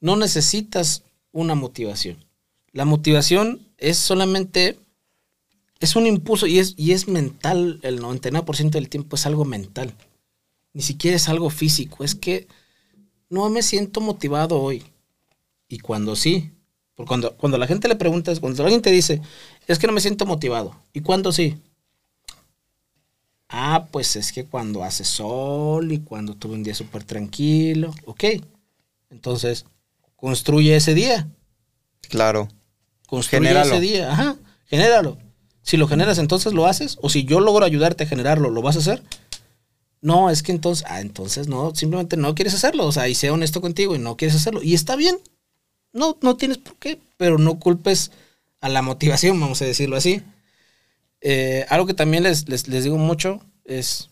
No 0.00 0.16
necesitas 0.16 1.02
una 1.32 1.54
motivación. 1.54 2.24
La 2.72 2.84
motivación 2.84 3.66
es 3.78 3.98
solamente, 3.98 4.78
es 5.80 5.96
un 5.96 6.06
impulso 6.06 6.46
y 6.46 6.58
es, 6.58 6.74
y 6.76 6.92
es 6.92 7.08
mental, 7.08 7.80
el 7.82 8.00
99% 8.00 8.70
del 8.70 8.88
tiempo 8.88 9.16
es 9.16 9.26
algo 9.26 9.44
mental. 9.44 9.94
Ni 10.72 10.82
siquiera 10.82 11.16
es 11.16 11.28
algo 11.28 11.50
físico, 11.50 12.04
es 12.04 12.14
que 12.14 12.46
no 13.28 13.48
me 13.50 13.62
siento 13.62 14.00
motivado 14.00 14.60
hoy. 14.60 14.84
Y 15.68 15.78
cuando 15.78 16.16
sí, 16.16 16.50
porque 16.94 17.08
cuando, 17.08 17.36
cuando 17.36 17.58
la 17.58 17.66
gente 17.66 17.88
le 17.88 17.96
pregunta, 17.96 18.34
cuando 18.40 18.62
alguien 18.62 18.82
te 18.82 18.90
dice, 18.90 19.20
es 19.66 19.78
que 19.78 19.86
no 19.86 19.92
me 19.92 20.00
siento 20.00 20.26
motivado, 20.26 20.76
¿y 20.92 21.00
cuándo 21.00 21.32
sí? 21.32 21.56
Ah, 23.48 23.88
pues 23.90 24.14
es 24.14 24.32
que 24.32 24.44
cuando 24.46 24.84
hace 24.84 25.04
sol 25.04 25.90
y 25.90 25.98
cuando 26.00 26.34
tuve 26.34 26.54
un 26.54 26.62
día 26.62 26.74
súper 26.74 27.02
tranquilo, 27.02 27.92
ok. 28.04 28.24
Entonces, 29.10 29.66
construye 30.20 30.76
ese 30.76 30.94
día. 30.94 31.28
Claro. 32.08 32.48
Construye 33.06 33.60
ese 33.60 33.80
día. 33.80 34.12
Ajá, 34.12 34.36
genéralo. 34.66 35.18
Si 35.62 35.76
lo 35.76 35.88
generas, 35.88 36.18
entonces 36.18 36.52
lo 36.52 36.66
haces. 36.66 36.98
O 37.00 37.08
si 37.08 37.24
yo 37.24 37.40
logro 37.40 37.64
ayudarte 37.64 38.04
a 38.04 38.06
generarlo, 38.06 38.50
¿lo 38.50 38.62
vas 38.62 38.76
a 38.76 38.80
hacer? 38.80 39.02
No, 40.00 40.30
es 40.30 40.42
que 40.42 40.52
entonces, 40.52 40.86
ah, 40.88 41.00
entonces 41.00 41.48
no, 41.48 41.74
simplemente 41.74 42.16
no 42.16 42.34
quieres 42.34 42.54
hacerlo. 42.54 42.86
O 42.86 42.92
sea, 42.92 43.08
y 43.08 43.14
sé 43.14 43.30
honesto 43.30 43.60
contigo 43.60 43.94
y 43.94 43.98
no 43.98 44.16
quieres 44.16 44.36
hacerlo. 44.36 44.62
Y 44.62 44.74
está 44.74 44.96
bien. 44.96 45.18
No, 45.92 46.16
no 46.22 46.36
tienes 46.36 46.58
por 46.58 46.76
qué, 46.76 47.00
pero 47.16 47.38
no 47.38 47.58
culpes 47.58 48.12
a 48.60 48.68
la 48.68 48.82
motivación, 48.82 49.40
vamos 49.40 49.60
a 49.60 49.64
decirlo 49.64 49.96
así. 49.96 50.22
Eh, 51.20 51.66
algo 51.68 51.86
que 51.86 51.94
también 51.94 52.22
les, 52.22 52.48
les, 52.48 52.68
les 52.68 52.84
digo 52.84 52.96
mucho 52.96 53.40
es, 53.64 54.10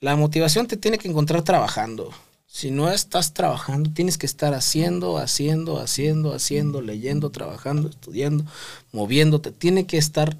la 0.00 0.16
motivación 0.16 0.66
te 0.66 0.76
tiene 0.76 0.98
que 0.98 1.08
encontrar 1.08 1.42
trabajando. 1.42 2.10
Si 2.52 2.72
no 2.72 2.90
estás 2.90 3.32
trabajando, 3.32 3.90
tienes 3.92 4.18
que 4.18 4.26
estar 4.26 4.54
haciendo, 4.54 5.18
haciendo, 5.18 5.78
haciendo, 5.78 6.34
haciendo, 6.34 6.80
leyendo, 6.82 7.30
trabajando, 7.30 7.88
estudiando, 7.88 8.44
moviéndote. 8.90 9.52
Tiene 9.52 9.86
que 9.86 9.98
estar... 9.98 10.36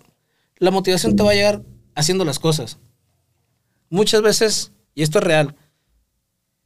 La 0.59 0.73
motivación 0.73 1.15
te 1.15 1.23
va 1.23 1.31
a 1.31 1.35
llegar 1.35 1.63
haciendo 1.95 2.25
las 2.25 2.41
cosas. 2.41 2.79
Muchas 3.91 4.23
veces, 4.23 4.73
y 4.95 5.03
esto 5.03 5.19
es 5.19 5.25
real, 5.25 5.55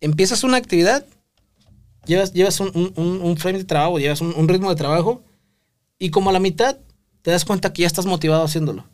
empiezas 0.01 0.45
una 0.45 0.57
actividad, 0.57 1.05
llevas, 2.07 2.33
llevas 2.33 2.59
un, 2.61 2.71
un- 2.97 3.21
un- 3.23 3.37
frame 3.37 3.59
de 3.59 3.65
trabajo, 3.65 3.99
llevas 3.99 4.23
un, 4.23 4.33
un 4.35 4.49
ritmo 4.49 4.71
de 4.71 4.77
trabajo, 4.77 5.23
y 5.99 6.09
como 6.11 6.31
a 6.31 6.33
la 6.33 6.41
mitad 6.41 6.79
te 7.21 7.31
das 7.31 7.45
cuenta 7.45 7.73
que 7.75 7.83
ya 7.83 7.87
estás 7.87 8.07
motivado 8.07 8.45
haciéndolo. 8.45 8.87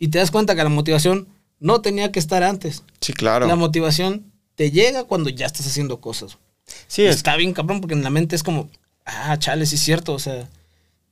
Y 0.00 0.08
te 0.08 0.18
das 0.18 0.32
cuenta 0.32 0.56
que 0.56 0.64
la 0.64 0.68
motivación 0.68 1.28
no 1.60 1.80
tenía 1.80 2.10
que 2.10 2.18
estar 2.18 2.42
antes. 2.42 2.82
Sí, 3.00 3.12
claro. 3.12 3.46
La 3.46 3.54
motivación 3.56 4.31
te 4.54 4.70
llega 4.70 5.04
cuando 5.04 5.30
ya 5.30 5.46
estás 5.46 5.66
haciendo 5.66 6.00
cosas. 6.00 6.38
Sí, 6.86 7.04
es 7.04 7.16
está 7.16 7.36
bien 7.36 7.52
cabrón 7.52 7.80
porque 7.80 7.94
en 7.94 8.02
la 8.04 8.10
mente 8.10 8.36
es 8.36 8.42
como, 8.42 8.68
ah, 9.04 9.36
chale, 9.38 9.66
sí 9.66 9.74
es 9.76 9.82
cierto, 9.82 10.14
o 10.14 10.18
sea, 10.18 10.48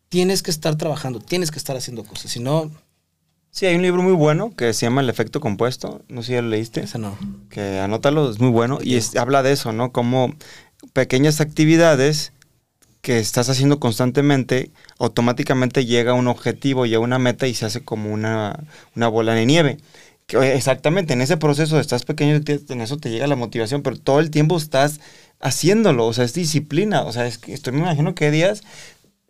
tienes 0.09 0.42
que 0.42 0.50
estar 0.50 0.76
trabajando, 0.76 1.20
tienes 1.20 1.50
que 1.50 1.59
estar 1.59 1.76
haciendo 1.76 2.05
cosas, 2.05 2.31
si 2.31 2.40
no, 2.40 2.70
Sí, 3.53 3.66
hay 3.66 3.74
un 3.74 3.83
libro 3.83 4.00
muy 4.00 4.12
bueno 4.12 4.55
que 4.55 4.72
se 4.72 4.87
llama 4.87 5.00
El 5.00 5.11
efecto 5.11 5.40
compuesto. 5.40 6.03
No 6.09 6.22
sé 6.22 6.29
si 6.29 6.33
ya 6.35 6.42
lo 6.42 6.50
leíste. 6.50 6.83
esa 6.85 6.98
no. 6.98 7.18
Que 7.48 7.81
anótalo, 7.81 8.31
es 8.31 8.38
muy 8.38 8.50
bueno. 8.50 8.79
Y 8.81 8.94
es- 8.94 9.16
habla 9.16 9.42
de 9.42 9.50
eso, 9.50 9.72
¿no? 9.72 9.90
Como 9.90 10.33
pequeñas 10.92 11.40
actividades 11.40 12.33
que 13.00 13.18
estás 13.18 13.48
haciendo 13.48 13.81
constantemente, 13.81 14.70
automáticamente 15.00 15.85
llega 15.85 16.12
a 16.12 16.14
un 16.14 16.29
objetivo 16.29 16.87
y 16.87 16.94
a 16.94 17.00
una 17.00 17.18
meta 17.18 17.48
y 17.48 17.55
se 17.55 17.66
hace 17.66 17.81
como 17.83 18.12
una, 18.12 18.61
una 18.94 19.09
bola 19.09 19.35
de 19.35 19.46
nieve. 19.46 19.79
Exactamente, 20.33 21.12
en 21.12 21.21
ese 21.21 21.37
proceso 21.37 21.79
estás 21.81 22.05
pequeño, 22.05 22.40
en 22.47 22.81
eso 22.81 22.97
te 22.97 23.11
llega 23.11 23.27
la 23.27 23.37
motivación, 23.37 23.83
pero 23.83 23.97
todo 23.99 24.21
el 24.21 24.31
tiempo 24.31 24.57
estás 24.57 25.01
haciéndolo, 25.40 26.07
o 26.07 26.12
sea, 26.12 26.25
es 26.25 26.35
disciplina, 26.35 27.03
o 27.03 27.12
sea, 27.12 27.27
es 27.27 27.38
que 27.38 27.53
estoy, 27.53 27.73
me 27.73 27.81
imagino 27.81 28.14
que 28.14 28.31
días, 28.31 28.62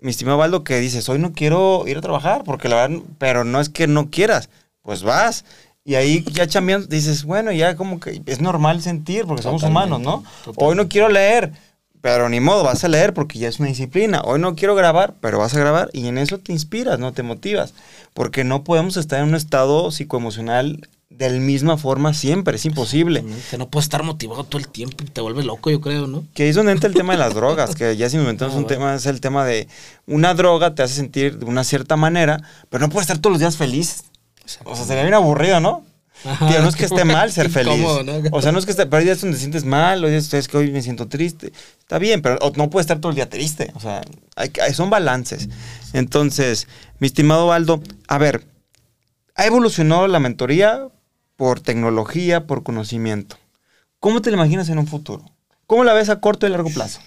mi 0.01 0.11
estimado 0.11 0.39
Baldo, 0.39 0.65
que 0.65 0.81
dices, 0.81 1.09
hoy 1.09 1.19
no 1.19 1.33
quiero 1.33 1.85
ir 1.87 1.99
a 1.99 2.01
trabajar, 2.01 2.43
porque 2.45 2.69
la 2.69 2.77
verdad, 2.77 3.03
pero 3.19 3.45
no 3.45 3.61
es 3.61 3.69
que 3.69 3.87
no 3.87 4.11
quieras, 4.11 4.49
pues 4.83 5.03
vas. 5.03 5.45
Y 5.85 5.95
ahí 5.95 6.25
ya 6.33 6.47
chambeando, 6.47 6.87
dices, 6.87 7.25
bueno, 7.25 7.53
ya 7.53 7.75
como 7.77 8.01
que 8.01 8.23
es 8.27 8.41
normal 8.41 8.83
sentir, 8.83 9.25
porque 9.27 9.43
somos 9.43 9.63
Totalmente, 9.63 9.95
humanos, 9.95 10.07
¿no? 10.07 10.25
totalmente. 10.45 10.65
Hoy 10.65 10.77
no 10.77 10.89
quiero 10.89 11.09
leer, 11.09 11.53
pero 12.01 12.29
ni 12.29 12.41
modo, 12.41 12.65
vas 12.65 12.83
a 12.85 12.89
leer 12.89 13.13
porque 13.15 13.39
ya 13.39 13.49
es 13.49 13.59
una 13.61 13.69
disciplina. 13.69 14.23
Hoy 14.25 14.39
no 14.41 14.55
quiero 14.55 14.75
grabar, 14.75 15.15
pero 15.21 15.39
vas 15.39 15.55
a 15.55 15.61
grabar 15.61 15.91
y 15.93 16.07
en 16.07 16.19
eso 16.19 16.39
te 16.39 16.53
inspiras, 16.53 16.99
no 16.99 17.13
te 17.13 17.23
motivas. 17.23 17.75
Porque 18.15 18.45
no 18.45 18.65
podemos 18.65 18.97
estar 18.97 19.21
en 19.21 19.29
un 19.29 19.35
estado 19.35 19.91
psicoemocional 19.91 20.89
de 21.11 21.29
la 21.29 21.39
misma 21.39 21.77
forma 21.77 22.15
siempre, 22.15 22.57
es 22.57 22.65
imposible. 22.65 23.23
Que 23.51 23.59
no 23.59 23.69
puedes 23.69 23.85
estar 23.85 24.03
motivado 24.03 24.45
todo 24.45 24.59
el 24.59 24.69
tiempo 24.69 25.05
y 25.05 25.09
te 25.09 25.21
vuelves 25.21 25.45
loco, 25.45 25.71
yo 25.71 25.81
creo, 25.83 26.07
¿no? 26.07 26.25
Que 26.33 26.49
es 26.49 26.57
donde 26.57 26.73
entra 26.73 26.89
el 26.89 26.95
tema 26.95 27.13
de 27.13 27.19
las 27.19 27.35
drogas, 27.35 27.75
que 27.75 27.95
ya 27.97 28.09
si 28.09 28.17
nos 28.17 28.25
metemos 28.27 28.55
Ah, 28.55 28.57
un 28.57 28.63
bueno. 28.63 28.69
tema, 28.79 28.95
es 28.95 29.05
el 29.07 29.21
tema 29.21 29.45
de 29.45 29.69
una 30.07 30.33
droga 30.35 30.75
te 30.75 30.83
hace 30.83 30.95
sentir 30.95 31.39
de 31.39 31.45
una 31.45 31.65
cierta 31.65 31.97
manera, 31.97 32.41
pero 32.71 32.81
no 32.87 32.91
puedes 32.91 33.03
estar 33.05 33.19
todos 33.19 33.33
los 33.35 33.41
días 33.41 33.57
feliz. 33.59 34.05
O 34.65 34.75
sea, 34.75 34.85
sería 34.87 35.03
bien 35.03 35.15
aburrido, 35.15 35.61
¿no? 35.61 35.85
Ajá. 36.24 36.48
Tío, 36.48 36.62
no 36.62 36.68
es 36.68 36.76
que 36.76 36.85
esté 36.85 37.04
mal 37.04 37.33
ser 37.33 37.50
feliz. 37.50 37.74
Incómodo, 37.74 38.02
¿no? 38.04 38.22
O 38.33 38.42
sea, 38.42 38.52
no 38.52 38.59
es 38.59 38.64
que 38.64 38.70
esté, 38.70 38.87
pero 38.87 38.98
hay 38.98 39.04
días 39.04 39.20
donde 39.20 39.37
te 39.37 39.40
sientes 39.40 39.64
mal, 39.64 40.02
días 40.02 40.33
es 40.35 40.48
que 40.48 40.56
hoy 40.56 40.70
me 40.70 40.83
siento 40.83 41.09
triste. 41.09 41.52
Está 41.78 41.98
bien, 41.98 42.22
pero 42.22 42.38
no 42.56 42.70
puedes 42.70 42.85
estar 42.85 43.00
todo 43.00 43.11
el 43.11 43.16
día 43.16 43.28
triste. 43.28 43.72
O 43.74 43.80
sea, 43.80 44.02
hay, 44.37 44.50
son 44.74 44.90
balances. 44.90 45.48
Entonces, 45.92 46.68
mi 46.98 47.06
estimado 47.06 47.46
Baldo, 47.46 47.83
a 48.09 48.18
ver, 48.18 48.46
ha 49.35 49.46
evolucionado 49.46 50.06
la 50.09 50.20
mentoría 50.20 50.88
por 51.37 51.61
tecnología, 51.61 52.46
por 52.46 52.62
conocimiento. 52.62 53.37
¿Cómo 53.98 54.22
te 54.22 54.30
la 54.30 54.37
imaginas 54.37 54.68
en 54.68 54.78
un 54.78 54.87
futuro? 54.87 55.24
¿Cómo 55.66 55.85
la 55.85 55.94
ves 55.94 56.09
a 56.09 56.20
corto 56.20 56.46
y 56.46 56.50
largo 56.50 56.70
plazo? 56.70 57.00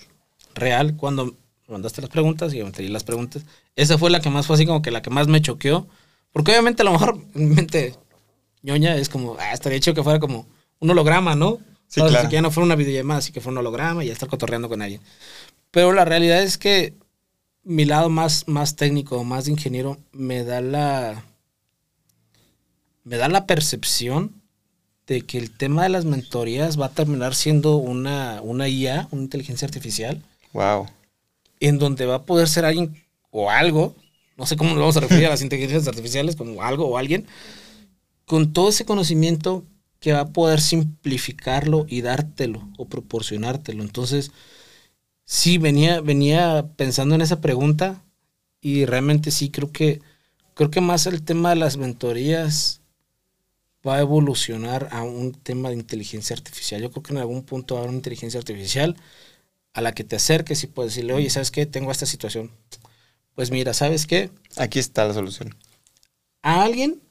real 0.56 0.95
cuando 0.95 1.26
me 1.26 1.34
mandaste 1.67 2.02
las 2.02 2.10
preguntas 2.10 2.54
y 2.54 2.58
yo 2.58 2.71
te 2.71 2.84
di 2.84 2.89
las 2.89 3.04
preguntas. 3.04 3.43
Esa 3.76 3.97
fue 3.97 4.10
la 4.10 4.19
que 4.19 4.30
más 4.30 4.47
fue 4.47 4.56
así 4.56 4.65
como 4.65 4.82
que 4.82 4.91
la 4.91 5.02
que 5.02 5.10
más 5.10 5.28
me 5.28 5.41
choqueó. 5.41 5.88
Porque 6.32 6.52
obviamente 6.52 6.82
a 6.82 6.86
lo 6.86 6.91
mejor 6.91 7.17
mente 7.34 7.95
ñoña 8.63 8.95
es 8.95 9.08
como, 9.10 9.38
ah, 9.39 9.54
estaría 9.54 9.78
hecho 9.78 9.93
que 9.93 10.04
fuera 10.04 10.19
como 10.19 10.47
un 10.80 10.89
holograma, 10.89 11.36
¿no? 11.36 11.60
Sí, 11.88 12.02
claro. 12.02 12.28
Que 12.28 12.34
ya 12.36 12.41
no 12.41 12.49
fuera 12.49 12.65
una 12.65 12.76
videollamada, 12.76 13.19
así 13.19 13.32
que 13.32 13.39
fuera 13.39 13.54
un 13.54 13.58
holograma 13.60 14.04
y 14.04 14.08
ya 14.08 14.13
estar 14.13 14.28
cotorreando 14.30 14.67
con 14.67 14.82
alguien. 14.82 14.99
Pero 15.69 15.91
la 15.93 16.06
realidad 16.06 16.41
es 16.41 16.58
que 16.58 16.93
mi 17.63 17.86
lado 17.86 18.10
más, 18.10 18.47
más 18.47 18.76
técnico, 18.76 19.23
más 19.23 19.45
de 19.45 19.52
ingeniero, 19.52 19.97
me 20.12 20.43
da 20.43 20.60
la. 20.62 21.23
Me 23.04 23.17
da 23.17 23.28
la 23.28 23.45
percepción 23.45 24.41
de 25.08 25.21
que 25.21 25.38
el 25.38 25.52
tema 25.52 25.84
de 25.84 25.89
las 25.89 26.06
mentorías 26.06 26.80
va 26.80 26.86
a 26.88 26.91
terminar 26.93 27.36
siendo 27.36 27.76
una, 27.76 28.41
una 28.41 28.69
IA, 28.69 29.08
una 29.12 29.23
inteligencia 29.23 29.65
artificial, 29.65 30.21
Wow. 30.54 30.88
en 31.60 31.80
donde 31.80 32.06
va 32.06 32.15
a 32.15 32.21
poder 32.23 32.47
ser 32.47 32.63
alguien 32.63 32.95
o 33.30 33.49
algo, 33.49 33.95
no 34.38 34.45
sé 34.45 34.56
cómo 34.56 34.69
nos 34.69 34.80
vamos 34.80 34.97
a 34.97 35.02
referir 35.02 35.26
a 35.26 35.30
las 35.30 35.41
inteligencias 35.41 35.88
artificiales, 35.88 36.36
como 36.38 36.62
algo 36.63 36.86
o 36.88 36.97
alguien, 36.97 37.26
con 38.26 38.54
todo 38.54 38.70
ese 38.70 38.86
conocimiento 38.86 39.66
que 40.00 40.14
va 40.14 40.22
a 40.22 40.34
poder 40.34 40.60
simplificarlo 40.60 41.86
y 41.88 42.02
dártelo 42.02 42.70
o 42.78 42.88
proporcionártelo. 42.88 43.84
Entonces, 43.84 44.32
sí, 45.26 45.58
venía, 45.58 46.02
venía 46.02 46.68
pensando 46.76 47.16
en 47.16 47.22
esa 47.22 47.42
pregunta 47.42 48.04
y 48.62 48.86
realmente 48.86 49.32
sí 49.32 49.50
creo 49.50 49.72
que, 49.72 50.02
creo 50.56 50.72
que 50.72 50.82
más 50.82 51.06
el 51.06 51.24
tema 51.24 51.52
de 51.52 51.56
las 51.58 51.78
mentorías 51.78 52.82
va 53.86 53.96
a 53.96 54.02
evolucionar 54.02 54.88
a 54.92 55.04
un 55.04 55.34
tema 55.34 55.70
de 55.70 55.76
inteligencia 55.76 56.36
artificial. 56.36 56.82
Yo 56.82 56.92
creo 56.92 57.04
que 57.04 57.14
en 57.14 57.20
algún 57.20 57.44
punto 57.44 57.76
va 57.76 57.80
a 57.80 57.84
haber 57.84 57.90
una 57.90 57.98
inteligencia 57.98 58.40
artificial 58.40 58.96
a 59.74 59.82
la 59.82 59.94
que 59.94 60.04
te 60.04 60.16
acerques 60.16 60.64
y 60.64 60.68
puedes 60.68 60.94
decirle, 60.94 61.14
oye, 61.14 61.30
¿sabes 61.30 61.52
qué? 61.52 61.66
Tengo 61.66 61.92
esta 61.92 62.06
situación. 62.06 62.52
Pues 63.36 63.52
mira, 63.52 63.74
¿sabes 63.74 64.06
qué? 64.06 64.30
Aquí 64.58 64.80
está 64.80 65.06
la 65.06 65.14
solución. 65.14 65.56
A 66.42 66.64
alguien, 66.64 67.02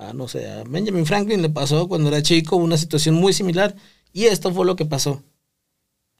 a 0.00 0.12
no 0.14 0.28
sé, 0.28 0.50
a 0.50 0.64
Benjamin 0.64 1.06
Franklin 1.06 1.42
le 1.42 1.50
pasó 1.50 1.86
cuando 1.86 2.08
era 2.08 2.22
chico 2.22 2.56
una 2.56 2.76
situación 2.76 3.14
muy 3.14 3.32
similar 3.32 3.76
y 4.12 4.24
esto 4.24 4.52
fue 4.52 4.64
lo 4.64 4.74
que 4.74 4.86
pasó. 4.86 5.22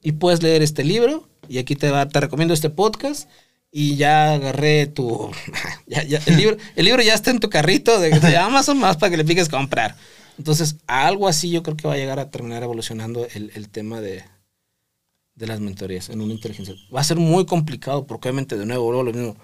Y 0.03 0.12
puedes 0.12 0.43
leer 0.43 0.62
este 0.62 0.85
libro 0.85 1.29
y 1.49 1.59
aquí 1.59 1.77
te, 1.77 1.90
va, 1.90 2.07
te 2.07 2.21
recomiendo 2.21 2.55
este 2.55 2.71
podcast 2.71 3.29
y 3.73 3.97
ya 3.97 4.35
agarré 4.35 4.87
tu... 4.87 5.31
el, 5.87 6.37
libro, 6.37 6.57
el 6.77 6.85
libro 6.85 7.03
ya 7.03 7.14
está 7.14 7.31
en 7.31 7.40
tu 7.40 7.49
carrito 7.49 7.99
de, 7.99 8.11
de 8.21 8.37
Amazon 8.37 8.79
más 8.79 8.97
para 8.97 9.11
que 9.11 9.16
le 9.16 9.25
piques 9.25 9.49
comprar. 9.49 9.97
Entonces, 10.37 10.77
algo 10.87 11.27
así 11.27 11.51
yo 11.51 11.62
creo 11.62 11.77
que 11.77 11.88
va 11.88 11.95
a 11.95 11.99
llegar 11.99 12.19
a 12.19 12.31
terminar 12.31 12.62
evolucionando 12.62 13.27
el, 13.35 13.51
el 13.55 13.69
tema 13.69 14.01
de, 14.01 14.25
de 15.35 15.47
las 15.47 15.61
mentorías 15.61 16.11
en 16.11 16.21
una 16.21 16.35
inteligencia. 16.35 16.75
Va 16.95 17.01
a 17.01 17.05
ser 17.05 17.16
muy 17.16 17.47
complicado 17.47 18.07
porque 18.07 18.29
obviamente 18.29 18.57
de 18.57 18.66
nuevo, 18.66 19.03
lo 19.03 19.12
mismo, 19.12 19.37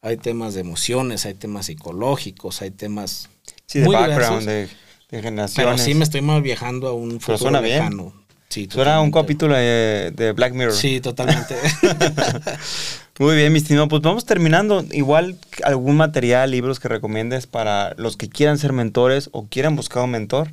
hay 0.00 0.16
temas 0.16 0.54
de 0.54 0.60
emociones, 0.60 1.26
hay 1.26 1.34
temas 1.34 1.66
psicológicos, 1.66 2.62
hay 2.62 2.70
temas 2.70 3.28
Sí, 3.72 3.78
de 3.80 3.84
muy 3.86 3.94
background, 3.94 4.40
diversos, 4.40 4.44
de, 4.44 4.52
de 4.66 4.68
pero 5.08 5.22
generaciones. 5.22 5.82
sí 5.82 5.94
me 5.94 6.04
estoy 6.04 6.20
mal 6.20 6.42
viajando 6.42 6.88
a 6.88 6.92
un 6.92 7.12
futuro 7.20 7.38
suena 7.38 7.60
bien. 7.60 7.78
lejano. 7.78 8.12
Sí, 8.48 8.68
Suena 8.70 9.00
un 9.00 9.10
capítulo 9.10 9.54
de, 9.56 10.12
de 10.14 10.32
Black 10.32 10.52
Mirror. 10.52 10.74
Sí, 10.74 11.00
totalmente. 11.00 11.56
Muy 13.18 13.34
bien, 13.34 13.50
mi 13.50 13.58
estimado. 13.58 13.88
Pues 13.88 14.02
vamos 14.02 14.26
terminando. 14.26 14.84
Igual 14.90 15.38
algún 15.64 15.96
material, 15.96 16.50
libros 16.50 16.78
que 16.78 16.88
recomiendes 16.88 17.46
para 17.46 17.94
los 17.96 18.18
que 18.18 18.28
quieran 18.28 18.58
ser 18.58 18.74
mentores 18.74 19.30
o 19.32 19.46
quieran 19.46 19.74
buscar 19.74 20.02
un 20.02 20.10
mentor. 20.10 20.50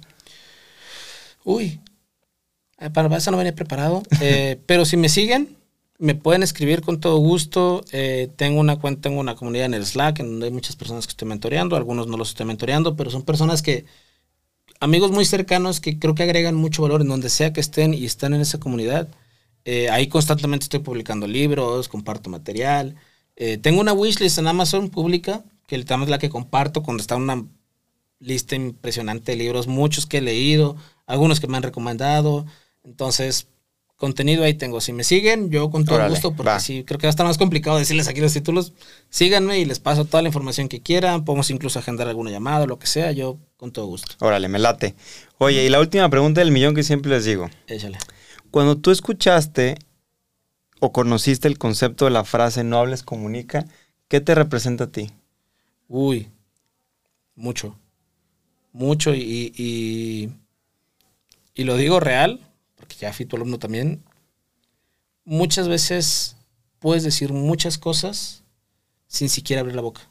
Uy, 1.43 1.81
eh, 2.79 2.89
para 2.89 3.13
eso 3.17 3.31
no 3.31 3.37
venía 3.37 3.53
preparado. 3.53 4.01
Eh, 4.21 4.61
pero 4.65 4.85
si 4.85 4.95
me 4.95 5.09
siguen, 5.09 5.57
me 5.99 6.15
pueden 6.15 6.43
escribir 6.43 6.81
con 6.81 6.99
todo 6.99 7.17
gusto. 7.17 7.83
Eh, 7.91 8.29
tengo 8.37 8.59
una 8.59 8.79
cuenta, 8.79 9.01
tengo 9.01 9.19
una 9.19 9.35
comunidad 9.35 9.65
en 9.65 9.73
el 9.75 9.85
Slack, 9.85 10.19
en 10.19 10.27
donde 10.27 10.47
hay 10.47 10.53
muchas 10.53 10.75
personas 10.75 11.05
que 11.05 11.11
estoy 11.11 11.27
mentoreando. 11.27 11.75
Algunos 11.75 12.07
no 12.07 12.17
los 12.17 12.29
estoy 12.29 12.45
mentoreando, 12.45 12.95
pero 12.95 13.11
son 13.11 13.23
personas 13.23 13.61
que, 13.61 13.85
amigos 14.79 15.11
muy 15.11 15.25
cercanos 15.25 15.81
que 15.81 15.99
creo 15.99 16.15
que 16.15 16.23
agregan 16.23 16.55
mucho 16.55 16.81
valor 16.81 17.01
en 17.01 17.09
donde 17.09 17.29
sea 17.29 17.53
que 17.53 17.59
estén 17.59 17.93
y 17.93 18.05
están 18.05 18.33
en 18.33 18.41
esa 18.41 18.59
comunidad. 18.59 19.09
Eh, 19.65 19.89
ahí 19.89 20.07
constantemente 20.07 20.63
estoy 20.63 20.79
publicando 20.79 21.27
libros, 21.27 21.89
comparto 21.89 22.29
material. 22.29 22.95
Eh, 23.35 23.57
tengo 23.57 23.81
una 23.81 23.93
wishlist 23.93 24.37
en 24.39 24.47
Amazon 24.47 24.89
pública, 24.89 25.43
que 25.67 25.75
es 25.75 25.85
la 26.09 26.17
que 26.17 26.29
comparto 26.29 26.81
cuando 26.81 27.01
está 27.01 27.17
una 27.17 27.45
lista 28.19 28.55
impresionante 28.55 29.33
de 29.33 29.37
libros, 29.37 29.67
muchos 29.67 30.05
que 30.05 30.19
he 30.19 30.21
leído, 30.21 30.77
algunos 31.05 31.39
que 31.39 31.47
me 31.47 31.57
han 31.57 31.63
recomendado. 31.63 32.45
Entonces, 32.83 33.47
contenido 33.99 34.43
ahí 34.43 34.55
tengo. 34.55 34.81
Si 34.81 34.93
me 34.93 35.03
siguen, 35.03 35.51
yo 35.51 35.69
con 35.69 35.85
todo 35.85 35.97
Órale, 35.97 36.15
gusto, 36.15 36.33
porque 36.33 36.47
va. 36.53 36.59
sí, 36.59 36.83
creo 36.85 36.97
que 36.97 37.05
va 37.05 37.09
a 37.09 37.11
estar 37.11 37.27
más 37.27 37.37
complicado 37.37 37.77
decirles 37.77 38.07
aquí 38.07 38.21
los 38.21 38.33
títulos. 38.33 38.73
Síganme 39.11 39.59
y 39.59 39.65
les 39.65 39.79
paso 39.79 40.05
toda 40.05 40.23
la 40.23 40.29
información 40.29 40.69
que 40.69 40.81
quieran. 40.81 41.25
Podemos 41.25 41.51
incluso 41.51 41.77
agendar 41.77 42.07
alguna 42.07 42.31
llamada, 42.31 42.65
lo 42.65 42.79
que 42.79 42.87
sea, 42.87 43.11
yo 43.11 43.37
con 43.57 43.71
todo 43.71 43.85
gusto. 43.87 44.15
Órale, 44.25 44.47
me 44.47 44.57
late. 44.57 44.95
Oye, 45.37 45.65
y 45.65 45.69
la 45.69 45.79
última 45.81 46.09
pregunta 46.09 46.39
del 46.41 46.51
millón 46.51 46.73
que 46.73 46.83
siempre 46.83 47.11
les 47.11 47.25
digo. 47.25 47.49
Échale. 47.67 47.99
Cuando 48.51 48.77
tú 48.77 48.89
escuchaste 48.89 49.77
o 50.79 50.91
conociste 50.93 51.47
el 51.49 51.57
concepto 51.57 52.05
de 52.05 52.11
la 52.11 52.23
frase 52.23 52.63
no 52.63 52.79
hables, 52.79 53.03
comunica, 53.03 53.65
¿qué 54.07 54.21
te 54.21 54.33
representa 54.33 54.85
a 54.85 54.91
ti? 54.91 55.11
Uy, 55.89 56.29
mucho. 57.35 57.75
Mucho 58.71 59.13
y, 59.13 59.51
y, 59.57 60.29
y 61.53 61.63
lo 61.65 61.75
digo 61.75 61.99
real, 61.99 62.39
porque 62.89 63.05
ya 63.05 63.13
fui 63.13 63.25
tu 63.25 63.35
alumno 63.35 63.59
también. 63.59 64.03
Muchas 65.23 65.67
veces 65.67 66.35
puedes 66.79 67.03
decir 67.03 67.31
muchas 67.31 67.77
cosas 67.77 68.43
sin 69.07 69.29
siquiera 69.29 69.59
abrir 69.59 69.75
la 69.75 69.83
boca. 69.83 70.01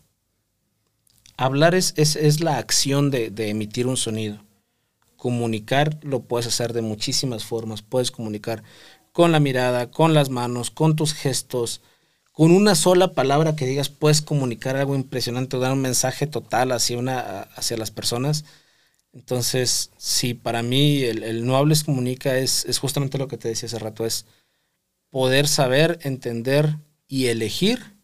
Hablar 1.36 1.74
es, 1.74 1.92
es, 1.96 2.14
es 2.14 2.40
la 2.40 2.58
acción 2.58 3.10
de, 3.10 3.30
de 3.30 3.48
emitir 3.50 3.88
un 3.88 3.96
sonido. 3.96 4.44
Comunicar 5.16 5.98
lo 6.02 6.20
puedes 6.20 6.46
hacer 6.46 6.72
de 6.72 6.82
muchísimas 6.82 7.44
formas. 7.44 7.82
Puedes 7.82 8.12
comunicar 8.12 8.62
con 9.12 9.32
la 9.32 9.40
mirada, 9.40 9.90
con 9.90 10.14
las 10.14 10.30
manos, 10.30 10.70
con 10.70 10.94
tus 10.94 11.14
gestos, 11.14 11.80
con 12.30 12.52
una 12.52 12.76
sola 12.76 13.14
palabra 13.14 13.56
que 13.56 13.66
digas 13.66 13.88
puedes 13.88 14.22
comunicar 14.22 14.76
algo 14.76 14.94
impresionante 14.94 15.56
o 15.56 15.60
dar 15.60 15.72
un 15.72 15.80
mensaje 15.80 16.28
total 16.28 16.70
hacia, 16.70 16.96
una, 16.96 17.40
hacia 17.56 17.76
las 17.76 17.90
personas. 17.90 18.44
Entonces, 19.12 19.90
sí, 19.96 20.34
para 20.34 20.62
mí 20.62 21.02
el, 21.02 21.22
el 21.22 21.46
no 21.46 21.56
hables 21.56 21.84
comunica 21.84 22.36
es, 22.36 22.64
es 22.66 22.78
justamente 22.78 23.18
lo 23.18 23.28
que 23.28 23.38
te 23.38 23.48
decía 23.48 23.66
hace 23.66 23.78
rato, 23.78 24.04
es 24.06 24.26
poder 25.10 25.48
saber, 25.48 25.98
entender 26.02 26.76
y 27.06 27.26
elegir 27.26 27.96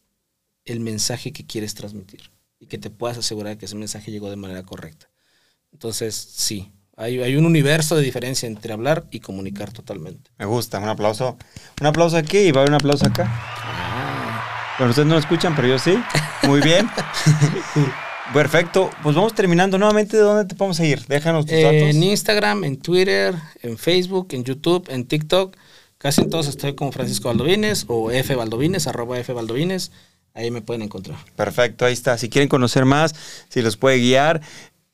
el 0.64 0.80
mensaje 0.80 1.32
que 1.32 1.46
quieres 1.46 1.74
transmitir 1.74 2.30
y 2.59 2.66
que 2.66 2.78
te 2.78 2.90
puedas 2.90 3.18
asegurar 3.18 3.59
que 3.59 3.66
ese 3.66 3.76
mensaje 3.76 4.11
llegó 4.11 4.30
de 4.30 4.36
manera 4.36 4.62
correcta. 4.62 5.11
Entonces, 5.72 6.14
sí, 6.14 6.72
hay, 6.96 7.20
hay 7.20 7.36
un 7.36 7.44
universo 7.44 7.96
de 7.96 8.02
diferencia 8.02 8.46
entre 8.46 8.72
hablar 8.72 9.07
y 9.11 9.20
comunicar 9.20 9.72
totalmente. 9.72 10.30
Me 10.38 10.46
gusta, 10.46 10.78
un 10.78 10.88
aplauso. 10.88 11.36
Un 11.80 11.86
aplauso 11.86 12.16
aquí 12.16 12.38
y 12.38 12.52
va 12.52 12.61
a 12.61 12.62
haber 12.62 12.70
un 12.70 12.76
aplauso 12.76 13.07
acá. 13.07 13.26
Ah, 13.28 14.76
Bueno, 14.78 14.90
ustedes 14.90 15.07
no 15.07 15.14
lo 15.14 15.20
escuchan, 15.20 15.55
pero 15.55 15.68
yo 15.68 15.78
sí. 15.78 15.98
Muy 16.44 16.61
bien. 16.61 16.88
Perfecto. 18.33 18.91
Pues 19.03 19.14
vamos 19.14 19.35
terminando 19.35 19.79
nuevamente. 19.79 20.16
¿De 20.16 20.22
dónde 20.22 20.45
te 20.47 20.55
podemos 20.55 20.77
seguir? 20.77 21.05
Déjanos 21.07 21.45
tus 21.47 21.55
Eh, 21.55 21.62
datos. 21.62 21.95
en 21.95 22.03
Instagram, 22.03 22.64
en 22.64 22.77
Twitter, 22.79 23.35
en 23.62 23.77
Facebook, 23.79 24.29
en 24.31 24.45
YouTube, 24.45 24.87
en 24.89 25.05
TikTok. 25.07 25.57
Casi 25.99 26.22
en 26.22 26.31
todos 26.31 26.49
estoy 26.49 26.75
como 26.75 26.93
Francisco 26.93 27.29
Baldovines 27.29 27.85
o 27.89 28.11
F 28.11 28.35
Baldovines, 28.35 28.87
arroba 28.87 29.18
F 29.18 29.33
Baldovines. 29.33 29.91
Ahí 30.35 30.51
me 30.51 30.61
pueden 30.62 30.83
encontrar. 30.83 31.16
Perfecto, 31.37 31.85
ahí 31.87 31.93
está. 31.93 32.18
Si 32.18 32.29
quieren 32.29 32.49
conocer 32.49 32.85
más, 32.85 33.14
si 33.49 33.62
los 33.62 33.77
puede 33.77 33.99
guiar, 33.99 34.41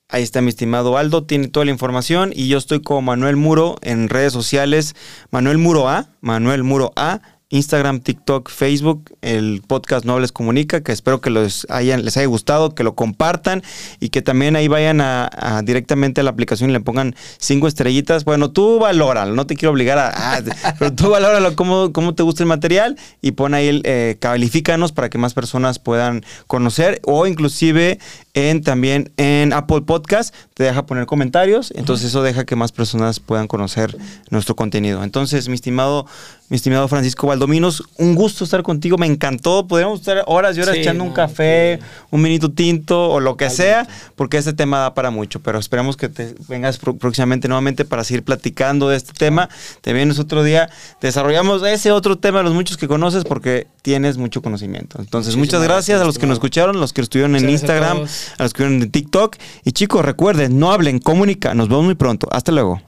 ahí 0.08 0.22
está 0.22 0.40
mi 0.42 0.50
estimado 0.50 0.98
Aldo, 0.98 1.24
tiene 1.24 1.48
toda 1.48 1.64
la 1.64 1.72
información 1.72 2.32
y 2.34 2.48
yo 2.48 2.58
estoy 2.58 2.82
como 2.82 3.00
Manuel 3.02 3.36
Muro 3.36 3.76
en 3.80 4.08
redes 4.08 4.32
sociales, 4.34 4.94
Manuel 5.30 5.56
Muro 5.58 5.88
A, 5.88 6.08
Manuel 6.20 6.62
Muro 6.62 6.92
A, 6.94 7.22
Instagram, 7.50 8.00
TikTok, 8.00 8.48
Facebook, 8.48 9.12
el 9.22 9.62
podcast 9.66 10.04
No 10.04 10.18
Les 10.20 10.32
Comunica, 10.32 10.82
que 10.82 10.92
espero 10.92 11.20
que 11.20 11.30
les, 11.30 11.66
hayan, 11.68 12.04
les 12.04 12.16
haya 12.16 12.26
gustado, 12.26 12.74
que 12.74 12.84
lo 12.84 12.94
compartan 12.94 13.62
y 13.98 14.08
que 14.08 14.22
también 14.22 14.56
ahí 14.56 14.68
vayan 14.68 15.00
a, 15.00 15.28
a 15.32 15.62
directamente 15.62 16.20
a 16.20 16.24
la 16.24 16.30
aplicación 16.30 16.70
y 16.70 16.72
le 16.72 16.80
pongan 16.80 17.16
cinco 17.38 17.66
estrellitas. 17.66 18.24
Bueno, 18.24 18.52
tú 18.52 18.78
valóralo, 18.78 19.34
no 19.34 19.46
te 19.46 19.56
quiero 19.56 19.72
obligar 19.72 19.98
a... 19.98 20.42
pero 20.78 20.94
tú 20.94 21.10
valóralo 21.10 21.56
cómo, 21.56 21.92
cómo 21.92 22.14
te 22.14 22.22
gusta 22.22 22.44
el 22.44 22.48
material 22.48 22.96
y 23.20 23.32
pon 23.32 23.54
ahí, 23.54 23.68
el, 23.68 23.82
eh, 23.84 24.16
califícanos 24.20 24.92
para 24.92 25.10
que 25.10 25.18
más 25.18 25.34
personas 25.34 25.78
puedan 25.78 26.24
conocer 26.46 27.00
o 27.04 27.26
inclusive 27.26 27.98
en 28.34 28.62
también 28.62 29.12
en 29.16 29.52
Apple 29.52 29.82
Podcast 29.82 30.34
te 30.54 30.64
deja 30.64 30.86
poner 30.86 31.06
comentarios, 31.06 31.72
entonces 31.74 32.08
eso 32.08 32.22
deja 32.22 32.44
que 32.44 32.54
más 32.54 32.70
personas 32.70 33.18
puedan 33.18 33.48
conocer 33.48 33.96
nuestro 34.30 34.54
contenido. 34.54 35.02
Entonces, 35.02 35.48
mi 35.48 35.54
estimado, 35.54 36.06
mi 36.50 36.56
estimado 36.56 36.88
Francisco 36.88 37.28
Valdominos, 37.28 37.84
un 37.96 38.16
gusto 38.16 38.42
estar 38.42 38.64
contigo, 38.64 38.98
me 38.98 39.06
encantó, 39.06 39.68
podríamos 39.68 40.00
estar 40.00 40.24
horas 40.26 40.56
y 40.58 40.60
horas 40.60 40.74
Sí, 40.74 40.80
echando 40.80 41.04
un 41.04 41.12
café, 41.12 41.78
un 42.10 42.20
minuto 42.20 42.50
tinto 42.50 43.08
o 43.08 43.20
lo 43.20 43.36
que 43.36 43.48
sea, 43.50 43.86
porque 44.16 44.36
este 44.36 44.52
tema 44.52 44.80
da 44.80 44.92
para 44.92 45.10
mucho, 45.10 45.38
pero 45.40 45.60
esperamos 45.60 45.96
que 45.96 46.08
te 46.08 46.34
vengas 46.48 46.78
próximamente 46.78 47.46
nuevamente 47.46 47.84
para 47.84 48.02
seguir 48.02 48.24
platicando 48.24 48.88
de 48.88 48.96
este 48.96 49.12
tema. 49.12 49.48
Te 49.80 49.92
vienes 49.92 50.18
otro 50.18 50.42
día, 50.42 50.68
desarrollamos 51.00 51.62
ese 51.62 51.92
otro 51.92 52.18
tema 52.18 52.38
de 52.38 52.44
los 52.44 52.54
muchos 52.54 52.76
que 52.76 52.88
conoces 52.88 53.22
porque 53.22 53.68
tienes 53.82 54.18
mucho 54.18 54.42
conocimiento. 54.42 54.98
Entonces, 54.98 55.36
Muchísimas 55.36 55.60
muchas 55.60 55.74
gracias 55.74 56.00
a 56.00 56.04
los 56.04 56.18
que 56.18 56.26
nos 56.26 56.34
escucharon, 56.34 56.80
los 56.80 56.92
que 56.92 57.00
estuvieron 57.00 57.36
en 57.36 57.46
Muchas 57.46 57.60
gracias 57.62 57.70
a 57.70 57.84
Instagram, 57.84 58.08
a 58.38 58.42
los 58.42 58.52
que 58.52 58.62
estuvieron 58.62 58.82
en 58.82 58.90
TikTok. 58.90 59.36
Y 59.64 59.70
chicos, 59.70 60.04
recuerden, 60.04 60.58
no 60.58 60.72
hablen, 60.72 60.98
comunica. 60.98 61.54
Nos 61.54 61.68
vemos 61.68 61.84
muy 61.84 61.94
pronto. 61.94 62.26
Hasta 62.32 62.50
luego. 62.50 62.82